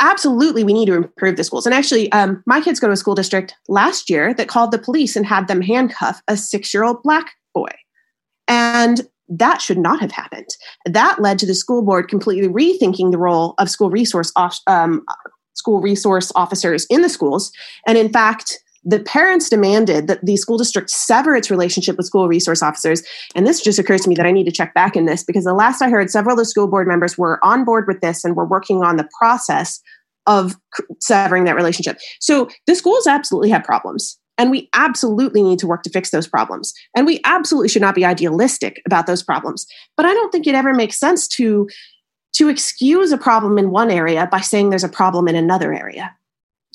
[0.00, 1.66] absolutely, we need to improve the schools.
[1.66, 4.78] And actually, um, my kids go to a school district last year that called the
[4.78, 7.70] police and had them handcuff a six year old black boy.
[8.48, 10.48] And that should not have happened.
[10.86, 14.32] That led to the school board completely rethinking the role of school resource
[14.66, 15.04] um,
[15.54, 17.52] school resource officers in the schools,
[17.86, 22.28] and in fact the parents demanded that the school district sever its relationship with school
[22.28, 23.02] resource officers.
[23.34, 25.44] And this just occurs to me that I need to check back in this because
[25.44, 28.24] the last I heard, several of the school board members were on board with this
[28.24, 29.80] and were working on the process
[30.26, 30.56] of
[31.00, 31.98] severing that relationship.
[32.20, 34.18] So the schools absolutely have problems.
[34.38, 36.72] And we absolutely need to work to fix those problems.
[36.96, 39.66] And we absolutely should not be idealistic about those problems.
[39.98, 41.68] But I don't think it ever makes sense to
[42.32, 46.14] to excuse a problem in one area by saying there's a problem in another area.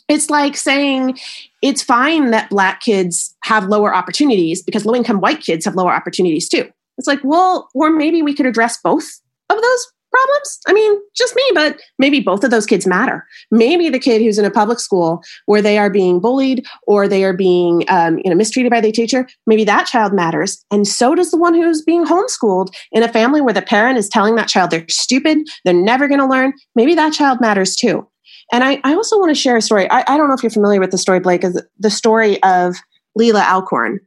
[0.08, 1.18] It's like saying
[1.62, 5.94] it's fine that black kids have lower opportunities because low income white kids have lower
[5.94, 6.70] opportunities too.
[6.98, 9.06] It's like, well, or maybe we could address both
[9.50, 10.60] of those problems.
[10.68, 13.26] I mean, just me, but maybe both of those kids matter.
[13.52, 17.24] Maybe the kid who's in a public school where they are being bullied or they
[17.24, 21.16] are being, um, you know, mistreated by the teacher, maybe that child matters, and so
[21.16, 24.48] does the one who's being homeschooled in a family where the parent is telling that
[24.48, 26.54] child they're stupid, they're never going to learn.
[26.76, 28.08] Maybe that child matters too.
[28.52, 29.90] And I, I also want to share a story.
[29.90, 32.76] I, I don't know if you're familiar with the story, Blake, is the story of
[33.18, 34.00] Leelah Alcorn.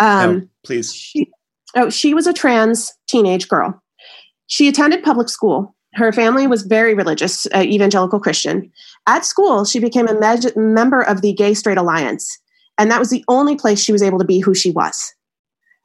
[0.00, 0.94] Um, no, please.
[0.94, 1.30] She,
[1.76, 3.80] oh, she was a trans teenage girl.
[4.46, 5.74] She attended public school.
[5.94, 8.72] Her family was very religious, uh, evangelical Christian.
[9.06, 12.38] At school, she became a me- member of the Gay Straight Alliance,
[12.78, 15.14] and that was the only place she was able to be who she was.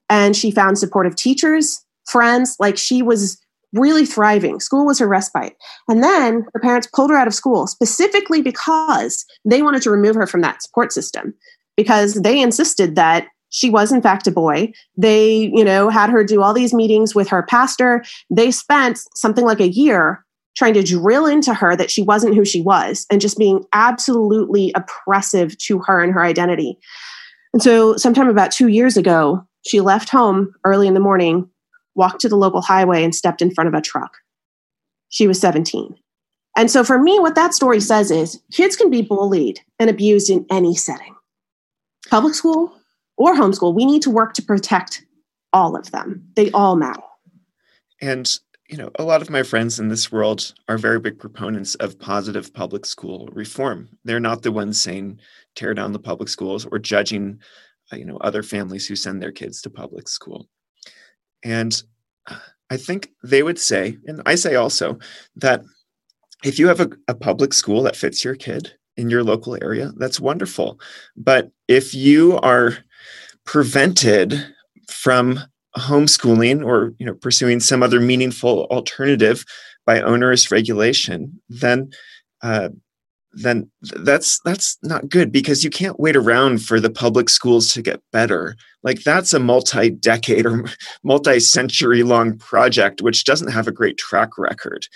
[0.09, 2.55] And she found supportive teachers, friends.
[2.59, 3.37] Like she was
[3.73, 4.59] really thriving.
[4.59, 5.55] School was her respite.
[5.87, 10.15] And then her parents pulled her out of school specifically because they wanted to remove
[10.15, 11.33] her from that support system
[11.75, 14.71] because they insisted that she was in fact a boy.
[14.97, 18.03] They, you know, had her do all these meetings with her pastor.
[18.29, 20.25] They spent something like a year
[20.57, 24.73] trying to drill into her that she wasn't who she was and just being absolutely
[24.75, 26.77] oppressive to her and her identity.
[27.53, 31.49] And so, sometime about two years ago, she left home early in the morning,
[31.97, 34.17] walked to the local highway, and stepped in front of a truck.
[35.09, 35.95] She was 17.
[36.55, 40.29] And so, for me, what that story says is kids can be bullied and abused
[40.29, 41.15] in any setting
[42.09, 42.73] public school
[43.17, 43.75] or homeschool.
[43.75, 45.05] We need to work to protect
[45.53, 47.01] all of them, they all matter.
[48.01, 48.37] And
[48.69, 51.97] you know, a lot of my friends in this world are very big proponents of
[51.97, 53.87] positive public school reform.
[54.03, 55.19] They're not the ones saying
[55.55, 57.39] tear down the public schools or judging,
[57.93, 60.49] uh, you know, other families who send their kids to public school.
[61.43, 61.81] And
[62.69, 64.99] I think they would say, and I say also,
[65.35, 65.61] that
[66.43, 69.91] if you have a, a public school that fits your kid in your local area,
[69.97, 70.79] that's wonderful.
[71.15, 72.77] But if you are
[73.45, 74.53] prevented
[74.89, 75.39] from
[75.77, 79.45] homeschooling or you know pursuing some other meaningful alternative
[79.85, 81.89] by onerous regulation, then
[82.41, 82.69] uh,
[83.37, 87.81] then that's that's not good because you can't wait around for the public schools to
[87.81, 88.55] get better.
[88.83, 90.65] Like that's a multi-decade or
[91.03, 94.87] multi-century long project which doesn't have a great track record.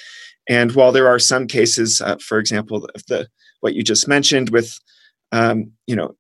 [0.50, 3.28] And while there are some cases, uh, for example, of the
[3.60, 4.78] what you just mentioned with
[5.32, 6.16] um, you know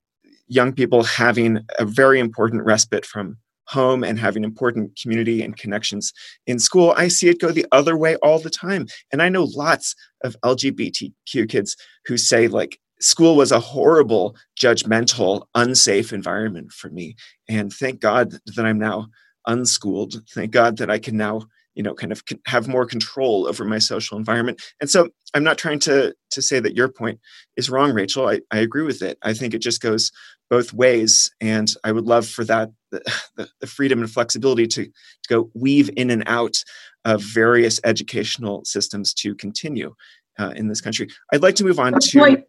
[0.47, 3.37] young people having a very important respite from
[3.71, 6.13] home and having important community and connections
[6.45, 6.93] in school.
[6.97, 8.87] I see it go the other way all the time.
[9.11, 15.45] And I know lots of LGBTQ kids who say, like, school was a horrible, judgmental,
[15.55, 17.15] unsafe environment for me.
[17.49, 19.07] And thank God that I'm now
[19.47, 20.21] unschooled.
[20.29, 21.41] Thank God that I can now
[21.73, 25.57] you know kind of have more control over my social environment and so i'm not
[25.57, 27.19] trying to to say that your point
[27.55, 30.11] is wrong rachel i, I agree with it i think it just goes
[30.49, 35.29] both ways and i would love for that the, the freedom and flexibility to, to
[35.29, 36.63] go weave in and out
[37.05, 39.95] of various educational systems to continue
[40.39, 41.09] uh, in this country.
[41.33, 42.45] I'd like to move on to Wait,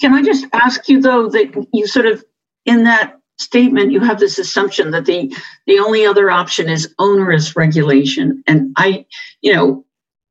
[0.00, 2.24] can i just ask you though that you sort of
[2.64, 5.34] in that statement you have this assumption that the
[5.66, 8.42] the only other option is onerous regulation.
[8.46, 9.04] And i
[9.40, 9.84] you know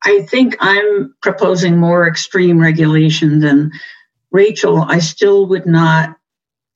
[0.03, 3.71] i think i'm proposing more extreme regulation than
[4.31, 4.81] rachel.
[4.81, 6.17] I still would not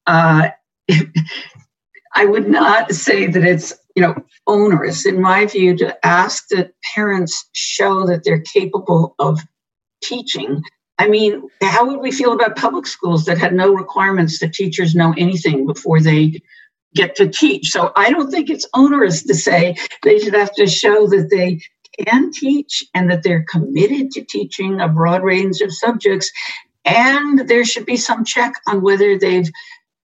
[0.07, 0.49] uh,
[2.19, 4.15] i would not say that it's you know
[4.45, 9.39] onerous in my view to ask that parents show that they're capable of
[10.03, 10.61] teaching
[10.99, 14.93] I mean, how would we feel about public schools that had no requirements that teachers
[14.93, 16.41] know anything before they
[16.93, 17.69] get to teach?
[17.69, 21.61] So I don't think it's onerous to say they should have to show that they
[22.03, 26.29] can teach and that they're committed to teaching a broad range of subjects.
[26.83, 29.49] And there should be some check on whether they've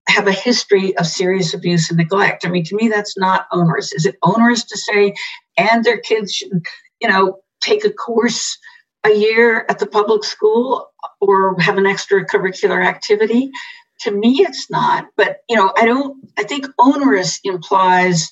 [0.08, 2.46] have a history of serious abuse and neglect.
[2.46, 3.92] I mean, to me, that's not onerous.
[3.94, 5.14] Is it onerous to say,
[5.58, 6.66] and their kids should,
[7.02, 8.58] you know, take a course
[9.04, 10.92] a year at the public school
[11.22, 13.52] or have an extracurricular activity.
[14.02, 15.08] To me, it's not.
[15.16, 18.30] But, you know, I don't, I think onerous implies,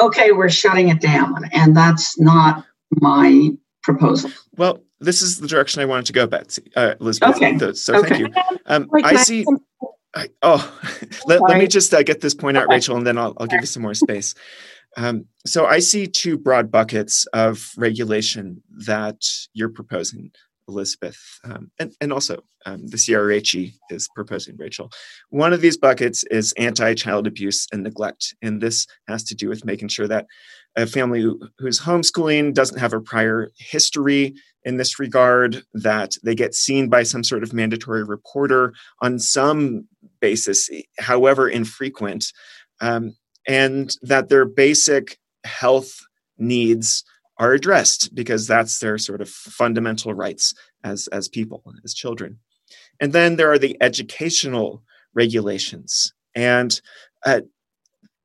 [0.00, 1.44] okay, we're shutting it down.
[1.52, 3.50] And that's not my
[3.82, 4.30] proposal.
[4.56, 7.36] Well, this is the direction I wanted to go, Betsy, uh, Elizabeth.
[7.36, 7.72] Okay.
[7.74, 8.08] So okay.
[8.08, 8.42] thank you.
[8.66, 9.44] Um, I see.
[10.16, 10.80] I, oh,
[11.26, 13.60] let, let, me just uh, get this point out, Rachel, and then I'll, I'll give
[13.60, 14.34] you some more space.
[14.96, 19.22] Um, so I see two broad buckets of regulation that
[19.52, 20.30] you're proposing,
[20.68, 24.90] Elizabeth, um, and, and also um, the CRHE is proposing, Rachel.
[25.28, 28.34] One of these buckets is anti child abuse and neglect.
[28.42, 30.26] And this has to do with making sure that
[30.76, 34.34] a family who, who's homeschooling doesn't have a prior history
[34.64, 39.86] in this regard, that they get seen by some sort of mandatory reporter on some
[40.28, 42.32] basis, however infrequent.
[42.80, 43.14] Um,
[43.46, 45.92] and that their basic health
[46.36, 47.04] needs
[47.38, 52.38] are addressed because that's their sort of fundamental rights as, as people, as children.
[53.00, 54.82] And then there are the educational
[55.14, 56.12] regulations.
[56.34, 56.80] And
[57.24, 57.42] uh,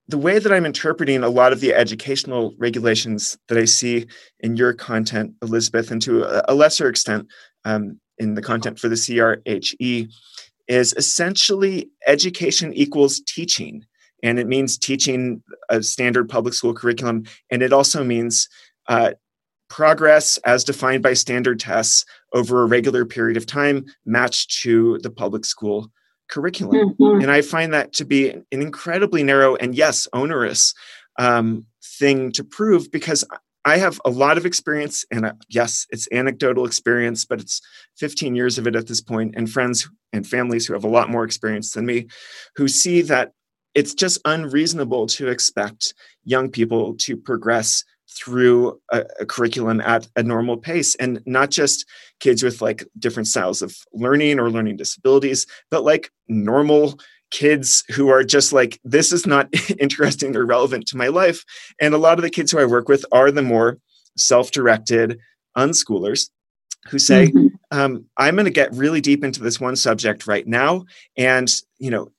[0.08, 4.08] the way that I'm interpreting a lot of the educational regulations that I see
[4.40, 6.14] in your content, Elizabeth, and to
[6.52, 7.28] a, lesser extent
[7.64, 10.10] um, in the content for the CRHE,
[10.72, 13.86] is essentially education equals teaching.
[14.24, 17.26] And it means teaching a standard public school curriculum.
[17.50, 18.48] And it also means
[18.88, 19.12] uh,
[19.70, 25.10] progress as defined by standard tests over a regular period of time matched to the
[25.10, 25.92] public school
[26.30, 26.96] curriculum.
[26.96, 27.22] Mm-hmm.
[27.22, 30.74] and i find that to be an incredibly narrow and yes onerous
[31.20, 33.26] um, thing to prove because
[33.64, 37.62] I have a lot of experience, and uh, yes, it's anecdotal experience, but it's
[37.98, 41.10] 15 years of it at this point, and friends and families who have a lot
[41.10, 42.08] more experience than me
[42.56, 43.32] who see that
[43.74, 45.94] it's just unreasonable to expect
[46.24, 51.86] young people to progress through a, a, curriculum at a normal pace and not just
[52.20, 57.00] kids with like different styles of learning or learning disabilities but like normal
[57.32, 59.50] kids who are just like this is not
[59.80, 61.44] interesting or relevant to my life
[61.80, 63.78] and a lot of the kids who i work with are the more
[64.18, 65.18] self-directed
[65.58, 66.30] unschoolers
[66.90, 67.48] who say mm-hmm.
[67.72, 70.84] um, i'm going to get really deep into this one subject right now
[71.18, 72.12] and you know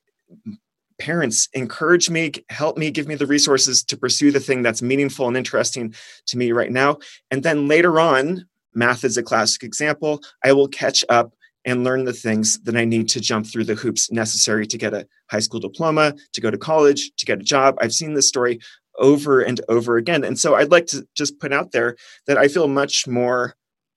[0.99, 5.29] parents encourage me help me give me the resources to pursue the thing that's meaningful
[5.29, 5.95] and interesting
[6.27, 6.97] to me right now
[7.31, 11.35] and then later on math is a classic example i will catch up
[11.65, 14.95] and learn the things that i need to jump through the hoops necessary to get
[14.95, 18.29] a high school diploma to go to college to get a job i've seen this
[18.29, 18.59] story
[18.99, 22.49] over and over again and so i'd like to just put out there that i
[22.49, 23.55] feel much more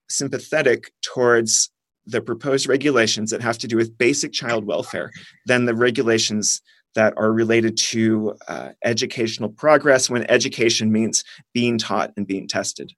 [0.10, 1.72] sympathetic towards
[2.06, 5.12] the proposed regulations that have to do with basic child welfare
[5.48, 6.62] than the regulations
[6.94, 11.24] that are related to uh, educational progress when education means
[11.54, 12.92] being taught and being tested.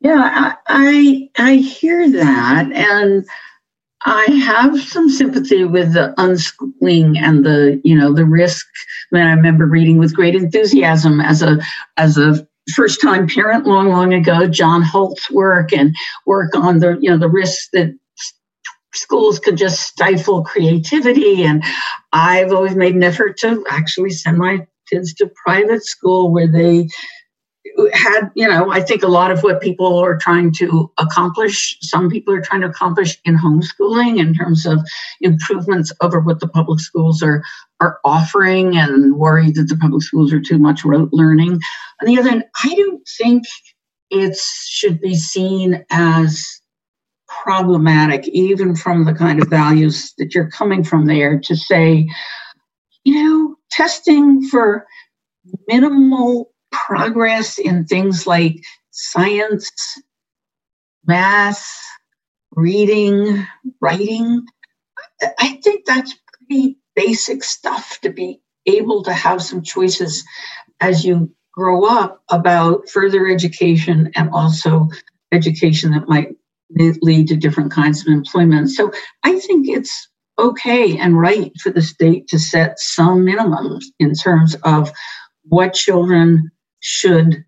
[0.00, 3.26] Yeah, I I hear that, and
[4.04, 8.66] I have some sympathy with the unschooling and the you know the risk.
[9.12, 11.58] I, mean, I remember reading with great enthusiasm as a
[11.96, 12.46] as a
[12.76, 15.94] first time parent long long ago John Holt's work and
[16.26, 17.92] work on the you know the risks that
[18.94, 21.44] schools could just stifle creativity.
[21.44, 21.62] And
[22.12, 26.88] I've always made an effort to actually send my kids to private school where they
[27.92, 32.10] had, you know, I think a lot of what people are trying to accomplish, some
[32.10, 34.80] people are trying to accomplish in homeschooling in terms of
[35.20, 37.42] improvements over what the public schools are
[37.80, 41.60] are offering and worried that the public schools are too much rote learning.
[42.00, 43.44] On the other hand, I don't think
[44.10, 46.44] it should be seen as
[47.28, 52.08] problematic, even from the kind of values that you're coming from there, to say,
[53.04, 54.86] you know, testing for
[55.68, 59.70] minimal progress in things like science,
[61.06, 61.68] math,
[62.52, 63.46] reading,
[63.80, 64.44] writing.
[65.38, 70.24] I think that's pretty basic stuff to be able to have some choices
[70.80, 74.88] as you grow up about further education and also
[75.32, 76.28] education that might
[76.70, 78.70] lead to different kinds of employment.
[78.70, 78.92] So
[79.24, 80.08] I think it's
[80.38, 84.92] okay and right for the state to set some minimums in terms of
[85.44, 86.50] what children
[86.80, 87.44] should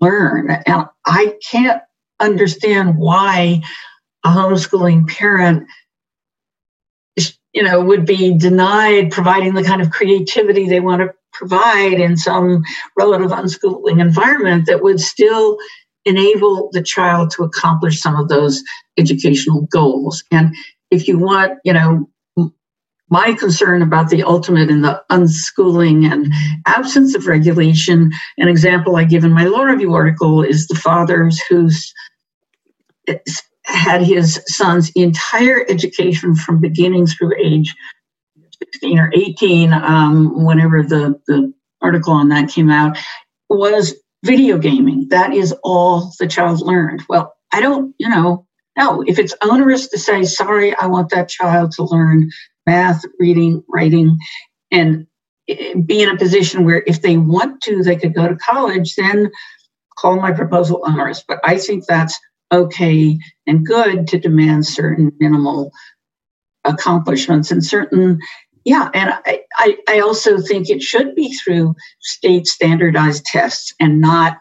[0.00, 0.50] learn.
[0.66, 1.82] And I can't
[2.20, 3.62] understand why
[4.24, 5.66] a homeschooling parent
[7.52, 12.16] you know would be denied providing the kind of creativity they want to provide in
[12.16, 12.62] some
[12.96, 15.58] relative unschooling environment that would still
[16.04, 18.62] enable the child to accomplish some of those
[18.98, 20.24] educational goals.
[20.30, 20.54] And
[20.90, 22.08] if you want, you know,
[23.12, 26.32] my concern about the ultimate in the unschooling and
[26.66, 31.38] absence of regulation, an example I give in my law review article is the fathers
[31.42, 31.92] who's
[33.66, 37.74] had his son's entire education from beginning through age
[38.60, 41.52] 16 or 18, um, whenever the, the
[41.82, 42.96] article on that came out,
[43.50, 43.94] was
[44.24, 45.08] video gaming.
[45.10, 47.02] That is all the child learned.
[47.10, 51.28] Well, I don't, you know, no, if it's onerous to say, sorry, I want that
[51.28, 52.30] child to learn
[52.66, 54.18] math, reading, writing,
[54.70, 55.06] and
[55.46, 59.30] be in a position where if they want to, they could go to college, then
[59.98, 61.22] call my proposal onerous.
[61.26, 62.18] But I think that's
[62.52, 65.72] okay and good to demand certain minimal
[66.64, 68.20] accomplishments and certain
[68.64, 74.00] yeah, and I, I, I also think it should be through state standardized tests and
[74.00, 74.38] not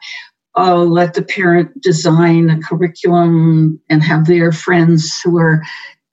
[0.56, 5.64] oh, let the parent design a curriculum and have their friends who are,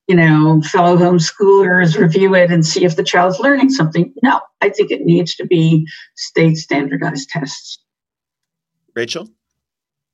[0.06, 4.12] you know, fellow homeschoolers review it and see if the child's learning something.
[4.22, 5.86] No, I think it needs to be
[6.16, 7.78] state standardized tests.
[8.94, 9.28] Rachel?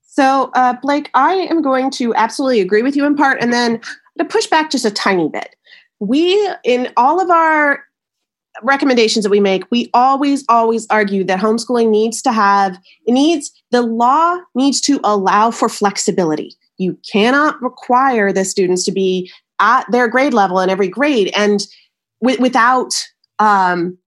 [0.02, 3.80] So, uh, Blake, I am going to absolutely agree with you in part, and then
[4.18, 5.56] to push back just a tiny bit
[6.00, 7.84] we in all of our
[8.62, 13.50] recommendations that we make we always always argue that homeschooling needs to have it needs
[13.70, 16.54] the law needs to allow for flexibility.
[16.78, 21.66] You cannot require the students to be at their grade level in every grade and
[22.22, 22.94] w- without
[23.38, 23.98] um,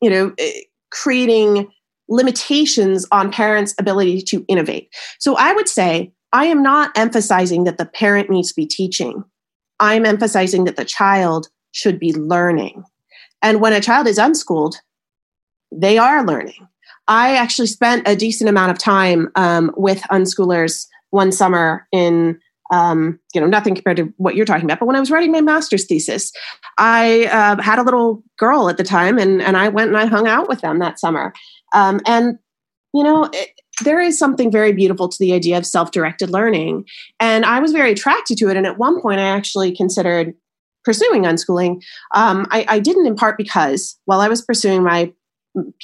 [0.00, 0.60] you know eh,
[0.90, 1.70] creating
[2.08, 4.88] limitations on parents ability to innovate.
[5.18, 9.24] So i would say i am not emphasizing that the parent needs to be teaching.
[9.80, 12.84] I'm emphasizing that the child should be learning.
[13.42, 14.76] And when a child is unschooled,
[15.72, 16.68] they are learning.
[17.08, 22.38] I actually spent a decent amount of time um, with unschoolers one summer in
[22.70, 24.78] um, you know, nothing compared to what you're talking about.
[24.78, 26.32] But when I was writing my master's thesis,
[26.78, 30.06] I uh, had a little girl at the time, and and I went and I
[30.06, 31.32] hung out with them that summer.
[31.74, 32.38] Um, and
[32.94, 33.50] you know, it,
[33.82, 36.84] there is something very beautiful to the idea of self-directed learning,
[37.18, 38.56] and I was very attracted to it.
[38.56, 40.34] And at one point, I actually considered
[40.84, 41.82] pursuing unschooling.
[42.14, 45.12] Um, I, I didn't in part because while I was pursuing my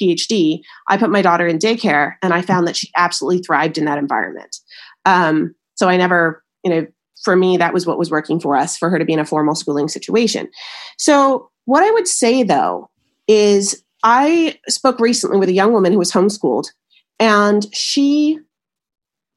[0.01, 3.85] PhD, I put my daughter in daycare, and I found that she absolutely thrived in
[3.85, 4.57] that environment.
[5.05, 6.87] Um, so I never you know,
[7.23, 9.25] for me, that was what was working for us for her to be in a
[9.25, 10.49] formal schooling situation.
[10.97, 12.89] So, what I would say though
[13.27, 16.67] is I spoke recently with a young woman who was homeschooled,
[17.19, 18.39] and she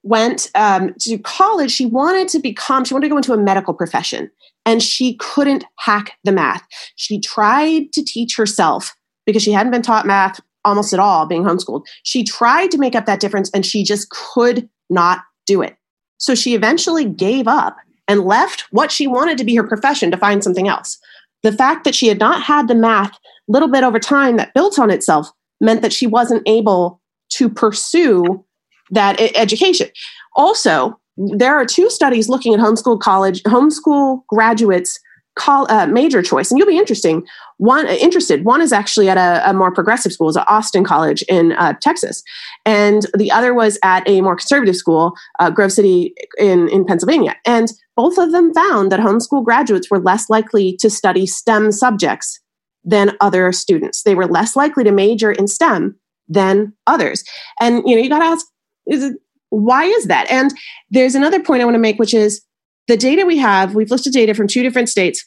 [0.03, 1.71] went um, to college.
[1.71, 4.31] She wanted to become, she wanted to go into a medical profession,
[4.65, 6.63] and she couldn't hack the math.
[6.97, 8.95] She tried to teach herself
[9.27, 11.85] because she hadn't been taught math almost at all being homeschooled.
[12.03, 15.77] She tried to make up that difference, and she just could not do it.
[16.19, 20.17] So she eventually gave up and left what she wanted to be her profession to
[20.17, 20.99] find something else.
[21.43, 23.17] The fact that she had not had the math
[23.49, 27.01] little bit over time that built on itself meant that she wasn't able
[27.31, 28.45] to pursue
[28.91, 29.89] that education.
[30.37, 34.99] Also, there are two studies looking at homeschool college, homeschool graduates
[35.37, 37.25] call, uh, major choice, and you'll be interesting.
[37.59, 38.45] One uh, interested.
[38.45, 41.75] One is actually at a, a more progressive school, it's at Austin College in uh,
[41.81, 42.23] Texas,
[42.65, 47.37] and the other was at a more conservative school, uh, Grove City in in Pennsylvania.
[47.47, 52.41] And both of them found that homeschool graduates were less likely to study STEM subjects
[52.85, 54.03] than other students.
[54.03, 55.99] They were less likely to major in STEM
[56.29, 57.25] than others.
[57.61, 58.47] And you know, you got to ask,
[58.91, 59.17] is it,
[59.49, 60.31] why is that?
[60.31, 60.53] And
[60.91, 62.43] there's another point I want to make, which is
[62.89, 65.25] the data we have, we've listed data from two different states.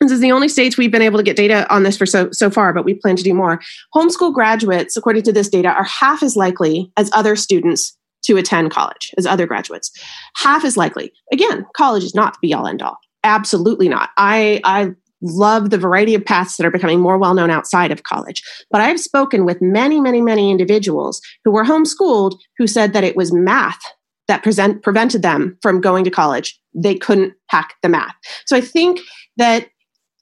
[0.00, 2.30] This is the only states we've been able to get data on this for so,
[2.32, 3.60] so far, but we plan to do more.
[3.94, 8.70] Homeschool graduates, according to this data, are half as likely as other students to attend
[8.70, 9.90] college, as other graduates.
[10.36, 11.12] Half as likely.
[11.32, 12.96] Again, college is not the be all end all.
[13.24, 14.10] Absolutely not.
[14.16, 14.92] I, I
[15.22, 18.42] love the variety of paths that are becoming more well known outside of college.
[18.70, 23.16] But I've spoken with many, many, many individuals who were homeschooled who said that it
[23.16, 23.80] was math
[24.28, 26.58] that present, prevented them from going to college.
[26.74, 28.14] They couldn't hack the math.
[28.46, 29.00] So I think
[29.36, 29.68] that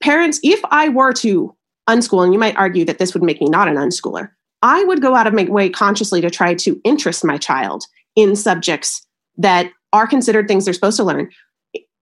[0.03, 1.55] parents, if I were to
[1.89, 4.31] unschool, and you might argue that this would make me not an unschooler,
[4.63, 7.85] I would go out of my way consciously to try to interest my child
[8.17, 9.07] in subjects
[9.37, 11.31] that are considered things they're supposed to learn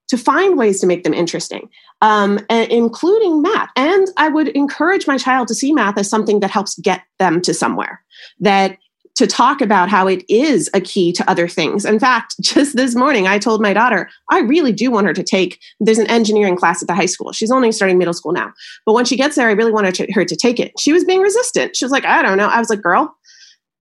[0.09, 1.69] to find ways to make them interesting,
[2.03, 3.71] um, including math.
[3.77, 7.41] And I would encourage my child to see math as something that helps get them
[7.43, 8.03] to somewhere,
[8.41, 8.79] that
[9.17, 11.87] to talk about how it is a key to other things.
[11.87, 15.23] In fact, just this morning, I told my daughter, I really do want her to
[15.23, 17.33] take, there's an engineering class at the high school.
[17.33, 18.53] She's only starting middle school now.
[18.85, 20.73] But when she gets there, I really want her to, her to take it.
[20.79, 21.77] She was being resistant.
[21.77, 22.49] She was like, I don't know.
[22.49, 23.17] I was like, girl,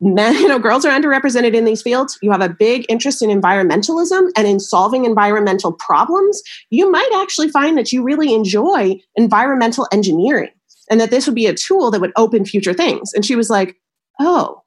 [0.05, 2.17] men, you know, girls are underrepresented in these fields.
[2.21, 6.41] You have a big interest in environmentalism and in solving environmental problems.
[6.69, 10.51] You might actually find that you really enjoy environmental engineering
[10.89, 13.13] and that this would be a tool that would open future things.
[13.13, 13.75] And she was like,
[14.19, 14.61] oh,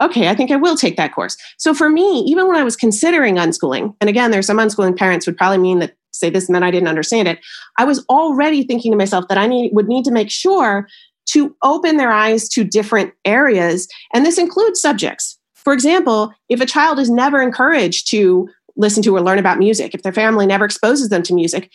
[0.00, 1.36] okay, I think I will take that course.
[1.58, 5.26] So for me, even when I was considering unschooling, and again, there's some unschooling parents
[5.26, 7.38] would probably mean that say this meant I didn't understand it.
[7.78, 10.88] I was already thinking to myself that I need, would need to make sure
[11.28, 13.88] to open their eyes to different areas.
[14.12, 15.38] And this includes subjects.
[15.54, 19.94] For example, if a child is never encouraged to listen to or learn about music,
[19.94, 21.70] if their family never exposes them to music,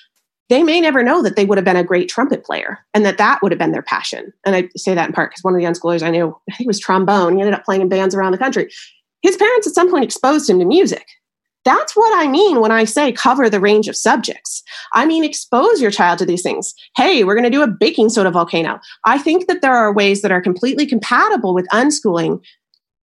[0.50, 3.18] they may never know that they would have been a great trumpet player and that
[3.18, 4.34] that would have been their passion.
[4.46, 6.66] And I say that in part because one of the unschoolers I knew, I think
[6.66, 7.36] it was trombone.
[7.36, 8.70] He ended up playing in bands around the country.
[9.22, 11.08] His parents at some point exposed him to music.
[11.66, 14.64] That's what I mean when I say cover the range of subjects.
[14.94, 16.74] I mean, expose your child to these things.
[16.98, 18.80] Hey, we're going to do a baking soda volcano.
[19.06, 22.42] I think that there are ways that are completely compatible with unschooling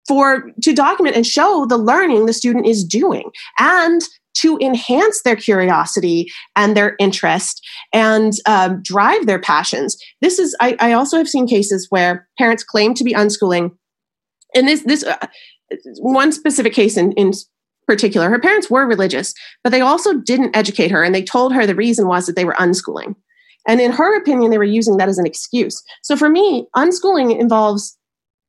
[0.06, 4.02] for to document and show the learning the student is doing and
[4.34, 9.96] to enhance their curiosity and their interest and um, drive their passions.
[10.20, 13.72] This is, I, I, also have seen cases where parents claim to be unschooling.
[14.54, 15.16] And this, this, uh,
[15.98, 17.32] one specific case in, in
[17.88, 19.34] particular, her parents were religious,
[19.64, 21.02] but they also didn't educate her.
[21.02, 23.16] And they told her the reason was that they were unschooling.
[23.66, 25.82] And in her opinion, they were using that as an excuse.
[26.02, 27.98] So for me, unschooling involves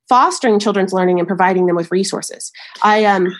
[0.08, 2.52] fostering children's learning and providing them with resources.
[2.82, 3.32] I um,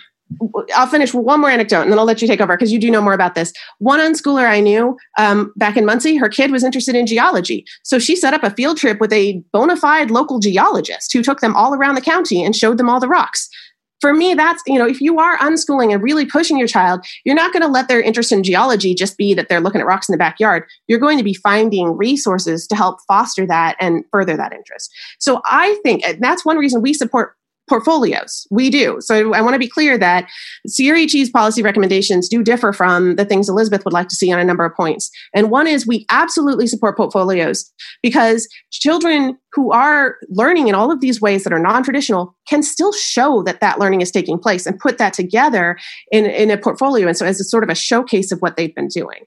[0.75, 2.89] I'll finish one more anecdote and then I'll let you take over because you do
[2.89, 3.51] know more about this.
[3.79, 7.65] One unschooler I knew um, back in Muncie, her kid was interested in geology.
[7.83, 11.41] So she set up a field trip with a bona fide local geologist who took
[11.41, 13.49] them all around the county and showed them all the rocks.
[14.01, 17.35] For me, that's, you know, if you are unschooling and really pushing your child, you're
[17.35, 20.09] not going to let their interest in geology just be that they're looking at rocks
[20.09, 20.63] in the backyard.
[20.87, 24.91] You're going to be finding resources to help foster that and further that interest.
[25.19, 27.35] So I think that's one reason we support
[27.71, 28.45] portfolios.
[28.51, 28.97] We do.
[28.99, 30.27] So I want to be clear that
[30.67, 34.43] CRHE's policy recommendations do differ from the things Elizabeth would like to see on a
[34.43, 35.09] number of points.
[35.33, 37.71] And one is we absolutely support portfolios
[38.03, 42.91] because children who are learning in all of these ways that are non-traditional can still
[42.91, 45.77] show that that learning is taking place and put that together
[46.11, 47.07] in, in a portfolio.
[47.07, 49.23] And so as a sort of a showcase of what they've been doing.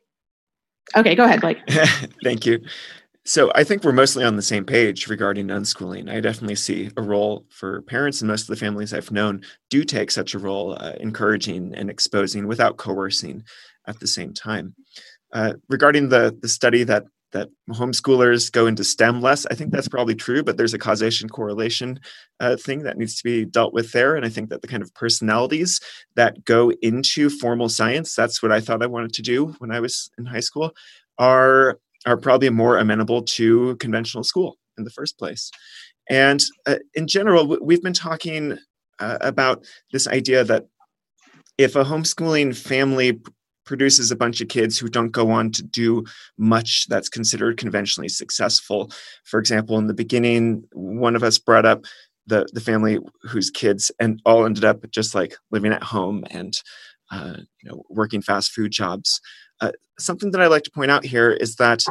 [0.95, 1.59] Okay, go ahead, Blake.
[2.23, 2.61] Thank you.
[3.27, 6.11] So I think we're mostly on the same page regarding unschooling.
[6.11, 9.83] I definitely see a role for parents, and most of the families I've known do
[9.83, 13.45] take such a role, uh, encouraging and exposing without coercing
[13.87, 14.75] at the same time.
[15.33, 19.89] Uh, regarding the the study that that homeschoolers go into STEM less, I think that's
[19.89, 22.01] probably true, but there's a causation correlation
[22.41, 24.17] uh, thing that needs to be dealt with there.
[24.17, 25.81] And I think that the kind of personalities
[26.17, 29.81] that go into formal science, that's what I thought I wanted to do when I
[29.81, 30.73] was in high school,
[31.19, 35.51] are are probably more amenable to conventional school in the first place.
[36.11, 38.59] And uh, in general, we've been talking
[39.01, 40.67] uh, about this idea that
[41.57, 43.21] if a homeschooling family
[43.65, 46.05] produces a bunch of kids who don't go on to do
[46.37, 48.91] much that's considered conventionally successful.
[49.25, 51.85] For example, in the beginning, one of us brought up
[52.27, 56.61] the the family whose kids and all ended up just like living at home and
[57.11, 59.21] uh, you know working fast food jobs.
[59.65, 61.85] Uh, something that I like to point out here is that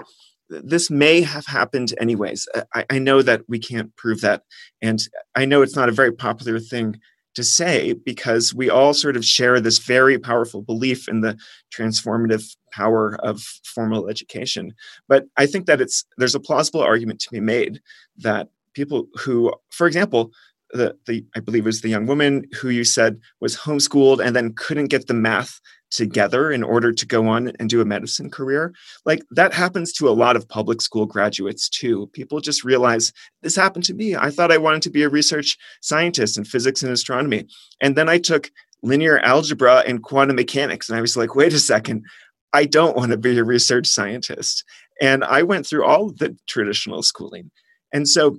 [0.49, 2.47] this may have happened anyways.
[2.75, 4.43] I, I, know that we can't prove that,
[4.81, 5.01] and
[5.35, 6.99] I know it's not a very popular thing
[7.35, 11.35] to say because we all sort of share this very powerful belief in the
[11.75, 14.73] transformative power of formal education.
[15.07, 17.81] But I think that it's there's a plausible argument to be made
[18.17, 20.31] that people who, for example,
[20.71, 24.35] the, the I believe it was the young woman who you said was homeschooled and
[24.35, 25.59] then couldn't get the math
[25.95, 28.73] together in order to go on and do a medicine career.
[29.05, 32.09] Like that happens to a lot of public school graduates too.
[32.13, 34.15] People just realize this happened to me.
[34.15, 37.45] I thought I wanted to be a research scientist in physics and astronomy.
[37.81, 38.51] And then I took
[38.81, 40.89] linear algebra and quantum mechanics.
[40.89, 42.03] And I was like, wait a second,
[42.51, 44.63] I don't want to be a research scientist.
[45.01, 47.51] And I went through all the traditional schooling.
[47.93, 48.37] And so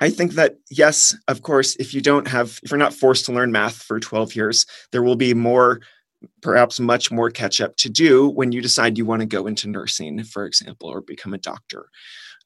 [0.00, 3.32] I think that, yes, of course, if you don't have, if you're not forced to
[3.32, 5.80] learn math for 12 years, there will be more
[6.42, 9.68] perhaps much more catch up to do when you decide you want to go into
[9.68, 11.88] nursing, for example, or become a doctor.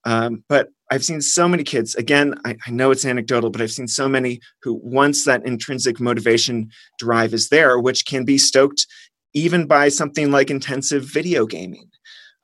[0.05, 3.71] Um, but I've seen so many kids, again, I, I, know it's anecdotal, but I've
[3.71, 8.87] seen so many who, once that intrinsic motivation drive is there, which can be stoked
[9.33, 11.89] even by something like intensive video gaming,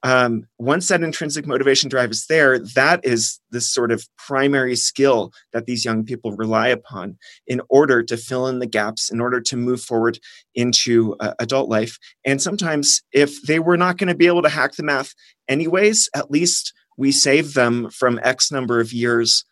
[0.04, 5.32] um, once that intrinsic motivation drive is there, that is the sort of primary skill
[5.52, 7.18] that these young people rely upon
[7.48, 10.20] in order to fill in the gaps, in order to move forward
[10.54, 11.98] into uh, adult life.
[12.24, 15.14] And sometimes, if they were not going to be able to hack the math
[15.48, 19.44] anyways, at least we save them from X number of years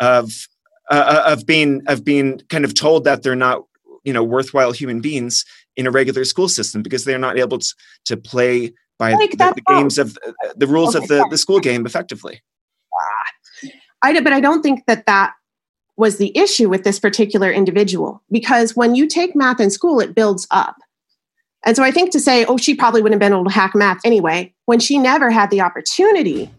[0.00, 0.32] of
[0.90, 3.62] uh, uh of being of being kind of told that they're not
[4.02, 5.44] you know worthwhile human beings
[5.76, 7.74] in a regular school system because they're not able to,
[8.04, 11.04] to play by like the, the games of uh, the rules okay.
[11.04, 12.42] of the, the school game effectively.
[14.02, 15.32] I but I don't think that that
[15.96, 20.14] was the issue with this particular individual because when you take math in school, it
[20.14, 20.76] builds up.
[21.64, 23.74] And so I think to say, oh, she probably wouldn't have been able to hack
[23.74, 26.50] math anyway, when she never had the opportunity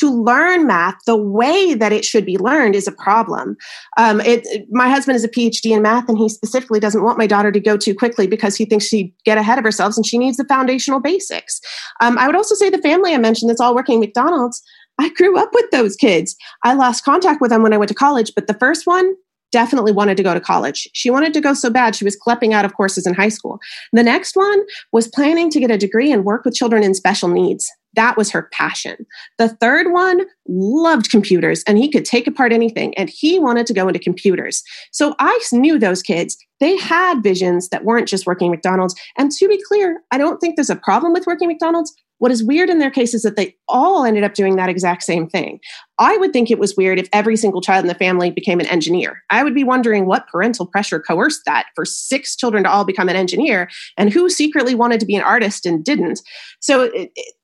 [0.00, 3.56] to learn math the way that it should be learned is a problem.
[3.96, 7.26] Um, it, my husband is a PhD in math, and he specifically doesn't want my
[7.26, 10.18] daughter to go too quickly because he thinks she'd get ahead of herself and she
[10.18, 11.60] needs the foundational basics.
[12.00, 14.62] Um, I would also say the family I mentioned that's all working McDonald's.
[14.98, 16.36] I grew up with those kids.
[16.62, 19.14] I lost contact with them when I went to college, but the first one,
[19.52, 20.88] definitely wanted to go to college.
[20.92, 23.58] She wanted to go so bad, she was clepping out of courses in high school.
[23.92, 24.62] The next one
[24.92, 27.70] was planning to get a degree and work with children in special needs.
[27.94, 29.06] That was her passion.
[29.38, 33.74] The third one loved computers and he could take apart anything and he wanted to
[33.74, 34.62] go into computers.
[34.92, 36.36] So I knew those kids.
[36.60, 38.94] They had visions that weren't just working McDonald's.
[39.16, 41.94] And to be clear, I don't think there's a problem with working McDonald's.
[42.18, 45.04] What is weird in their case is that they all ended up doing that exact
[45.04, 45.58] same thing.
[45.98, 48.66] I would think it was weird if every single child in the family became an
[48.66, 49.22] engineer.
[49.30, 53.08] I would be wondering what parental pressure coerced that for six children to all become
[53.08, 56.20] an engineer and who secretly wanted to be an artist and didn't.
[56.60, 57.34] So it, it,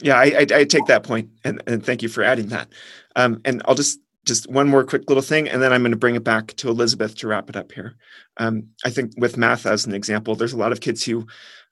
[0.00, 2.68] yeah, I, I, I, take that point, and, and thank you for adding that.
[3.16, 5.98] Um, and I'll just just one more quick little thing, and then I'm going to
[5.98, 7.96] bring it back to Elizabeth to wrap it up here.
[8.36, 11.26] Um, I think with math as an example, there's a lot of kids who,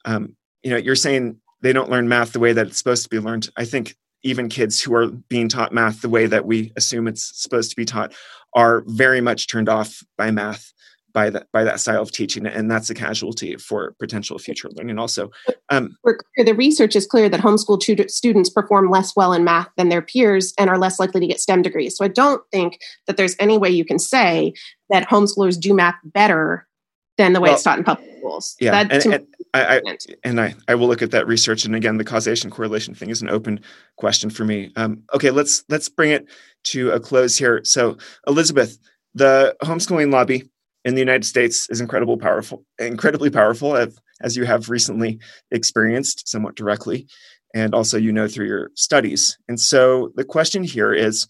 [0.06, 3.10] um, you know, you're saying they don't learn math the way that it's supposed to
[3.10, 3.50] be learned.
[3.56, 7.30] I think even kids who are being taught math the way that we assume it's
[7.40, 8.12] supposed to be taught
[8.54, 10.72] are very much turned off by math
[11.16, 14.98] by that by that style of teaching, and that's a casualty for potential future learning.
[14.98, 15.30] Also,
[15.70, 15.97] um,
[16.36, 17.80] the research is clear that homeschool
[18.10, 21.40] students perform less well in math than their peers and are less likely to get
[21.40, 21.97] STEM degrees.
[21.97, 24.52] So I don't think that there's any way you can say
[24.90, 26.68] that homeschoolers do math better
[27.16, 28.55] than the way well, it's taught in public schools.
[28.60, 31.64] Yeah, that, and, and, I, I, and I, I will look at that research.
[31.64, 33.60] And again, the causation correlation thing is an open
[33.97, 34.70] question for me.
[34.76, 36.26] Um, okay, let's let's bring it
[36.64, 37.64] to a close here.
[37.64, 38.78] So, Elizabeth,
[39.14, 40.51] the homeschooling lobby
[40.86, 43.76] in the United States is incredibly powerful, incredibly powerful,
[44.22, 45.18] as you have recently
[45.50, 47.08] experienced somewhat directly,
[47.54, 49.36] and also you know through your studies.
[49.48, 51.26] And so the question here is,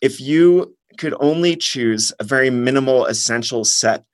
[0.00, 4.04] if you could only choose a very minimal, essential set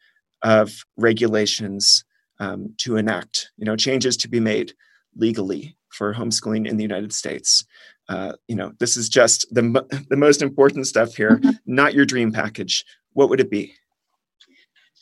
[0.42, 2.04] of regulations
[2.40, 4.72] um, to enact, you know, changes to be made
[5.14, 7.64] legally for homeschooling in the United States.
[8.08, 9.62] Uh, you know, this is just the
[10.10, 11.50] the most important stuff here, mm-hmm.
[11.66, 12.84] not your dream package.
[13.12, 13.76] What would it be?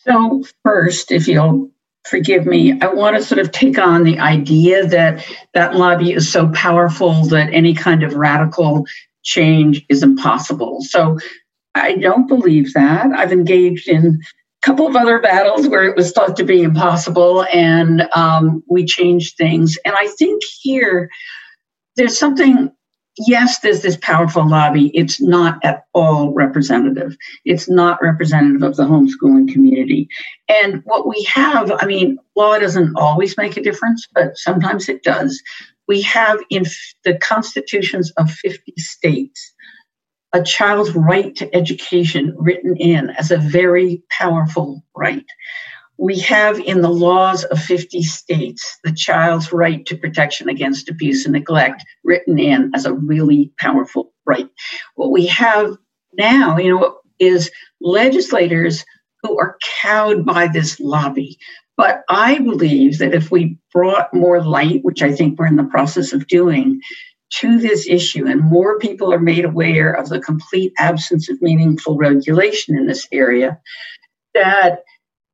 [0.06, 1.70] So, first, if you'll
[2.08, 6.30] forgive me, I want to sort of take on the idea that that lobby is
[6.30, 8.86] so powerful that any kind of radical
[9.22, 10.78] change is impossible.
[10.82, 11.18] So,
[11.74, 13.06] I don't believe that.
[13.14, 17.44] I've engaged in a couple of other battles where it was thought to be impossible,
[17.52, 19.78] and um, we changed things.
[19.84, 21.10] And I think here
[21.96, 22.72] there's something
[23.16, 24.90] yes, there's this powerful lobby.
[24.94, 27.16] It's not at all representative.
[27.44, 30.08] It's not representative of the homeschooling community.
[30.48, 35.02] And what we have, I mean, law doesn't always make a difference, but sometimes it
[35.02, 35.40] does.
[35.88, 36.64] We have in
[37.04, 39.52] the constitutions of 50 states
[40.32, 45.26] a child's right to education written in as a very powerful right
[46.00, 51.26] we have in the laws of 50 states the child's right to protection against abuse
[51.26, 54.48] and neglect written in as a really powerful right.
[54.94, 55.76] What we have
[56.14, 57.50] now, you know, is
[57.82, 58.82] legislators
[59.22, 61.36] who are cowed by this lobby.
[61.76, 65.64] But I believe that if we brought more light, which I think we're in the
[65.64, 66.80] process of doing,
[67.34, 71.98] to this issue, and more people are made aware of the complete absence of meaningful
[71.98, 73.60] regulation in this area,
[74.32, 74.80] that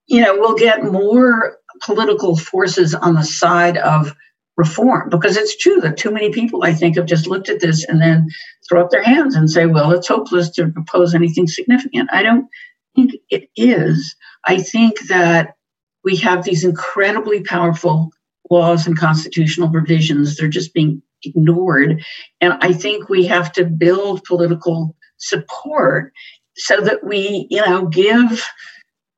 [0.06, 4.14] you know, we'll get more political forces on the side of
[4.56, 7.84] reform because it's true that too many people, I think, have just looked at this
[7.84, 8.28] and then
[8.68, 12.08] throw up their hands and say, well, it's hopeless to propose anything significant.
[12.12, 12.48] I don't
[12.94, 14.16] think it is.
[14.46, 15.56] I think that
[16.04, 18.10] we have these incredibly powerful
[18.50, 20.36] laws and constitutional provisions.
[20.36, 22.02] They're just being ignored.
[22.40, 26.12] And I think we have to build political support
[26.56, 28.46] so that we, you know, give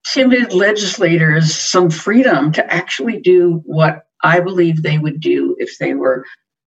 [0.05, 5.95] timid legislators some freedom to actually do what I believe they would do if they
[5.95, 6.25] were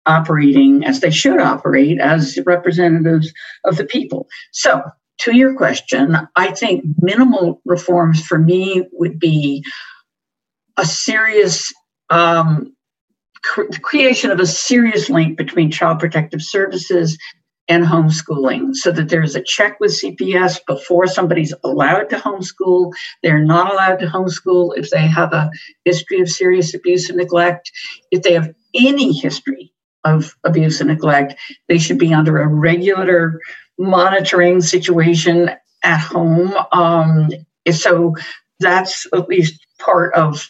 [0.07, 3.33] operating as they should operate as representatives
[3.65, 4.29] of the people.
[4.53, 4.83] So,
[5.21, 9.65] to your question, I think minimal reforms for me would be
[10.77, 11.73] a serious
[12.11, 12.77] um,
[13.43, 17.17] cre- creation of a serious link between child protective services
[17.69, 22.93] and homeschooling so that there's a check with CPS before somebody's allowed to homeschool.
[23.23, 25.51] They're not allowed to homeschool if they have a
[25.85, 27.73] history of serious abuse and neglect.
[28.11, 29.73] If they have any history
[30.05, 31.35] of abuse and neglect,
[31.69, 33.41] they should be under a regular
[33.79, 35.51] monitoring situation
[35.83, 36.55] at home.
[36.73, 37.31] Um,
[37.71, 38.15] so
[38.61, 40.49] that's at least part of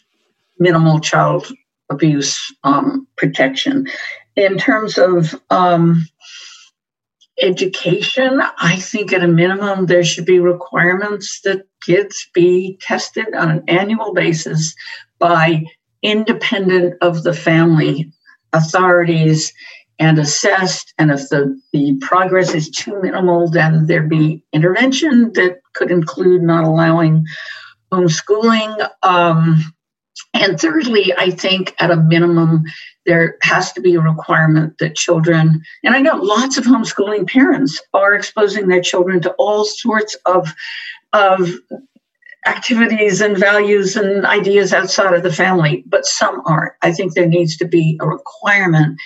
[0.59, 1.51] minimal child
[1.91, 3.89] abuse um, protection.
[4.37, 6.07] In terms of um,
[7.41, 13.51] education, I think at a minimum there should be requirements that kids be tested on
[13.51, 14.75] an annual basis
[15.19, 15.65] by
[16.03, 18.13] independent of the family
[18.53, 19.53] authorities
[19.99, 20.95] and assessed.
[20.99, 26.43] And if the, the progress is too minimal, then there be intervention that could include
[26.43, 27.25] not allowing
[27.93, 28.89] homeschooling.
[29.03, 29.63] Um,
[30.35, 32.65] and thirdly, I think at a minimum,
[33.07, 37.81] there has to be a requirement that children, and I know lots of homeschooling parents
[37.95, 40.53] are exposing their children to all sorts of,
[41.13, 41.53] of
[42.47, 46.75] activities and values and ideas outside of the family, but some aren't.
[46.83, 48.99] I think there needs to be a requirement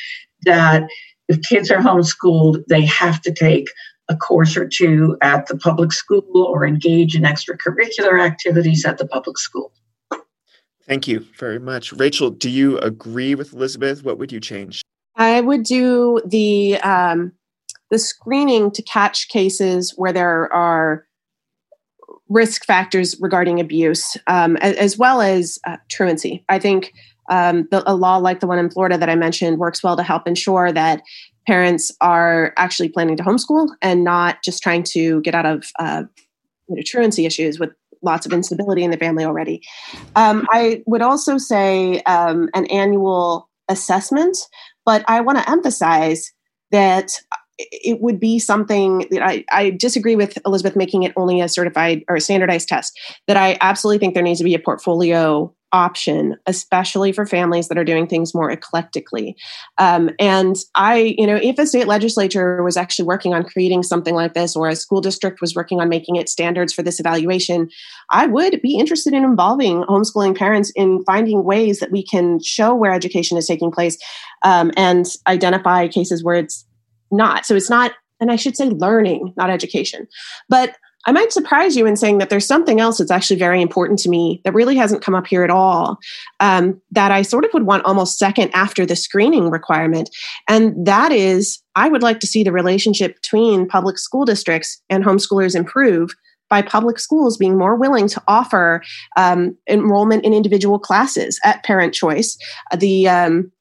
[0.43, 0.89] that
[1.29, 3.69] if kids are homeschooled, they have to take
[4.09, 9.07] a course or two at the public school or engage in extracurricular activities at the
[9.07, 9.73] public school.
[10.91, 11.93] Thank you very much.
[11.93, 14.03] Rachel, do you agree with Elizabeth?
[14.03, 14.83] What would you change?
[15.15, 17.31] I would do the um,
[17.91, 21.07] the screening to catch cases where there are
[22.29, 26.45] risk factors regarding abuse, um, as, as, well as uh, truancy.
[26.49, 26.93] I think
[27.31, 30.03] um, the, a law like the one in Florida that I mentioned works well to
[30.03, 31.03] help ensure that
[31.47, 36.03] parents are actually planning to homeschool and not just trying to get out of uh,
[36.69, 37.71] you know, truancy issues with
[38.03, 39.63] lots of instability in the family already.
[40.17, 44.37] Um, I would also say um, an annual assessment,
[44.85, 46.33] but I want to emphasize
[46.71, 47.13] that
[47.59, 52.03] it would be something that I, I disagree with Elizabeth making it only a certified
[52.09, 52.99] or a standardized test.
[53.27, 57.79] That I absolutely think there needs to be a portfolio option, especially for families that
[57.79, 59.35] are doing things more eclectically.
[59.79, 64.15] Um, and I, you know, if a state legislature was actually working on creating something
[64.15, 67.69] like this, or a school district was working on making it standards for this evaluation,
[68.11, 72.75] I would be interested in involving homeschooling parents in finding ways that we can show
[72.75, 73.99] where education is taking place
[74.43, 76.67] um, and identify cases where it's
[77.11, 77.47] not.
[77.47, 80.07] So it's not, and I should say learning, not education.
[80.49, 80.77] But
[81.07, 84.09] I might surprise you in saying that there's something else that's actually very important to
[84.09, 85.99] me that really hasn't come up here at all
[86.41, 90.11] um, that I sort of would want almost second after the screening requirement.
[90.49, 95.05] And that is, I would like to see the relationship between public school districts and
[95.05, 96.15] homeschoolers improve
[96.51, 98.83] by public schools being more willing to offer
[99.17, 102.37] um, enrollment in individual classes at parent choice.
[102.77, 103.53] The um,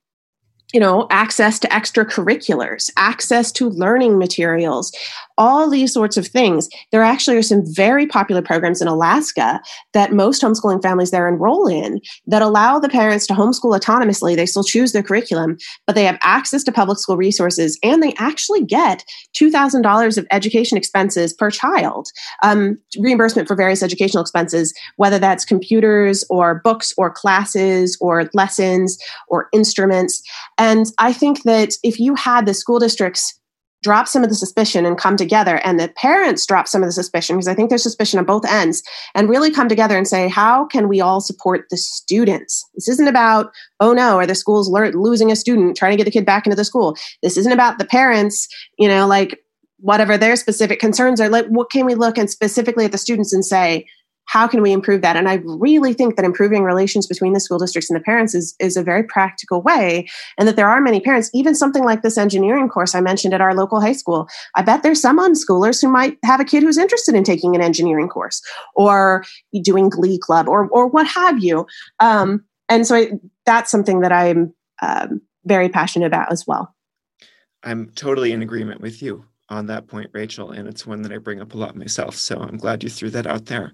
[0.73, 4.91] you know, access to extracurriculars, access to learning materials,
[5.39, 6.69] all these sorts of things.
[6.91, 9.61] There actually are some very popular programs in Alaska
[9.93, 14.35] that most homeschooling families there enroll in that allow the parents to homeschool autonomously.
[14.35, 18.13] They still choose their curriculum, but they have access to public school resources and they
[18.17, 22.09] actually get $2,000 of education expenses per child,
[22.43, 28.99] um, reimbursement for various educational expenses, whether that's computers or books or classes or lessons
[29.29, 30.21] or instruments.
[30.59, 33.39] And I think that if you had the school districts
[33.81, 36.93] drop some of the suspicion and come together and the parents drop some of the
[36.93, 38.83] suspicion because i think there's suspicion on both ends
[39.15, 42.67] and really come together and say how can we all support the students?
[42.75, 46.03] This isn't about oh no are the schools le- losing a student trying to get
[46.03, 46.97] the kid back into the school.
[47.23, 49.39] This isn't about the parents you know like
[49.81, 51.29] whatever their specific concerns are.
[51.29, 53.85] Like what can we look and specifically at the students and say
[54.29, 55.15] how can we improve that?
[55.15, 58.55] And I really think that improving relations between the school districts and the parents is,
[58.59, 60.07] is a very practical way.
[60.37, 63.41] And that there are many parents, even something like this engineering course I mentioned at
[63.41, 64.29] our local high school.
[64.53, 67.61] I bet there's some unschoolers who might have a kid who's interested in taking an
[67.63, 68.39] engineering course
[68.75, 69.25] or
[69.63, 71.65] doing Glee Club or, or what have you.
[71.99, 73.11] Um, and so I,
[73.47, 74.53] that's something that I'm
[74.83, 76.75] um, very passionate about as well.
[77.63, 81.17] I'm totally in agreement with you on that point, Rachel, and it's one that I
[81.17, 82.15] bring up a lot myself.
[82.15, 83.73] So I'm glad you threw that out there.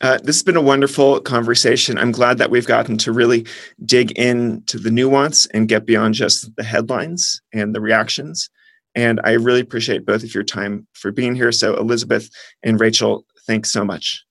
[0.00, 1.98] Uh, this has been a wonderful conversation.
[1.98, 3.46] I'm glad that we've gotten to really
[3.84, 8.48] dig into the nuance and get beyond just the headlines and the reactions.
[8.94, 11.52] And I really appreciate both of your time for being here.
[11.52, 12.30] So, Elizabeth
[12.62, 14.24] and Rachel, thanks so much.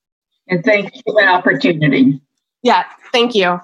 [0.47, 2.19] And thanks for the opportunity.
[2.63, 3.59] Yeah, thank you.